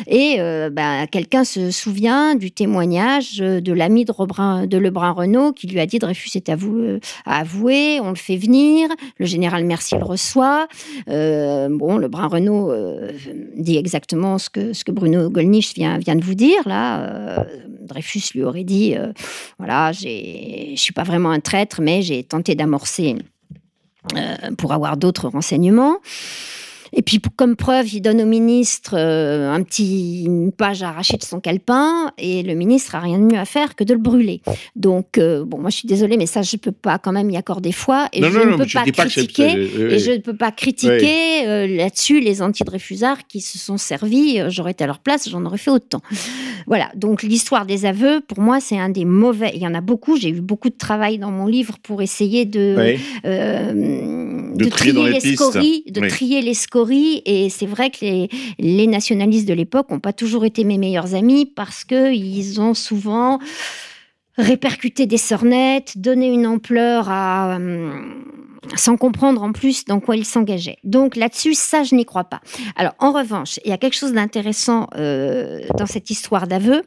[0.08, 5.12] et euh, ben, quelqu'un se souvient du témoignage euh, de l'ami de, Lebrun, de Lebrun
[5.12, 8.90] Renault qui lui a dit Dreyfus est avoué, à avouer, on le fait venir,
[9.20, 10.68] le général Mercier le reçoit.
[11.10, 13.12] Euh, bon, Lebrun Renault euh,
[13.56, 17.44] dit exactement ce que, Bruno Gollnisch vient de vous dire Euh,
[17.82, 19.12] Dreyfus lui aurait dit euh,
[19.60, 23.16] voilà, je suis pas vraiment un traître, mais j'ai tenté d'amorcer
[24.16, 25.98] euh, pour avoir d'autres renseignements.
[26.98, 31.24] Et puis, comme preuve, il donne au ministre euh, un petit, une page arrachée de
[31.24, 34.42] son calepin, et le ministre a rien de mieux à faire que de le brûler.
[34.78, 37.36] Donc, euh, bon, moi, je suis désolée, mais ça, je peux pas quand même y
[37.36, 39.70] accorder foi, et Non, je non, ne non, peux je pas que critiquer.
[39.92, 44.40] Et je ne peux pas critiquer euh, là-dessus les anti-Dreyfusards qui se sont servis.
[44.40, 46.02] Euh, J'aurais été à leur place, j'en aurais fait autant.
[46.66, 49.52] Voilà, donc l'histoire des aveux, pour moi, c'est un des mauvais.
[49.54, 50.16] Il y en a beaucoup.
[50.18, 52.96] J'ai eu beaucoup de travail dans mon livre pour essayer de.
[54.56, 55.36] Euh, De de, trier trier dans les pistes.
[55.36, 56.08] scories, de Oui.
[56.08, 57.22] trier les scories.
[57.26, 58.30] Et c'est vrai que les,
[58.60, 62.74] les nationalistes de l'époque n'ont pas toujours été mes meilleurs amis parce que ils ont
[62.74, 63.40] souvent
[64.38, 68.26] répercuté des sornettes, donné une ampleur à hum,
[68.76, 70.78] sans comprendre en plus dans quoi ils s'engageaient.
[70.84, 72.42] Donc là-dessus, ça, je n'y crois pas.
[72.76, 76.82] Alors, en revanche, il y a quelque chose d'intéressant euh, dans cette histoire d'aveu.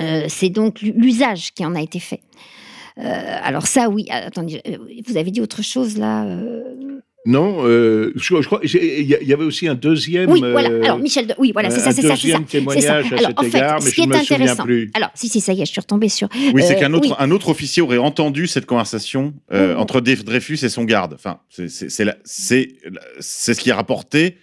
[0.00, 2.20] Euh, c'est donc l'usage qui en a été fait.
[2.98, 4.06] Euh, alors ça, oui.
[4.10, 4.76] Attendez, euh,
[5.06, 6.62] vous avez dit autre chose là euh,
[7.26, 10.30] Non, euh, je, je crois il y, avait aussi un deuxième.
[10.30, 10.68] Oui, voilà.
[10.84, 11.34] Alors Michel, de...
[11.38, 12.38] oui, voilà, c'est ça, c'est ça, c'est ça.
[12.38, 12.58] deuxième C'est ça.
[12.58, 14.36] témoignage à Alors, cet en fait, égard, mais ce qui je ne est me souviens
[14.36, 14.64] intéressant.
[14.64, 14.90] plus.
[14.94, 16.28] Alors, si, si, ça y est, je suis retombée sur.
[16.54, 17.14] Oui, c'est Euh, qu'un autre, oui.
[17.18, 19.80] un autre officier aurait entendu cette conversation euh, Mhm.
[19.80, 21.14] entre Dre- Dreyfus et son garde.
[21.14, 22.68] Enfin, c'est- c'est c'est c'est
[23.20, 24.38] c'est ce qui est rapporté.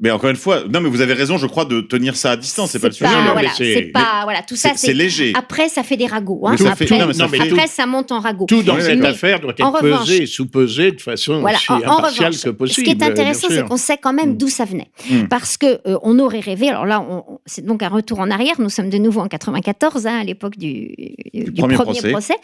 [0.00, 2.36] Mais encore une fois, non, mais vous avez raison, je crois, de tenir ça à
[2.36, 2.70] distance.
[2.70, 3.10] C'est pas le sujet.
[3.10, 5.32] Non, voilà, c'est- pas, voilà, tout ça, C'est léger.
[5.36, 6.42] Après, ça fait des ragots.
[6.46, 6.54] Hein.
[6.54, 8.46] Après, fait- non, mais ça fait- après, ça monte en ragots.
[8.46, 11.58] Tout dans Oui, cette affaire doit être pesé et sous-pesé de façon Voilà.
[11.58, 12.86] aussi En, en impartiale revanche, que possible.
[12.86, 14.36] ce qui est intéressant, c'est qu'on sait quand même Mm.
[14.36, 14.88] d'où ça venait.
[15.10, 15.24] Mm.
[15.28, 16.68] Parce que euh, on aurait rêvé.
[16.68, 17.04] Alors là,
[17.46, 18.54] c'est donc un retour en arrière.
[18.60, 20.94] Nous sommes de nouveau en 94, hein, à l'époque du,
[21.34, 22.10] du premier premier, procès.
[22.12, 22.34] procès.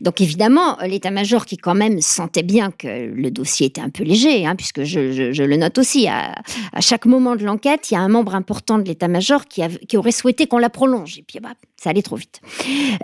[0.00, 4.46] Donc évidemment, l'état-major qui quand même sentait bien que le dossier était un peu léger,
[4.46, 6.06] hein, puisque je, je- je le note aussi.
[6.06, 6.34] À,
[6.72, 9.62] à chaque moment de l'enquête, il y a un membre important de l'état-major qui,
[9.96, 11.18] aurait souhaité qu'on la prolonge.
[11.18, 12.42] Et puis bah, ça allait trop vite.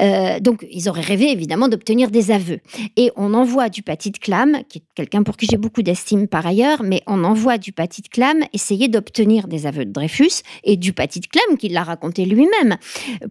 [0.03, 2.61] Euh, donc ils auraient rêvé évidemment d'obtenir des aveux.
[2.97, 6.29] Et on envoie du Paty de Clam, qui est quelqu'un pour qui j'ai beaucoup d'estime
[6.29, 10.43] par ailleurs, mais on envoie du Paty de Clam essayer d'obtenir des aveux de Dreyfus
[10.63, 12.77] et du Paty de Clam, qui l'a raconté lui-même,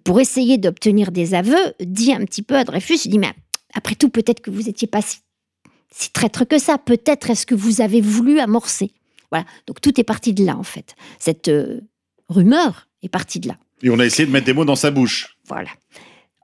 [0.04, 3.34] pour essayer d'obtenir des aveux, dit un petit peu à Dreyfus, il dit mais
[3.76, 7.82] après tout peut-être que vous n'étiez pas si traître que ça, peut-être est-ce que vous
[7.82, 8.92] avez voulu amorcer.
[9.36, 10.96] Voilà, donc tout est parti de là en fait.
[11.20, 11.82] Cette euh,
[12.30, 13.58] rumeur est partie de là.
[13.84, 15.38] Et on a essayé de mettre des mots dans sa bouche.
[15.48, 15.70] Voilà.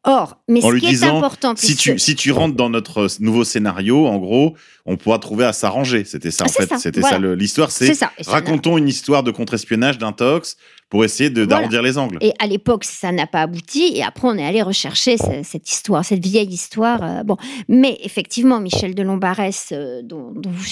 [0.04, 3.08] Or, mais En ce lui qui est important, Si tu, si tu rentres dans notre
[3.20, 4.56] nouveau scénario, en gros,
[4.86, 6.06] on pourra trouver à s'arranger.
[6.06, 6.78] C'était ça, Ah, en fait.
[6.80, 7.18] C'était voilà.
[7.30, 7.70] ça l'histoire.
[7.72, 7.94] c'est
[8.26, 10.58] racontons une histoire de contre-espionnage d'intox
[10.92, 11.56] pour essayer de- Voilà.
[11.62, 12.18] d'arrondir les angles.
[12.22, 13.94] Et à l'époque, ça n'a pas abouti.
[13.96, 17.02] Et après, on est allé rechercher ce- cette histoire, cette vieille histoire.
[17.04, 17.38] euh, bon,
[17.68, 20.66] mais effectivement, Michel de Lombarès, euh, dont, dont vous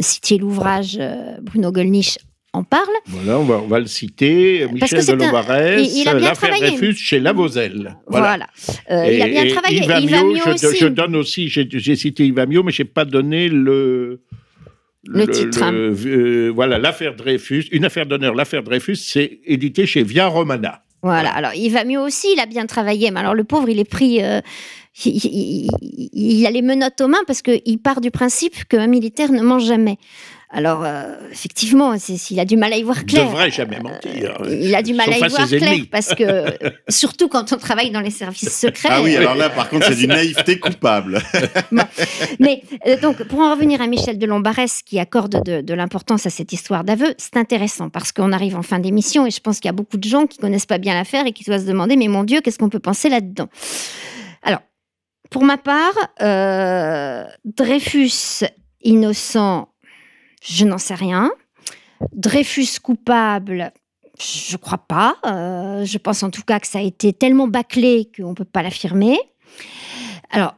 [0.00, 2.16] citiez l'ouvrage, euh, Bruno Gollnisch
[2.52, 2.86] en parle.
[3.06, 4.60] Voilà, on va, on va le citer.
[4.60, 6.76] Parce Michel c'est de un- Lombarès, il- il a bien l'affaire travaillé.
[6.78, 7.96] Dreyfus chez Lavozelle.
[8.06, 8.46] Voilà.
[8.90, 9.78] Euh, il a bien travaillé.
[9.78, 10.76] Yves Yves Amiot, Amiot je, aussi.
[10.78, 14.22] je donne aussi, j'ai cité Yves Amiot, mais je n'ai pas donné le.
[15.08, 15.60] Le titre.
[15.72, 20.82] euh, voilà, l'affaire Dreyfus, une affaire d'honneur, l'affaire Dreyfus, c'est édité chez Via Romana.
[21.02, 21.30] Voilà.
[21.30, 23.10] Alors, il va mieux aussi, il a bien travaillé.
[23.10, 24.22] Mais alors, le pauvre, il est pris.
[24.24, 24.40] euh,
[25.04, 25.68] il-
[26.12, 29.64] il a les menottes aux mains parce qu'il part du principe qu'un militaire ne mange
[29.66, 29.98] jamais.
[30.48, 33.26] Alors, euh, effectivement, s'il a du mal à y voir Il ne clair.
[33.26, 34.38] devrait jamais mentir.
[34.48, 36.44] Il a du mal à y voir clair parce que,
[36.88, 38.88] surtout quand on travaille dans les services secrets.
[38.92, 41.20] Ah oui, alors là, par contre, c'est d'une naïveté coupable.
[42.38, 46.26] Mais euh, donc, pour en revenir à Michel de Lombarès, qui accorde de, de l'importance
[46.26, 49.56] à cette histoire d'aveu, c'est intéressant parce qu'on arrive en fin d'émission et je pense
[49.58, 51.66] qu'il y a beaucoup de gens qui connaissent pas bien l'affaire et qui doivent se
[51.66, 53.48] demander, mais mon Dieu, qu'est-ce qu'on peut penser là-dedans?
[54.42, 54.60] Alors,
[55.30, 58.44] pour ma part, euh, Dreyfus
[58.82, 59.68] innocent,
[60.48, 61.30] je n'en sais rien.
[62.12, 63.72] Dreyfus coupable,
[64.18, 65.16] je crois pas.
[65.26, 68.44] Euh, je pense en tout cas que ça a été tellement bâclé qu'on ne peut
[68.44, 69.18] pas l'affirmer.
[70.30, 70.54] Alors,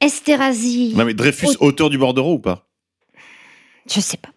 [0.00, 2.66] Esterhazy, Non, mais Dreyfus, Au- auteur du bordereau ou pas?
[3.90, 4.30] Je sais pas.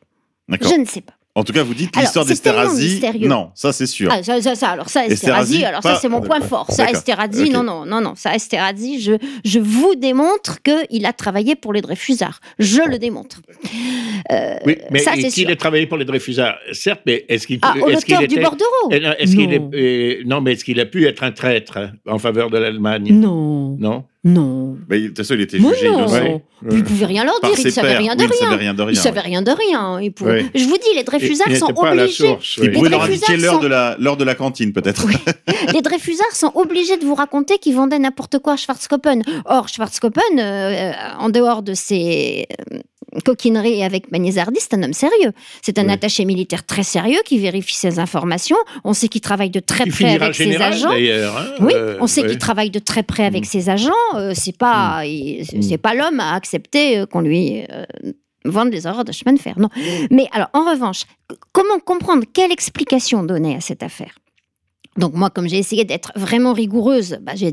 [0.49, 1.13] Je ne sais pas.
[1.33, 3.01] En tout cas, vous dites l'histoire d'Esterhazy.
[3.21, 4.11] Non, ça c'est sûr.
[4.13, 6.65] Ah, ça, ça, ça, alors ça, Esterhazy, alors ça, c'est mon point D'accord.
[6.67, 6.71] fort.
[6.75, 6.89] Ça.
[6.91, 9.13] Esterhazy, non, non, non, non, ça, Esterhazy, je,
[9.45, 12.41] je vous démontre qu'il a travaillé pour les Dreyfusards.
[12.59, 13.37] Je le démontre.
[14.31, 15.49] Euh, Oui, mais ça, il- c'est qu'il sûr.
[15.51, 19.57] ait travaillé pour les Dreyfusards, certes, mais est-ce qu'il Ah, l'auteur du bordereau non, est,
[19.59, 19.71] Non.
[19.73, 21.79] euh, non, mais est-ce qu'il a pu être un traître
[22.09, 23.07] en faveur de l'Allemagne?
[23.13, 24.03] Non, Non?
[24.23, 24.77] Non.
[24.89, 25.99] Mais de toute façon, il était jugé non.
[25.99, 26.13] innocent.
[26.21, 26.43] Ouais.
[26.63, 28.91] Ne pouvez rien leur dire, ils ses ne de Oui, il savait rien de rien.
[28.93, 29.25] Ils savaient ouais.
[29.25, 29.99] rien de rien.
[29.99, 30.45] Ils pouvaient- Ouais.
[30.53, 31.73] Je vous dis, les Dreyfusards Il sont pas
[32.03, 32.27] obligés.
[32.27, 32.57] source.
[32.57, 32.69] Il oui.
[32.69, 35.07] pourrait Les leur indiquer l'heure sont- de la de la cantine, peut-être.
[35.73, 39.23] Les Dreyfusards sont obligés de vous raconter qu'ils vendaient n'importe quoi à Schwarzkoppen.
[39.45, 42.47] Or, Schwarzkoppen, euh, en dehors de ses
[43.25, 45.31] coquineries avec Magnésardi, c'est un homme sérieux.
[45.61, 45.91] C'est un Oui.
[45.91, 48.57] attaché militaire très sérieux qui vérifie ses informations.
[48.83, 50.89] On sait qu'il travaille de très Il près avec ses agents.
[50.91, 50.95] hein,
[51.59, 52.27] Oui, euh, on sait ouais.
[52.29, 53.47] qu'il travaille de très près avec Mm.
[53.47, 53.91] ses agents.
[54.15, 57.85] Euh, c'est pas, il- c'est pas l'homme à accepter euh, qu'on lui euh,
[58.45, 59.55] vende les horreurs de chemin de fer.
[59.59, 59.69] Non.
[60.09, 61.03] Mais alors, en revanche,
[61.51, 64.15] comment comprendre quelle explication donner à cette affaire?
[64.97, 67.45] Donc moi, comme j'ai essayé d'être vraiment rigoureuse, bah, je,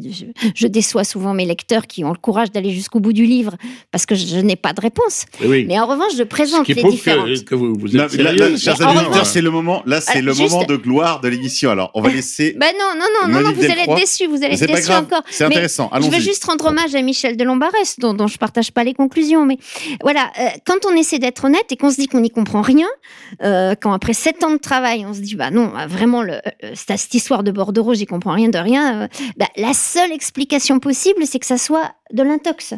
[0.54, 3.56] je déçois souvent mes lecteurs qui ont le courage d'aller jusqu'au bout du livre
[3.92, 5.24] parce que je, je n'ai pas de réponse.
[5.44, 5.64] Oui.
[5.68, 7.26] Mais en revanche, je Ce présente qui les différentes.
[7.28, 8.50] que, que vous, vous Là, êtes là, sérieux.
[8.52, 9.82] là, chers Mais en auditeurs, revanche- c'est le moment.
[9.86, 11.70] Là, c'est le juste- moment de gloire de l'émission.
[11.70, 12.56] Alors, on va laisser.
[12.58, 15.22] Ben non, non, non, non, vous allez être déçus, vous allez être déçus encore.
[15.30, 15.90] C'est intéressant.
[16.00, 18.94] Je veux juste rendre hommage à Michel de Lombarès, dont, dont je partage pas les
[18.94, 19.46] conclusions.
[19.46, 19.58] Mais
[20.02, 22.88] voilà, euh, quand on essaie d'être honnête et qu'on se dit qu'on n'y comprend rien,
[23.42, 26.34] euh, quand après sept ans de travail, on se dit bah non, euh, vraiment, le,
[26.34, 29.02] euh, cette, de bordereau, j'y comprends rien de rien.
[29.02, 32.74] euh, bah, la seule explication possible, c'est que ça soit de l'intox.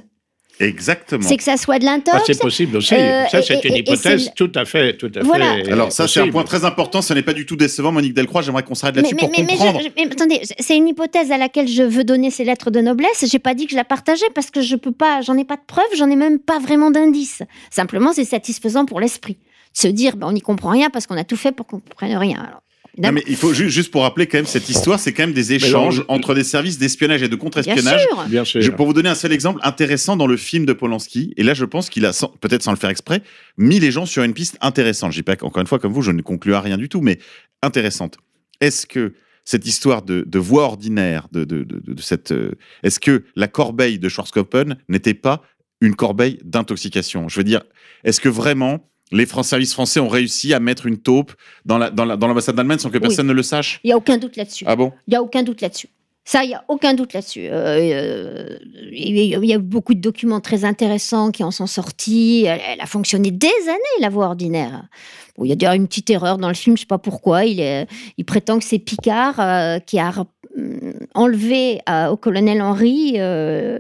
[0.59, 1.27] Exactement.
[1.27, 2.19] C'est que ça soit de l'intox.
[2.19, 2.95] Ah, c'est possible aussi.
[2.95, 5.55] Euh, ça, c'est une hypothèse tout à fait, tout à Voilà.
[5.65, 5.73] fait.
[5.73, 7.01] Alors ça, c'est un point très important.
[7.01, 8.43] Ce n'est pas du tout décevant, Monique Delcroix.
[8.43, 9.81] J'aimerais qu'on s'arrête là-dessus mais, pour mais- mais je- comprendre.
[9.83, 13.25] je- mais attendez, c'est une hypothèse à laquelle je veux donner ces lettres de noblesse.
[13.27, 15.57] J'ai pas dit que je la partageais parce que je peux pas, j'en ai pas
[15.57, 17.43] de preuves, j'en ai même pas vraiment d'indices.
[17.71, 19.35] Simplement, c'est satisfaisant pour l'esprit.
[19.75, 21.79] De se dire, ben, on n'y comprend rien parce qu'on a tout fait pour qu'on
[21.81, 22.39] comprenne rien.
[22.39, 22.61] Alors,
[23.03, 25.33] Non, mais il faut ju- juste pour rappeler quand même cette histoire, c'est quand même
[25.33, 28.01] des échanges entre des services d'espionnage et de contre-espionnage.
[28.29, 28.61] Bien sûr.
[28.61, 31.55] Je- pour vous donner un seul exemple intéressant dans le film de Polanski, et là
[31.55, 33.23] je pense qu'il a, peut-être sans le faire exprès,
[33.57, 35.13] mis les gens sur une piste intéressante.
[35.13, 37.01] Je dis pas qu'encore une fois, comme vous, je ne conclue à rien du tout,
[37.01, 37.19] mais
[37.63, 38.19] intéressante.
[38.61, 39.15] Est-ce que
[39.45, 42.53] cette histoire de, de voie ordinaire, de, de, de- de cette, euh,
[42.83, 45.43] est-ce que la corbeille de Schwarzkoppen n'était pas
[45.81, 47.29] une corbeille d'intoxication?
[47.29, 47.63] Je veux dire,
[48.05, 51.33] est-ce que vraiment les services français ont réussi à mettre une taupe
[51.65, 53.01] dans la- dans la- dans l'ambassade d'Allemagne sans que Oui.
[53.01, 54.65] personne ne le sache Il y a aucun doute là-dessus.
[54.67, 54.93] Ah bon?
[55.09, 55.89] Il y a aucun doute là-dessus.
[56.25, 57.49] Ça, il n'y a aucun doute là-dessus.
[57.49, 58.59] Euh, euh,
[58.93, 62.45] Il y a- beaucoup de documents très intéressants qui en sont sortis.
[62.47, 64.85] Elle, elle a fonctionné des années, la voie ordinaire.
[65.37, 66.99] Bon, il y a d'ailleurs une petite erreur dans le film, je ne sais pas
[66.99, 67.47] pourquoi.
[67.47, 67.87] Il, est-
[68.19, 70.11] il prétend que c'est Picard euh, qui a
[71.15, 73.79] enlevé à- au colonel Henry euh,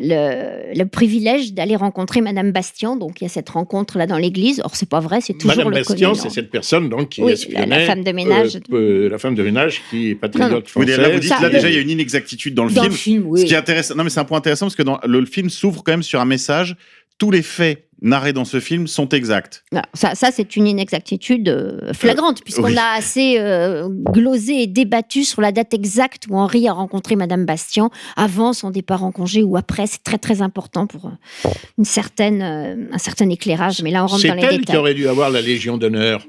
[0.00, 2.96] le, le privilège d'aller rencontrer Madame Bastian.
[2.96, 4.60] Donc il y a cette rencontre là dans l'église.
[4.64, 6.16] Or, c'est pas vrai, c'est toujours Madame le Bastian, colonel.
[6.16, 7.66] c'est cette personne donc qui Oui, la- espionnait.
[7.66, 8.56] la femme de ménage.
[8.56, 10.62] euh, euh, la femme de ménage qui est patriote Non, non.
[10.64, 10.98] Oui, française.
[10.98, 12.92] là, vous dites, Ça, là déjà, il y a une inexactitude dans le Dans film.
[12.92, 13.40] le film, oui.
[13.40, 15.26] Ce qui est intéressant, non mais c'est un point intéressant parce que dans le, le
[15.26, 16.76] film s'ouvre quand même sur un message.
[17.18, 19.64] Tous les faits narrés dans ce film sont exacts.
[19.72, 22.76] Alors, ça, ça c'est une inexactitude euh, flagrante, puisqu'on oui.
[22.76, 27.44] a assez euh, glosé et débattu sur la date exacte où Henri a rencontré Madame
[27.44, 29.86] Bastian, avant son départ en congé ou après.
[29.86, 31.48] C'est très très important pour euh,
[31.78, 33.82] une certaine, euh, un certain éclairage.
[33.82, 34.76] Mais là, on rentre C'est dans les elle qui détails.
[34.76, 36.26] aurait dû avoir la Légion d'honneur.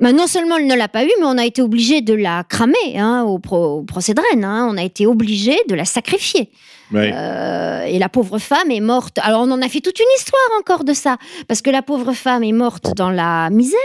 [0.00, 2.44] Mais non seulement elle ne l'a pas eu, mais on a été obligé de la
[2.48, 4.44] cramer hein, au, pro- au procès de Rennes.
[4.44, 4.68] hein.
[4.70, 6.50] On a été obligé de la sacrifier.
[6.94, 9.18] Euh, et la pauvre femme est morte.
[9.22, 11.16] Alors on en a fait toute une histoire encore de ça,
[11.46, 13.78] parce que la pauvre femme est morte dans la misère,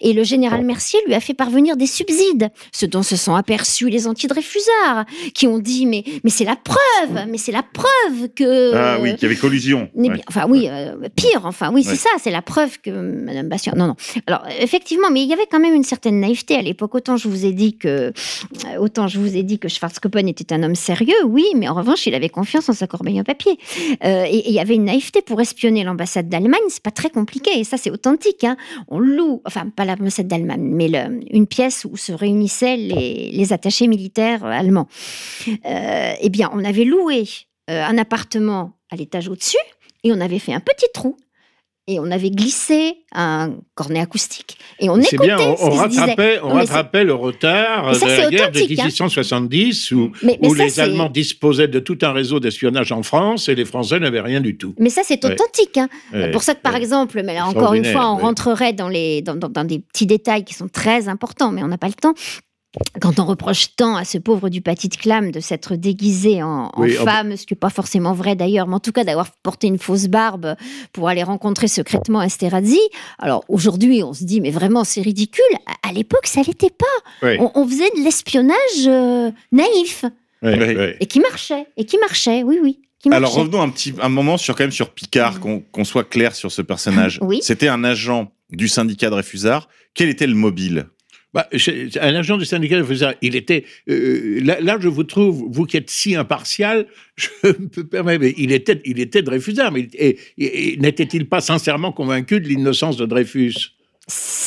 [0.00, 3.88] et le général Mercier lui a fait parvenir des subsides, ce dont se sont aperçus
[3.88, 5.04] les anti-Dreyfusards,
[5.34, 9.14] qui ont dit mais mais c'est la preuve, mais c'est la preuve que ah oui,
[9.14, 9.88] qu'il y avait collusion.
[9.94, 10.20] Ouais.
[10.28, 11.94] Enfin oui, euh, pire, enfin oui, Ouais.
[11.94, 13.74] c'est ça, c'est la preuve que Madame Bastien.
[13.76, 13.96] Non, non.
[14.26, 16.94] Alors effectivement, mais il y avait quand même une certaine naïveté à l'époque.
[16.94, 17.88] Autant je vous ai dit que,
[18.66, 21.74] euh, autant je vous ai dit que Schwarzkoppen était un homme sérieux, oui, mais en
[21.74, 23.58] revanche, il avait confiance en sa corbeille en papier.
[24.04, 26.68] Euh, et il y avait une naïveté pour espionner l'ambassade d'Allemagne.
[26.68, 28.44] C'est pas très compliqué, et ça c'est authentique.
[28.44, 28.56] hein.
[28.88, 30.88] On loue, enfin pas l'ambassade d'Allemagne, mais
[31.30, 34.88] une pièce où se réunissaient les, les attachés militaires allemands.
[35.48, 37.24] Euh, eh bien, on avait loué
[37.70, 39.66] euh, un appartement à l'étage au-dessus
[40.04, 41.16] et on avait fait un petit trou
[41.88, 46.40] et on avait glissé un cornet acoustique et on écoutait bien, on, ce on rattrapait,
[46.42, 48.84] on Non, rattrapait le retard ça, de la guerre de authentique, hein.
[48.86, 53.02] 1870 où, Mais, mais où ça, les Allemands disposaient de tout un réseau d'espionnage en
[53.02, 54.74] France et les Français n'avaient rien du tout.
[54.78, 55.32] Mais ça, c'est Ouais.
[55.32, 55.76] authentique.
[55.78, 55.88] hein.
[56.12, 56.78] Ouais, Pour ça que, par ouais.
[56.80, 60.06] exemple, mais là, encore une fois, on rentrerait dans, les, dans, dans- dans des petits
[60.06, 62.14] détails qui sont très importants, mais on n'a pas le temps.
[63.00, 66.82] Quand on reproche tant à ce pauvre du Petit Clam de s'être déguisé en, en
[66.82, 69.30] Oui, en- femme, ce qui n'est pas forcément vrai d'ailleurs, mais en tout cas d'avoir
[69.42, 70.54] porté une fausse barbe
[70.92, 72.80] pour aller rencontrer secrètement Esterhazy.
[73.18, 75.44] Alors aujourd'hui, on se dit, mais vraiment, c'est ridicule.
[75.66, 77.26] À, à l'époque, ça l'était pas.
[77.26, 77.36] Oui.
[77.40, 80.04] On, on faisait de l'espionnage euh, naïf
[80.42, 82.80] et qui marchait, et qui marchait, oui, oui.
[83.00, 83.16] Qui marchait.
[83.24, 86.52] Alors revenons un petit un moment sur quand même sur Picard, qu'on soit clair sur
[86.52, 87.18] ce personnage.
[87.22, 87.40] Oui.
[87.42, 89.68] C'était un agent du syndicat de Réfusard.
[89.94, 90.86] Quel était le mobile?
[91.36, 91.46] Bah,
[92.00, 92.80] un agent du syndicat.
[93.20, 96.86] Il était euh, là, je vous trouve, vous qui êtes si impartial,
[97.16, 98.22] je me permettre.
[98.22, 99.86] mais Il était, il était Dreyfusard, mais
[100.38, 103.75] n'était-il pas sincèrement convaincu de l'innocence de Dreyfus?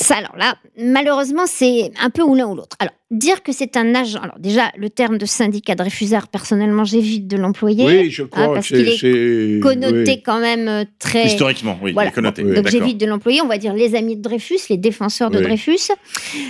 [0.01, 2.77] Ça, alors là, malheureusement, c'est un peu ou l'un ou l'autre.
[2.79, 4.19] Alors, dire que c'est un agent.
[4.21, 7.85] Alors, déjà, le terme de syndicat de réfusard, personnellement, j'évite de l'employer.
[7.85, 10.23] Oui, je crois Ah, parce que qu'il c'est- c'est Connoté oui.
[10.23, 11.25] quand même euh, très.
[11.25, 12.09] Historiquement, oui, Voilà.
[12.09, 12.43] il est connoté.
[12.43, 12.53] Oui.
[12.55, 15.43] Donc j'évite de l'employer, on va dire les amis de Dreyfus, les défenseurs de Oui.
[15.43, 15.91] Dreyfus.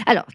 [0.05, 0.25] Alors,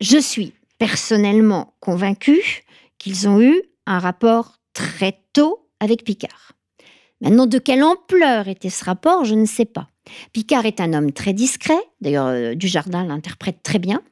[0.00, 2.64] je suis personnellement convaincue
[2.98, 6.52] qu'ils ont eu un rapport très tôt avec Picard.
[7.22, 9.88] Maintenant, de quelle ampleur était ce rapport, je ne sais pas.
[10.32, 14.02] Picard est un homme très discret, d'ailleurs euh, Dujardin l'interprète très bien.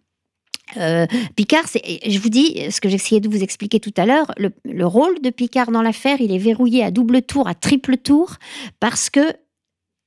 [0.77, 1.07] Euh,
[1.37, 4.87] Picard, je vous dis ce que j'essayais de vous expliquer tout à l'heure, le, le
[4.87, 8.37] rôle de Picard dans l'affaire, il est verrouillé à double tour, à triple tour,
[8.81, 9.35] parce que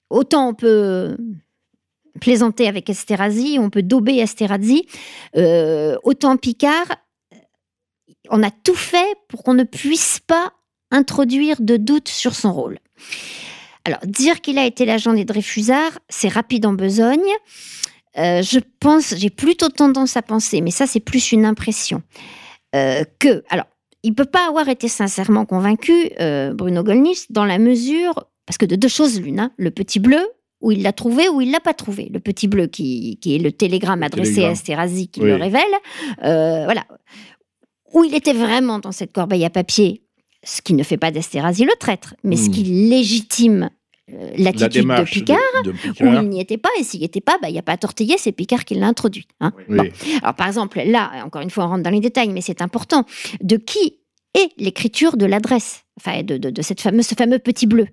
[0.10, 1.16] autant on peut
[2.20, 4.88] plaisanter avec Esterhazy, on peut dauber Esterhazy,
[5.36, 6.88] euh, autant Picard,
[8.30, 10.54] on a tout fait pour qu'on ne puisse pas
[10.92, 12.80] introduire de doute sur son rôle.
[13.88, 17.20] Alors, dire qu'il a été l'agent des Dreyfusards, c'est rapide en besogne.
[18.18, 22.02] Euh, je pense, j'ai plutôt tendance à penser, mais ça c'est plus une impression,
[22.76, 23.66] euh, que, alors,
[24.04, 28.66] il peut pas avoir été sincèrement convaincu, euh, Bruno Gollnisch, dans la mesure, parce que
[28.66, 30.20] de deux choses l'une, hein, le petit bleu,
[30.62, 32.10] où il l'a trouvé ou il l'a pas trouvé.
[32.12, 34.50] Le petit bleu qui, qui est le télégramme adressé télégramme.
[34.50, 35.28] à Esterhazy qui Oui.
[35.28, 35.62] le révèle,
[36.22, 36.86] voilà,
[37.94, 40.02] où il était vraiment dans cette corbeille à papier,
[40.44, 42.52] ce qui ne fait pas d'Esterhazy le traître, mais ce Hmm.
[42.54, 43.70] qui légitime
[44.14, 46.24] euh, La l'attitude de démarche Picard de, de où Picard.
[46.24, 47.78] il n'y était pas, et s'il n'y était pas, bah, il n'y a pas à
[47.78, 49.28] tortiller, c'est Picard qui l'a introduit.
[49.40, 49.52] hein.
[49.70, 49.78] Oui.
[49.78, 49.90] Bon.
[50.22, 53.06] Alors par exemple, là, encore une fois, on rentre dans les détails, mais c'est important,
[53.42, 54.00] de qui
[54.34, 57.88] est l'écriture de l'adresse Enfin, de, de- de cette fameuse, ce fameux petit bleu?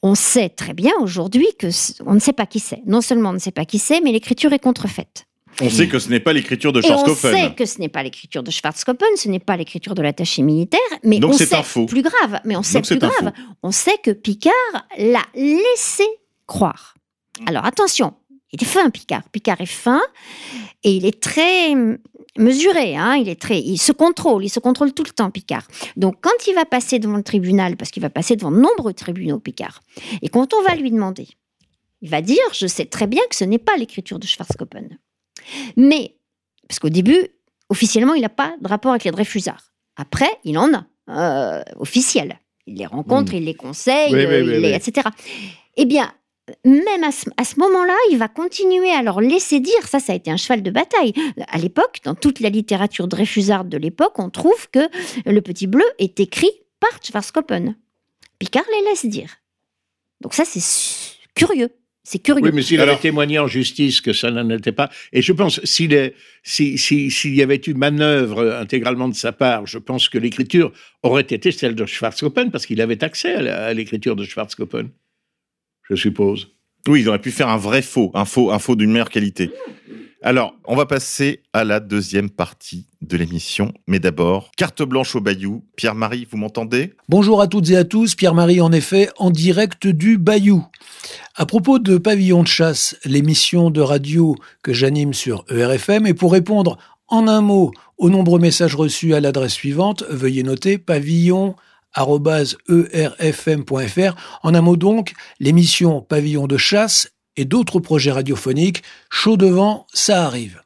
[0.00, 1.66] On sait très bien aujourd'hui que
[2.06, 2.80] on ne sait pas qui c'est.
[2.86, 5.24] Non seulement on ne sait pas qui c'est, mais l'écriture est contrefaite.
[5.60, 7.20] On sait que ce n'est pas l'écriture de Et on Schwarzkopf.
[7.20, 10.80] sait que ce n'est pas l'écriture de Schwarzkopf, ce n'est pas l'écriture de l'attaché militaire,
[11.04, 11.86] mais Donc on sait un faux.
[11.86, 12.40] plus grave.
[12.44, 13.32] Mais on sait Donc plus grave.
[13.62, 14.52] On sait que Picard
[14.98, 16.04] l'a laissé
[16.46, 16.94] croire.
[17.46, 18.14] Alors attention,
[18.52, 19.22] il est fin Picard.
[19.30, 20.00] Picard est fin
[20.84, 21.74] et il est très
[22.38, 22.96] mesuré.
[22.96, 25.66] Hein, il est très, il se contrôle, il se contrôle tout le temps Picard.
[25.96, 28.94] Donc quand il va passer devant le tribunal, parce qu'il va passer devant de nombreux
[28.94, 29.80] tribunaux Picard,
[30.22, 31.28] et quand on va lui demander,
[32.00, 34.70] il va dire, je sais très bien que ce n'est pas l'écriture de Schwarzkopf.
[35.76, 36.16] Mais,
[36.68, 37.28] parce qu'au début,
[37.68, 39.72] officiellement, il n'a pas de rapport avec les Dreyfusards.
[39.96, 42.38] Après, il en a, euh, officiel.
[42.66, 44.16] Il les rencontre, il les conseille, Hmm.
[44.16, 44.74] Oui, oui, oui, il les- oui.
[44.74, 45.08] etc.
[45.76, 46.12] Eh bien,
[46.64, 50.30] même à ce, moment-là, il va continuer à leur laisser dire, ça, ça a été
[50.30, 51.12] un cheval de bataille.
[51.48, 54.88] À l'époque, dans toute la littérature dreyfusarde de l'époque, on trouve que
[55.24, 56.50] le Petit Bleu est écrit
[56.80, 57.74] par Schwarzkoppen.
[58.38, 59.36] Picard les laisse dire.
[60.20, 60.60] Donc ça, c'est
[61.34, 61.70] curieux.
[62.04, 62.42] C'est curieux.
[62.42, 65.64] Oui, mais s'il avait témoigné en justice que ça n'en était pas, et je pense
[65.64, 66.12] s'il
[66.42, 70.72] si, y avait eu manœuvre intégralement de sa part, je pense que l'écriture
[71.04, 74.90] aurait été celle de Schwarzkoppen parce qu'il avait accès à l'écriture de Schwarzkoppen,
[75.88, 76.48] je suppose.
[76.88, 79.52] Oui, il aurait pu faire un vrai faux, un faux, un faux d'une meilleure qualité.
[80.24, 83.74] Alors, on va passer à la deuxième partie de l'émission.
[83.88, 85.64] Mais d'abord, carte blanche au Bayou.
[85.74, 86.94] Pierre-Marie, vous m'entendez?
[87.08, 90.64] Bonjour à toutes et à tous, Pierre-Marie en effet, en direct du Bayou.
[91.34, 96.14] À propos de Pavillon de chasse, l'émission de radio que j'anime sur E ERFM, et
[96.14, 96.78] pour répondre
[97.08, 101.56] en un mot aux nombreux messages reçus à l'adresse suivante, veuillez noter pavillon
[101.96, 104.14] erfm.fr.
[104.44, 110.24] En un mot donc, l'émission Pavillon de chasse et d'autres projets radiophoniques, chaud devant, ça
[110.24, 110.62] arrive.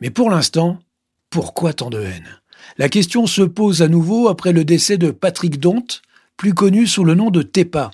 [0.00, 0.78] Mais pour l'instant,
[1.30, 2.40] pourquoi tant de haine?
[2.78, 5.86] La question se pose à nouveau après le décès de Patrick Dont,
[6.36, 7.90] plus connu sous le nom de Tepa.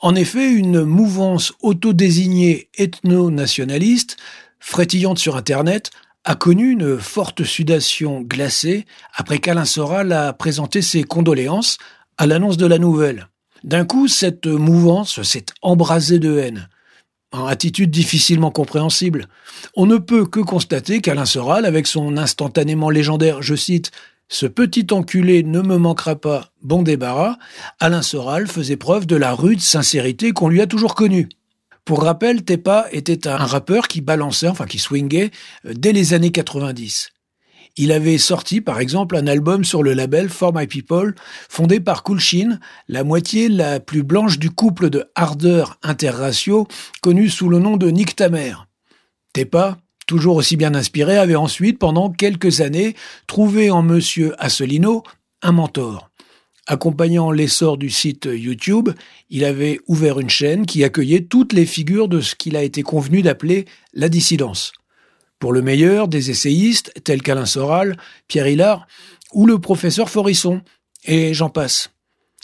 [0.00, 4.16] En effet, une mouvance autodésignée ethno-nationaliste,
[4.60, 5.90] frétillante sur Internet,
[6.24, 11.78] a connu une forte sudation glacée après qu'Alain Soral a présenté ses condoléances
[12.16, 13.28] à l'annonce de la nouvelle.
[13.64, 16.68] D'un coup, cette mouvance s'est embrasée de haine.
[17.30, 19.28] En attitude difficilement compréhensible.
[19.76, 23.90] On ne peut que constater qu'Alain Soral, avec son instantanément légendaire, je cite,
[24.28, 27.36] ce petit enculé ne me manquera pas, bon débarras,
[27.80, 31.28] Alain Soral faisait preuve de la rude sincérité qu'on lui a toujours connue.
[31.84, 35.30] Pour rappel, Tepa était un rappeur qui balançait, enfin qui swingait,
[35.64, 37.08] euh, dès les années 90.
[37.80, 41.14] Il avait sorti, par exemple, un album sur le label For My People,
[41.48, 46.66] fondé par Kulshin, la moitié la plus blanche du couple de hardeur interratio,
[47.02, 48.54] connu sous le nom de Nick Tamer.
[49.32, 49.78] Tepa,
[50.08, 52.96] toujours aussi bien inspiré, avait ensuite, pendant quelques années,
[53.28, 55.04] trouvé en monsieur Assolino
[55.42, 56.10] un mentor.
[56.66, 58.88] Accompagnant l'essor du site YouTube,
[59.30, 62.82] il avait ouvert une chaîne qui accueillait toutes les figures de ce qu'il a été
[62.82, 64.72] convenu d'appeler la dissidence.
[65.38, 67.96] Pour le meilleur, des essayistes tels qu'Alain Soral,
[68.26, 68.86] Pierre Hillard
[69.32, 70.62] ou le professeur Forisson,
[71.04, 71.90] et j'en passe.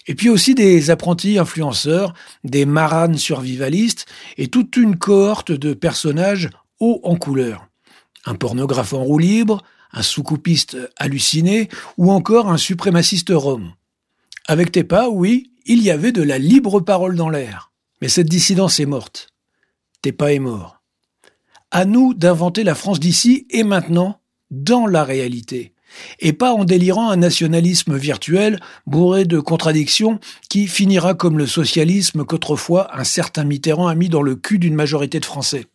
[0.06, 2.12] Et puis aussi des apprentis influenceurs,
[2.44, 4.06] des maranes survivalistes
[4.36, 7.66] et toute une cohorte de personnages hauts en couleur.
[8.26, 9.62] Un pornographe en roue libre,
[9.92, 13.72] un soucoupiste halluciné ou encore un suprémaciste rome.
[14.46, 17.72] Avec Tepa, oui, il y avait de la libre parole dans l'air.
[18.02, 19.28] Mais cette dissidence est morte.
[20.02, 20.73] Tepa est mort.
[21.74, 24.20] À nous d'inventer la France d'ici et maintenant,
[24.52, 25.72] dans la réalité.
[26.20, 32.24] Et pas en délirant un nationalisme virtuel bourré de contradictions qui finira comme le socialisme
[32.24, 35.66] qu'autrefois un certain Mitterrand a mis dans le cul d'une majorité de Français.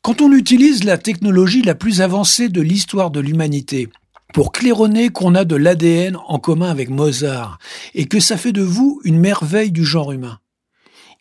[0.00, 3.90] Quand on utilise la technologie la plus avancée de l'histoire de l'humanité,
[4.32, 7.58] pour claironner qu'on a de l'ADN en commun avec Mozart
[7.94, 10.38] et que ça fait de vous une merveille du genre humain.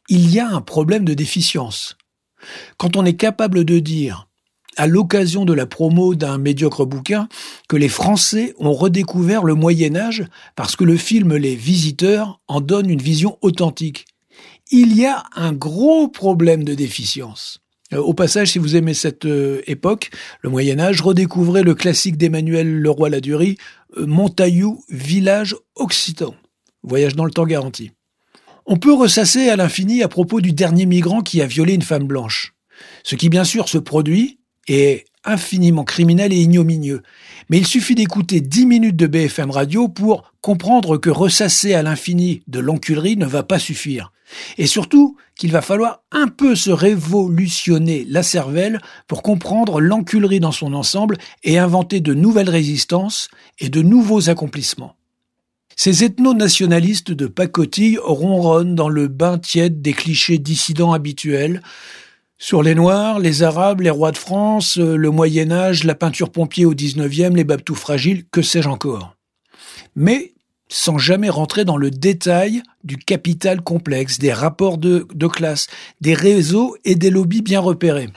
[0.08, 1.98] Il y a un problème de déficience.
[2.78, 4.28] Quand on est capable de dire,
[4.78, 7.28] à l'occasion de la promo d'un médiocre bouquin,
[7.68, 12.62] que les Français ont redécouvert le Moyen Âge parce que le film Les Visiteurs en
[12.62, 14.06] donne une vision authentique.
[14.72, 17.60] Il y a un gros problème de déficience.
[17.94, 20.12] Euh, au passage, si vous aimez cette euh, époque,
[20.42, 23.58] le Moyen Âge, redécouvrez le classique d'Emmanuel Leroy-Ladurie,
[23.98, 26.34] euh, Montaillou, village occitan.
[26.84, 27.92] Voyage dans le temps garanti.
[28.66, 32.06] On peut ressasser à l'infini à propos du dernier migrant qui a violé une femme
[32.06, 32.54] blanche.
[33.04, 37.02] Ce qui bien sûr se produit est infiniment criminel et ignominieux.
[37.50, 42.44] Mais il suffit d'écouter 10 minutes de BFM Radio pour comprendre que ressasser à l'infini
[42.48, 44.12] de l'enculerie ne va pas suffire.
[44.58, 50.52] Et surtout qu'il va falloir un peu se révolutionner la cervelle pour comprendre l'enculerie dans
[50.52, 53.30] son ensemble et inventer de nouvelles résistances
[53.60, 54.96] et de nouveaux accomplissements.
[55.76, 61.62] Ces ethno-nationalistes de pacotille ronronnent dans le bain tiède des clichés dissidents habituels,
[62.38, 66.66] sur les Noirs, les Arabes, les rois de France, le Moyen Âge, la peinture pompier
[66.66, 69.16] au XIXe, les babtous fragiles, que sais-je encore.
[69.96, 70.34] Mais
[70.68, 75.68] sans jamais rentrer dans le détail du capital complexe, des rapports de classe,
[76.00, 78.10] des réseaux et des lobbies bien repérés.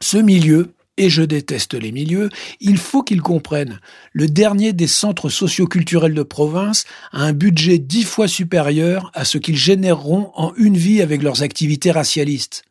[0.00, 2.30] Ce milieu, et je déteste les milieux,
[2.60, 3.80] il faut qu'ils comprennent.
[4.12, 9.38] Le dernier des centres socioculturels de province a un budget dix fois supérieur à ce
[9.38, 12.64] qu'ils généreront en une vie avec leurs activités racialistes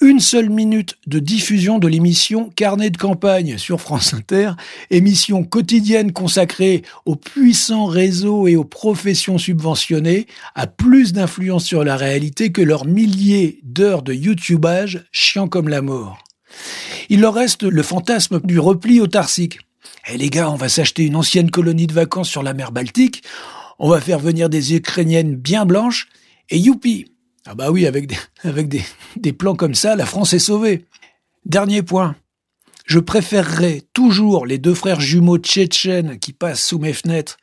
[0.00, 4.52] une seule minute de diffusion de l'émission Carnet de campagne sur France Inter,
[4.90, 11.96] émission quotidienne consacrée aux puissants réseaux et aux professions subventionnées, a plus d'influence sur la
[11.96, 16.18] réalité que leurs milliers d'heures de YouTubeage chiant comme la mort.
[17.08, 19.58] Il leur reste le fantasme du repli autarcique.
[20.08, 23.22] Eh les gars, on va s'acheter une ancienne colonie de vacances sur la mer Baltique,
[23.78, 26.08] on va faire venir des Ukrainiennes bien blanches,
[26.50, 27.06] et youpi,
[27.46, 27.86] ah bah oui,
[28.44, 28.82] avec des,
[29.16, 30.84] des plans comme ça, la France est sauvée.
[31.44, 32.16] Dernier point.
[32.86, 37.38] Je préférerais toujours les deux frères jumeaux tchétchènes qui passent sous mes fenêtres,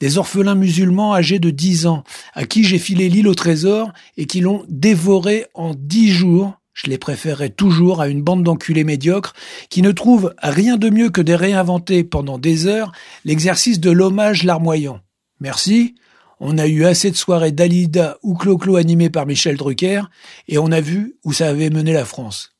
[0.00, 4.26] des orphelins musulmans âgés de 10 ans, à qui j'ai filé l'île au trésor et
[4.26, 6.58] qui l'ont dévoré en 10 jours.
[6.74, 9.34] Je les préférerais toujours à une bande d'enculés médiocres
[9.68, 12.92] qui ne trouvent rien de mieux que de réinventer pendant des heures
[13.24, 15.00] l'exercice de l'hommage larmoyant.
[15.40, 15.94] Merci,
[16.40, 20.02] on a eu assez de soirées Dalida ou Clo-Clo animées par Michel Drucker,
[20.48, 22.56] et on a vu où ça avait mené la France.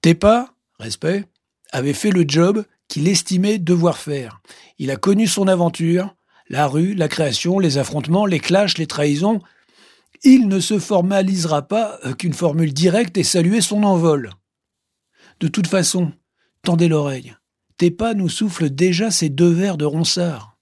[0.00, 1.24] Tepa, respect,
[1.72, 4.40] avait fait le job qu'il estimait devoir faire.
[4.78, 6.14] Il a connu son aventure,
[6.48, 9.40] la rue, la création, les affrontements, les clashs, les trahisons.
[10.22, 14.30] Il ne se formalisera pas qu'une formule directe et saluer son envol.
[15.40, 16.12] De toute façon,
[16.62, 17.34] tendez l'oreille.
[17.76, 20.56] Tepa nous souffle déjà ses deux verres de ronsard.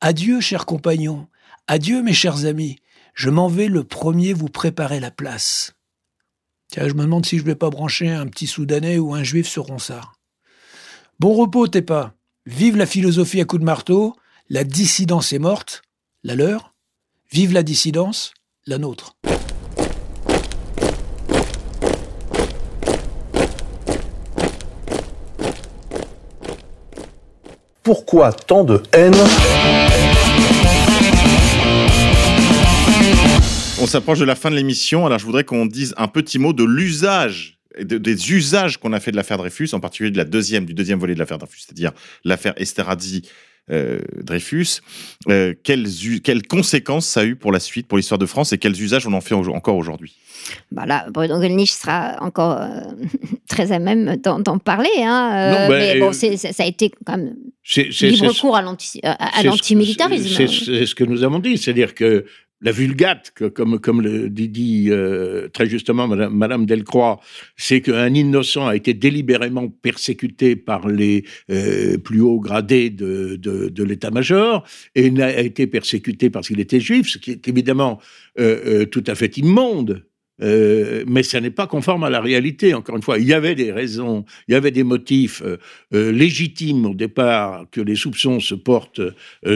[0.00, 1.26] Adieu, chers compagnons.
[1.66, 2.78] Adieu, mes chers amis.
[3.14, 5.74] Je m'en vais le premier vous préparer la place.
[6.68, 9.48] Tiens, je me demande si je vais pas brancher un petit Soudanais ou un Juif
[9.48, 10.14] sur Ronsard.
[11.20, 12.14] Bon repos, t'es pas.
[12.46, 14.16] Vive la philosophie à coups de marteau.
[14.48, 15.82] La dissidence est morte.
[16.22, 16.74] La leur.
[17.30, 18.34] Vive la dissidence.
[18.66, 19.14] La nôtre.
[27.82, 29.14] Pourquoi tant de haine
[33.80, 36.52] On s'approche de la fin de l'émission, alors je voudrais qu'on dise un petit mot
[36.52, 40.24] de l'usage de- des usages qu'on a fait de l'affaire Dreyfus, en particulier de la
[40.24, 41.90] deuxième, du deuxième volet de l'affaire Dreyfus, c'est-à-dire
[42.24, 43.22] l'affaire Esterhazy.
[43.70, 44.80] Euh, Dreyfus,
[45.28, 45.86] euh, quelles,
[46.22, 49.06] quelles conséquences ça a eu pour la suite, pour l'histoire de France, et quels usages
[49.06, 50.14] on en fait au- encore aujourd'hui?
[50.70, 52.80] Bah là, Bruno Gollnisch sera encore euh,
[53.48, 54.90] très à même d'en parler.
[54.98, 56.26] Hein, Non, bah, mais bon, ça
[56.58, 57.34] a été quand même
[58.02, 58.62] libre cours à
[59.42, 60.46] l'antimilitarisme.
[60.46, 62.26] C'est ce que nous avons dit, c'est-à-dire que
[62.60, 67.20] la vulgate, comme, le dit, euh, très justement Madame, Delcroix,
[67.56, 74.64] c'est qu'un innocent a été délibérément persécuté par les euh, plus hauts gradés de, l'état-major
[74.94, 78.00] et n'a été persécuté parce qu'il était juif, ce qui est évidemment
[78.38, 80.06] euh, tout à fait immonde.
[80.42, 82.74] Euh, mais ça n'est pas conforme à la réalité.
[82.74, 85.58] Encore une fois, il y avait des raisons, il y avait des motifs euh,
[85.94, 89.00] euh, légitimes au départ que les soupçons se portent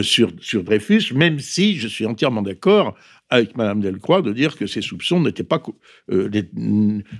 [0.01, 2.95] sur, sur Dreyfus, même si je suis entièrement d'accord
[3.29, 5.61] avec Madame Delcroix de dire que ces soupçons n'étaient pas
[6.11, 6.29] euh,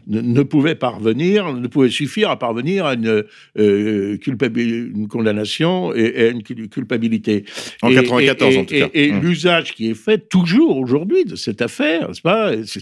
[0.07, 3.23] ne, pouvaient parvenir, ne pouvaient suffire à parvenir à une,
[3.57, 7.45] euh, une condamnation et, et à une cul- culpabilité.
[7.81, 8.89] En Et- 94, et- en tout cas.
[8.93, 9.21] Et, Mmh.
[9.21, 12.51] l'usage qui est fait toujours aujourd'hui de cette affaire, n'est-ce pas?
[12.65, 12.81] C'est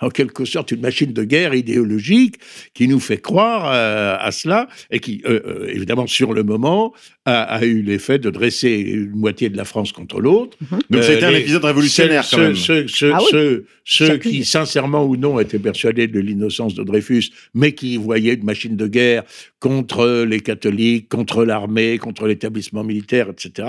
[0.00, 2.36] en quelque sorte une machine de guerre idéologique
[2.74, 6.92] qui nous fait croire euh, à cela et qui, euh, évidemment, sur le moment,
[7.24, 10.56] a, a eu l'effet de dresser une moitié de la France contre l'autre.
[10.90, 13.26] Donc, a été Euh, un épisode révolutionnaire, ceux, Ah oui.
[13.30, 14.32] ceux- ceux J'accuse.
[14.32, 17.24] qui, sincèrement ou non, étaient persuadés de l'innocence de Dreyfus,
[17.54, 19.24] mais qui voyaient une machine de guerre
[19.58, 23.68] contre les catholiques, contre l'armée, contre l'établissement militaire, etc.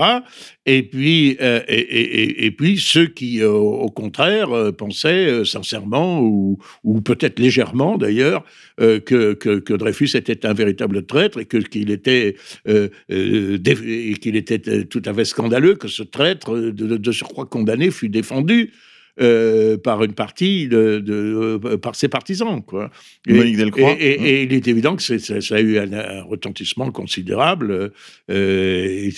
[0.64, 5.26] Et puis, euh, et, et- et- et puis ceux qui, euh, au contraire, euh, pensaient
[5.26, 8.44] euh, sincèrement, ou, ou peut-être légèrement d'ailleurs,
[8.80, 12.36] euh, que, que, que Dreyfus était un véritable traître et que qu'il était,
[12.68, 13.58] euh, euh,
[14.20, 14.36] qu'il
[14.68, 18.51] euh, tout à fait scandaleux que ce traître de, de surcroît condamné fût défendu.
[19.20, 22.90] Euh, par une partie de, de- euh, par ses partisans quoi.
[23.28, 23.94] Et- Monique Delcroix.
[24.00, 27.92] et, et- et il est évident que ça, ça a eu un, un retentissement considérable
[28.30, 29.12] euh, et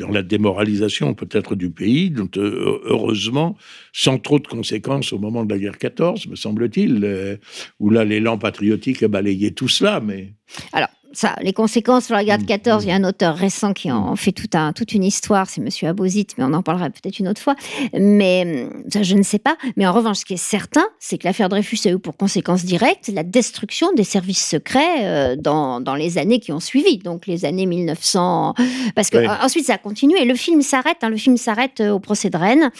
[0.00, 3.56] dans la démoralisation peut-être du pays, donc euh, heureusement
[3.92, 7.36] sans trop de conséquences au moment de la guerre 14, me semble-t-il, euh,
[7.80, 10.32] où là l'élan patriotique a balayé tout cela, mais
[10.72, 12.26] Alors, ça, les conséquences sur la Mm.
[12.26, 14.92] guerre de 14, il y a un auteur récent qui en fait tout un, toute
[14.92, 17.54] une histoire, c'est Monsieur Abozit, mais on en parlera peut-être une autre fois.
[17.98, 19.56] Mais hum, ça, je ne sais pas.
[19.76, 22.64] Mais en revanche, ce qui est certain, c'est que l'affaire Dreyfus a eu pour conséquence
[22.64, 27.26] directe la destruction des services secrets euh, dans, dans les années qui ont suivi, donc
[27.26, 28.54] les années 1900.
[28.94, 29.26] Parce que Oui.
[29.42, 30.24] ensuite, ça a continué.
[30.24, 30.98] Le film s'arrête.
[31.02, 32.70] hein, le film s'arrête euh, au procès de Rennes.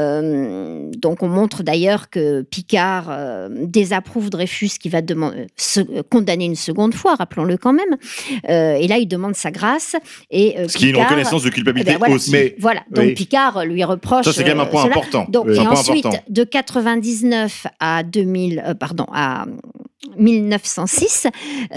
[0.00, 6.44] Euh, donc, on montre d'ailleurs que Picard euh, désapprouve Dreyfus, qui va demander, se- condamner
[6.46, 7.79] une seconde fois, rappelons-le quand même.
[8.48, 9.96] Euh, et là, il demande sa grâce.
[10.30, 12.14] Et, euh, Ce qui est une reconnaissance de culpabilité Eh ben voilà.
[12.14, 12.30] aussi.
[12.32, 13.14] Mais- Voilà, donc Oui.
[13.14, 14.24] Picard lui reproche.
[14.24, 14.92] ça, c'est quand même un euh, point cela.
[14.96, 15.26] important.
[15.28, 16.24] Donc, C'est et ensuite, important.
[16.28, 19.46] de 99 à 2000, euh, pardon, à
[20.16, 21.26] 1906,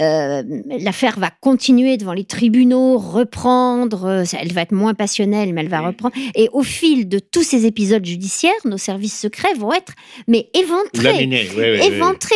[0.00, 0.42] euh,
[0.80, 4.04] l'affaire va continuer devant les tribunaux, reprendre.
[4.06, 6.14] euh, elle va être moins passionnelle, mais elle va reprendre.
[6.34, 9.92] Et au fil de tous ces épisodes judiciaires, nos services secrets vont être,
[10.26, 11.12] mais éventrés.
[11.16, 11.28] oui,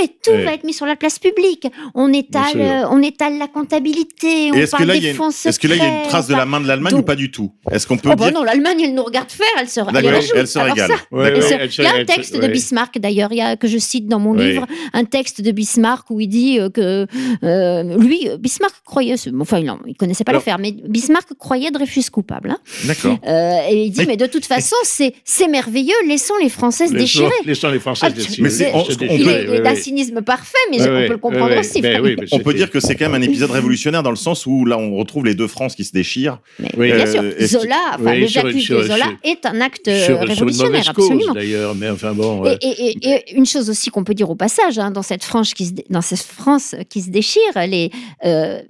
[0.03, 1.67] oui, tout va être mis sur la place publique.
[1.95, 5.11] On étale, euh, on étale la comptabilité, on est-ce que, là, il des y a
[5.13, 6.95] une- fonds est-ce que là, il y a une trace de la main de l'Allemagne
[6.95, 7.53] ou pas du tout?
[7.71, 9.87] Est-ce qu'on peut Oh bah dire non, l'Allemagne, elle nous regarde faire, elle se, elle
[10.15, 10.33] rajoute.
[10.35, 10.91] elle se régale.
[11.13, 12.47] Il y a un texte de.
[12.49, 15.78] Bismarck d'ailleurs, que je cite dans mon livre, un texte de Bismarck
[16.11, 17.07] où il dit euh, que
[17.45, 22.05] euh, lui, Bismarck croyait, enfin il, en- il connaissait pas l'affaire, mais Bismarck croyait Dreyfus
[22.13, 22.51] coupable.
[22.51, 22.59] hein.
[22.85, 23.17] D'accord.
[23.27, 26.87] Euh, et il dit, Mais- mais de toute façon, c'est c'est merveilleux, laissons les Français
[26.89, 27.33] se Laissons- déchirer.
[27.47, 28.43] Laissons les Français Ah, déchirer.
[28.43, 31.81] Mais c'est- est oui, cynisme parfait, mais on peut le comprendre aussi.
[31.81, 34.17] ben oui, mais On peut dire que c'est quand même un épisode révolutionnaire dans le
[34.17, 36.39] sens où là, on retrouve les deux France qui se déchirent.
[36.59, 36.93] Mais Oui.
[36.93, 41.33] bien sûr, Zola, enfin, Oui, le j'accuse de Zola sur- est un acte révolutionnaire, absolument.
[41.35, 42.45] d'ailleurs, mais enfin bon.
[42.47, 46.03] Et, une chose aussi qu'on peut dire au passage, hein, dans cette France qui dans
[46.03, 47.91] cette France qui se déchire, les,
[48.25, 48.63] euh,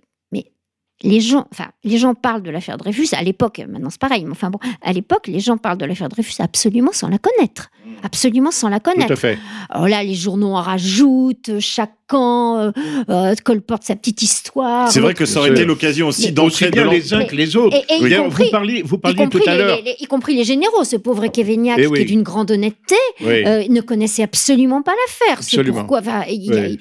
[1.03, 3.61] les gens, enfin, les gens parlent de l'affaire Dreyfus à l'époque.
[3.69, 4.25] Maintenant, c'est pareil.
[4.25, 7.70] Mais enfin bon, à l'époque, les gens parlent de l'affaire Dreyfus absolument sans la connaître,
[8.03, 9.15] absolument sans la tout à connaître.
[9.16, 9.39] fait.
[9.70, 12.70] Alors là, les journaux en rajoutent, chaque camp euh,
[13.11, 14.91] euh, colporte sa petite histoire.
[14.91, 17.77] C'est vrai que ça aurait été l'occasion aussi d'entrer bien les uns que les autres.
[17.77, 19.79] Et- compris- vous parliez, vous parliez tout à les, l'heure.
[20.01, 23.45] y compris les généraux, ce pauvre Kévéniac, Eh qui est d'une grande honnêteté, Oui.
[23.47, 25.39] euh, ne connaissait absolument pas l'affaire.
[25.39, 25.79] Absolument.
[25.79, 26.01] pourquoi.
[26.01, 26.79] enfin, il- Oui.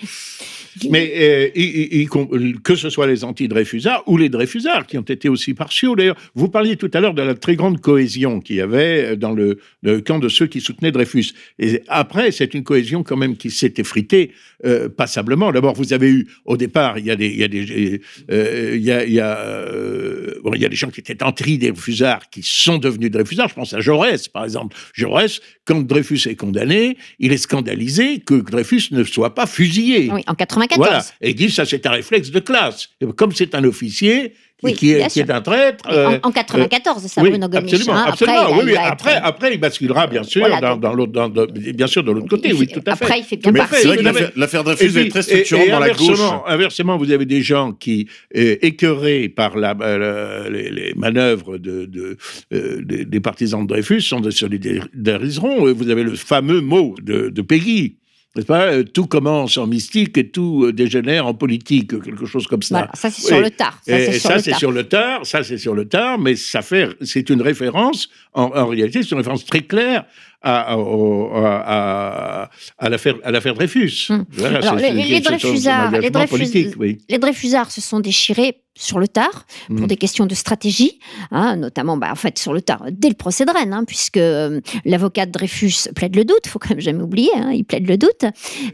[0.83, 1.61] il- Mais euh, y-
[1.97, 2.29] y- y com-
[2.63, 5.95] que ce soit les anti-Dreyfusards ou les Dreyfusards qui ont été aussi partiaux.
[5.95, 9.33] D'ailleurs, vous parliez tout à l'heure de la très grande cohésion qu'il y avait dans
[9.33, 11.33] le, le camp de ceux qui soutenaient Dreyfus.
[11.59, 14.31] Et après, c'est une cohésion quand même qui s'est effritée
[14.65, 15.51] euh, passablement.
[15.51, 18.01] D'abord, vous avez eu au départ, il y a des, il y a des,
[18.31, 20.99] euh, il y a, il y a, euh, bon, il y a des gens qui
[20.99, 23.49] étaient anti Dreyfusards qui sont devenus Dreyfusards.
[23.49, 24.75] Je pense à Jaurès, par exemple.
[24.93, 30.09] Jaurès, quand Dreyfus est condamné, il est scandalisé que Dreyfus ne soit pas fusillé.
[30.11, 30.77] Oui, en 94.
[30.77, 31.05] Voilà.
[31.21, 32.89] Et il dit ça, c'est un réflexe de classe.
[33.15, 34.31] Comme c'est un officier qui,
[34.63, 35.85] Oui, qui est, qui est un traître.
[35.91, 37.73] Euh, en, en 94, ça, oui, Bruno Gollnisch.
[37.73, 38.05] absolument, hein.
[38.07, 38.39] absolument.
[38.39, 41.45] Après, il, oui, être- après, après, il basculera bien sûr Voilà, dans, l'autre, dans- dans-
[41.45, 42.49] bien sûr de l'autre côté.
[42.49, 43.03] il Oui, fait- tout à fait.
[43.05, 45.21] après, il fait bien Mais partie C'est vrai que vous avez- l'affaire Dreyfus être très
[45.21, 46.01] structurante et dans la gauche.
[46.09, 51.59] inversement, Inversement, vous avez des gens qui, euh, écœurés par la, euh, les, les manœuvres
[51.59, 52.17] de, de,
[52.53, 55.71] euh, des, des partisans de Dreyfus, sont de solidariseront.
[55.71, 57.97] Vous avez le fameux mot de, de Peggy.
[58.35, 58.65] N'est-ce pas?
[58.67, 62.75] Euh, Tout commence en mystique et tout euh, dégénère en politique, quelque chose comme ça.
[62.79, 63.79] Voilà, ça, c'est sur le tard.
[63.87, 64.59] Ça, Et- c'est et sur ça, le c'est tard.
[64.59, 65.25] sur le tard.
[65.25, 68.09] Ça, c'est sur le tard, mais ça fait, c'est une référence.
[68.33, 70.05] En, en réalité, c'est une référence très claire
[70.43, 74.07] à, à, à- à- l'affaire, à l'affaire Dreyfus.
[74.09, 74.25] Hum.
[74.31, 76.99] Voilà, Alors, les- les Dreyfusards- les engagement Dreyfus- politique, oui.
[77.09, 79.87] Les Dreyfusards se sont déchirés sur le tard pour Mhm.
[79.87, 80.99] des questions de stratégie,
[81.31, 84.17] hein, notamment bah, en fait sur le tard dès le procès de Rennes, hein, puisque
[84.17, 87.87] euh, l'avocat de Dreyfus plaide le doute, faut quand même jamais oublier, hein, il plaide
[87.87, 88.23] le doute.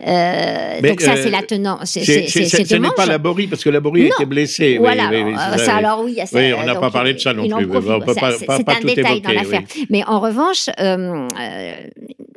[0.06, 1.42] Euh, donc ça euh, c'est la
[1.86, 4.78] c'est- c'est- c'est Ce n'est pas Laborie, parce que Laborie était blessé.
[4.78, 7.44] Voilà, oui, oui, euh, ça, alors oui, ça, on n'a pas parlé de ça non
[7.58, 7.90] plus, profite.
[7.92, 9.62] on peut Ça, pas- c'est pas- c'est pas un tout détail évoquer, dans l'affaire.
[9.90, 11.72] Mais en revanche, euh, euh,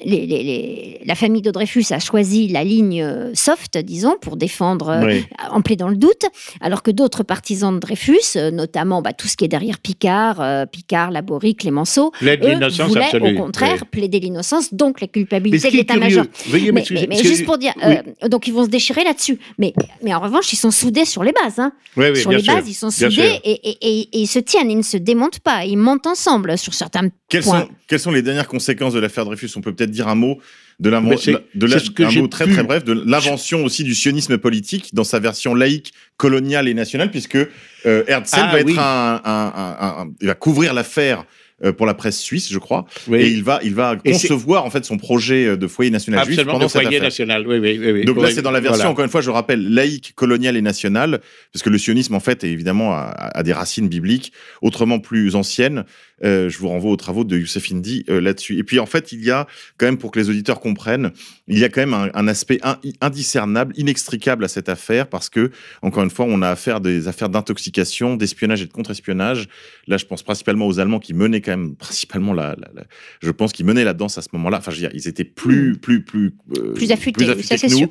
[0.05, 4.36] les- les- les- la famille de Dreyfus a choisi la ligne euh, soft, disons, pour
[4.36, 5.20] défendre euh,
[5.51, 6.22] en plaidant le doute,
[6.60, 7.22] alors que d'autres
[7.57, 11.55] partisans de Dreyfus, euh, notamment bah, tout ce qui est derrière Picard, euh, Picard, Laborie,
[11.55, 12.65] Clémenceau, Plaide eux voulaient
[13.05, 13.39] absolue.
[13.39, 13.89] au contraire oui.
[13.91, 16.24] plaider l'innocence, donc la Mais culpabilité de l'état-major.
[16.53, 17.95] Mais, mais- mais que- juste pour dire, oui.
[18.24, 19.39] euh, donc ils vont se déchirer là-dessus.
[19.59, 19.73] Mais,
[20.03, 21.59] mais en revanche, ils sont soudés sur les bases.
[21.59, 21.73] Hein.
[21.97, 24.70] Oui, sur les sûr, bases, ils sont soudés et, et- et- et ils se tiennent,
[24.70, 27.62] ils ne se démontent pas, ils montent ensemble sur certains Quelles points.
[27.62, 29.51] sont, quelles sont les dernières conséquences de l'affaire Dreyfus?
[29.57, 30.39] On peut peut-être dire un mot
[30.78, 32.85] de l'inven- Mais c'est- de la- c'est ce que un mot très pu- très bref
[32.85, 38.03] de l'invention aussi du sionisme politique dans sa version laïque, coloniale et nationale, puisque euh,
[38.07, 38.74] Herzl Ah, va être oui.
[38.78, 41.24] un, un- un- il va couvrir l'affaire
[41.65, 43.19] euh, pour la presse suisse, je crois, Oui.
[43.19, 46.20] et il va il va Et concevoir en fait son projet euh, de foyer national
[46.27, 47.07] juif Absolument, pendant de cette foyer affaire.
[47.07, 47.47] national.
[47.48, 47.93] Oui, oui, oui.
[47.93, 48.05] oui.
[48.05, 48.90] Donc là, c'est dans la version, voilà.
[48.90, 51.20] encore une fois, je rappelle, laïque, coloniale et nationale,
[51.55, 53.05] parce que le sionisme, en fait, est évidemment a,
[53.35, 55.85] a des racines bibliques, autrement plus anciennes.
[56.24, 58.56] Euh, je vous renvoie aux travaux de Youssef Indy euh, là-dessus.
[58.59, 61.10] Et puis, en fait, il y a quand même, pour que les auditeurs comprennent,
[61.47, 65.28] il y a quand même un, un aspect in- indiscernable, inextricable à cette affaire, parce
[65.28, 65.51] que,
[65.82, 69.48] encore une fois, on a affaire à des affaires d'intoxication, d'espionnage et de contre-espionnage.
[69.88, 72.84] Là, je pense principalement aux Allemands qui menaient quand même principalement la, la- la-
[73.22, 74.59] je pense qu'ils menaient la danse à ce moment-là.
[74.59, 77.76] Enfin, je veux dire, ils étaient plus, plus, plus, euh, Plus affûtés, ça, que nous.
[77.78, 77.88] sûr.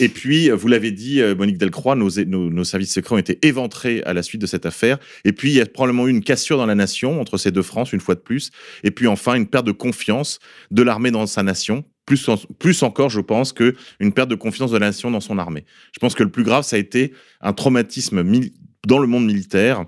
[0.00, 4.02] Et puis, vous l'avez dit, Monique Delcroix, nos, nos, nos services secrets ont été éventrés
[4.04, 4.98] à la suite de cette affaire.
[5.24, 7.62] Et puis, il y a probablement eu une cassure dans la nation entre ces deux
[7.68, 8.50] France, une fois de plus.
[8.82, 10.38] Et puis, enfin, une perte de confiance
[10.70, 11.84] de l'armée dans sa nation.
[12.06, 12.28] Plus,
[12.58, 15.66] plus encore, je pense, que une perte de confiance de la nation dans son armée.
[15.92, 18.22] Je pense que le plus grave, ça a été un traumatisme
[18.86, 19.84] dans le monde militaire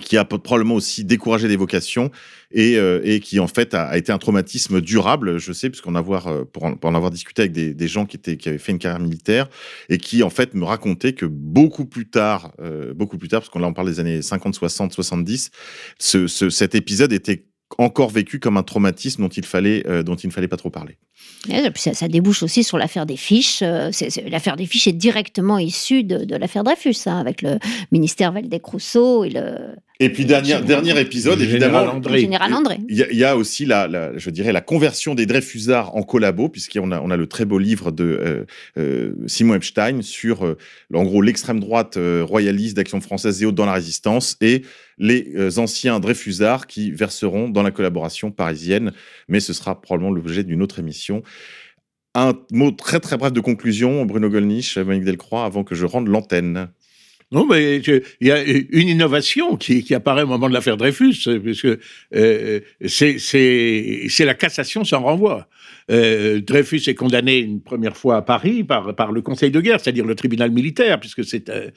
[0.00, 2.10] qui a probablement aussi découragé des vocations
[2.54, 5.96] et, euh, et qui en fait a, a été un traumatisme durable, je sais, puisqu'on
[5.96, 8.48] avoir euh, pour en, pour en avoir discuté avec des, des gens qui étaient qui
[8.48, 9.48] avaient fait une carrière militaire
[9.88, 13.50] et qui en fait me racontaient que beaucoup plus tard, euh, beaucoup plus tard, parce
[13.50, 15.50] qu'on là on parle des années 50, 60, 70,
[15.98, 17.44] ce, ce, cet épisode était
[17.78, 20.70] encore vécu comme un traumatisme dont il fallait euh, dont il ne fallait pas trop
[20.70, 20.96] parler.
[21.76, 23.60] Ça, ça débouche aussi sur l'affaire des fiches.
[23.62, 23.90] Euh,
[24.28, 27.58] L'affaire des fiches est directement issue de, de l'affaire Dreyfus, hein, avec le
[27.92, 29.56] ministère Valdec-Rousseau et le,
[30.00, 31.96] Et puis dernier dernier épisode Le général évidemment.
[31.96, 32.12] André.
[32.14, 32.78] le général André.
[32.88, 35.94] Il y, a, il y a aussi la, la- je dirais, la conversion des Dreyfusards
[35.96, 38.44] en collabo, puisqu'on a, on a le très beau livre de euh,
[38.78, 40.56] euh, Simon Epstein sur, euh,
[40.94, 44.62] en gros, l'extrême droite euh, royaliste d'Action française et autres dans la résistance, et
[44.98, 48.92] les euh, anciens Dreyfusards qui verseront dans la collaboration parisienne,
[49.28, 51.22] mais ce sera probablement l'objet d'une autre émission.
[52.14, 56.08] Un mot très très bref de conclusion, Bruno Gollnisch, Monique Delcroix, avant que je rende
[56.08, 56.68] l'antenne.
[57.32, 61.66] Non, mais il y a une innovation qui, apparaît au moment de l'affaire Dreyfus, puisque
[62.14, 65.48] euh, c'est la cassation sans renvoi.
[65.90, 69.80] Euh, Dreyfus est condamné une première fois à Paris par, par le Conseil de guerre,
[69.80, 71.70] c'est-à-dire le tribunal militaire, puisque c'est euh,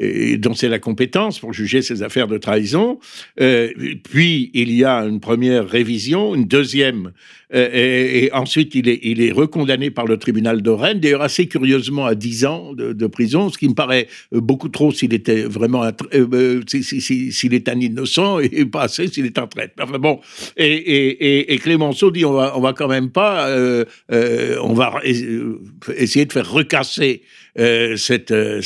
[0.00, 2.98] euh, dont c'est la compétence pour juger ces affaires de trahison.
[3.40, 3.72] Euh,
[4.02, 7.12] puis il y a une première révision, une deuxième,
[7.52, 12.14] et, et ensuite il est, recondamné par le tribunal de Rennes, d'ailleurs assez curieusement à
[12.14, 15.92] 10 ans de, prison, ce qui me paraît euh, beaucoup trop s'il était vraiment un,
[16.14, 19.46] euh, euh, si- si- si- s'il est un innocent et pas assez s'il est un
[19.46, 19.74] traître.
[19.98, 20.20] Bon,
[20.56, 25.58] et, et, Clémenceau dit on va, quand même pas, euh, euh, on va euh,
[25.96, 27.22] essayer de faire recasser
[27.58, 27.96] euh,
[28.30, 28.60] euh,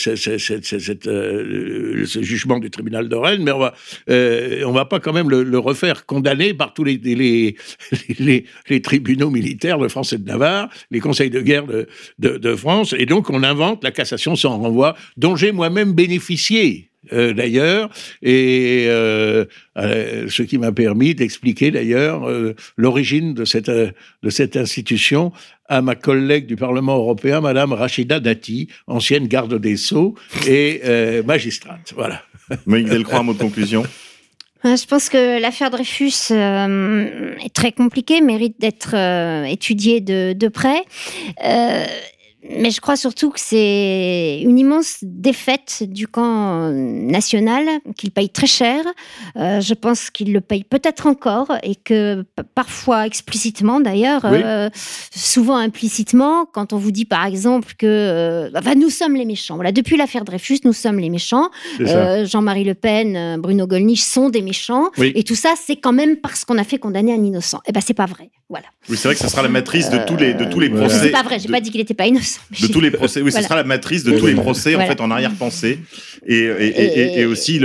[1.06, 3.74] euh, ce jugement du tribunal de Rennes, mais on va,
[4.10, 6.98] euh, on va pas quand même le, refaire condamné par tous les,
[8.72, 11.88] les, tribunaux militaires de France et de Navarre, les conseils de guerre de,
[12.18, 16.92] de, de France, et donc on invente la cassation sans renvoi, dont j'ai moi-même bénéficié.
[17.12, 17.90] Euh, d'ailleurs,
[18.22, 19.44] et euh,
[19.76, 22.28] euh, ce qui m'a permis d'expliquer d'ailleurs
[22.76, 25.32] l'origine de cette, de cette institution
[25.68, 30.14] à ma collègue du Parlement européen, Madame Rachida Dati, ancienne garde des Sceaux
[30.46, 30.80] et
[31.26, 31.92] magistrate.
[31.96, 32.22] Voilà.
[32.66, 33.82] Monique Delcroix, un mot de conclusion.
[34.64, 40.84] Je pense que l'affaire Dreyfus euh, est très compliquée, mérite d'être euh, étudiée de, près.
[41.44, 41.84] Euh,
[42.48, 47.64] mais je crois surtout que c'est une immense défaite du camp national
[47.96, 48.84] qu'il paye très cher.
[49.36, 52.24] Euh, je pense qu'il le paye peut-être encore et que
[52.54, 54.40] parfois explicitement d'ailleurs, oui.
[54.42, 54.68] euh,
[55.14, 59.54] souvent implicitement, quand on vous dit par exemple que euh, enfin, nous sommes les méchants.
[59.54, 61.48] Voilà, depuis l'affaire Dreyfus, nous sommes les méchants.
[61.80, 64.90] Euh, Jean-Marie Le Pen, Bruno Gollnisch sont des méchants.
[64.98, 65.12] Oui.
[65.14, 67.60] Et tout ça, c'est quand même parce qu'on a fait condamner un innocent.
[67.66, 68.30] Eh ben c'est pas vrai.
[68.48, 68.66] Voilà.
[68.88, 70.98] Oui, c'est vrai que ce sera la matrice de tous les de tous les procès.
[70.98, 71.38] C'est pas vrai.
[71.38, 71.52] J'ai de...
[71.52, 72.31] pas dit qu'il n'était pas innocent.
[72.60, 73.20] De tous les procès.
[73.20, 73.42] Oui, voilà.
[73.42, 74.84] ce sera la matrice de tous les procès voilà.
[74.84, 75.78] en fait en arrière-pensée
[76.26, 77.60] et et, et, et, et, aussi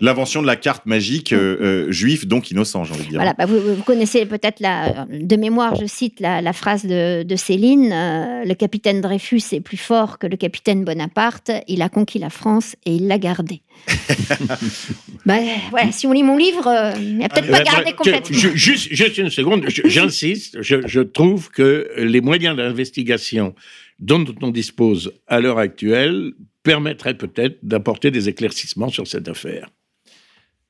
[0.00, 0.42] l'invention un...
[0.42, 3.18] de la carte magique euh, euh, juif donc innocent, j'ai envie de dire.
[3.18, 7.22] Voilà, bah vous, vous, connaissez peut-être la de mémoire, je cite la, la phrase de,
[7.22, 11.50] de Céline euh, le capitaine Dreyfus est plus fort que le capitaine Bonaparte.
[11.68, 13.62] Il a conquis la France et il l'a gardée.
[15.26, 15.38] bah,
[15.70, 18.36] voilà, si on lit mon livre, euh, il n'a peut-être pas gardé complètement.
[18.36, 23.54] Je, juste, juste une seconde, j'insiste, je, je, trouve que les moyens d'investigation
[23.98, 26.32] dont on dispose à l'heure actuelle
[26.62, 29.68] permettraient peut-être d'apporter des éclaircissements sur cette affaire.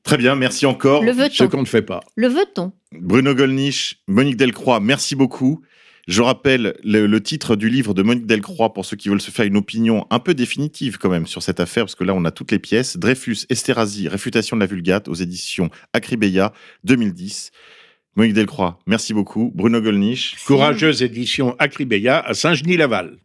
[0.03, 1.05] Très bien, merci encore.
[1.05, 2.01] Le Ce qu'on ne fait pas.
[2.17, 2.73] Le veut-on?
[2.93, 5.63] Bruno Gollnisch, Monique Delcroix, merci beaucoup.
[6.11, 9.31] Je rappelle le, le, titre du livre de Monique Delcroix pour ceux qui veulent se
[9.31, 12.25] faire une opinion un peu définitive quand même sur cette affaire, parce que là on
[12.25, 12.97] a toutes les pièces.
[12.97, 17.53] Dreyfus, Esterhazy, Réfutation de la Vulgate aux éditions Acribeia 2010.
[18.17, 19.53] Monique Delcroix, merci beaucoup.
[19.55, 20.35] Bruno Gollnisch.
[20.45, 23.17] Courageuse édition Acribeia à Saint-Genis-Laval.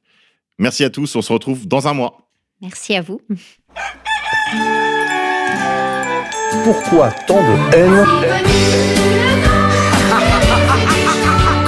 [0.59, 2.29] Merci à tous, on se retrouve dans un mois.
[2.61, 3.19] Merci à vous.
[6.63, 9.44] Pourquoi tant de haine?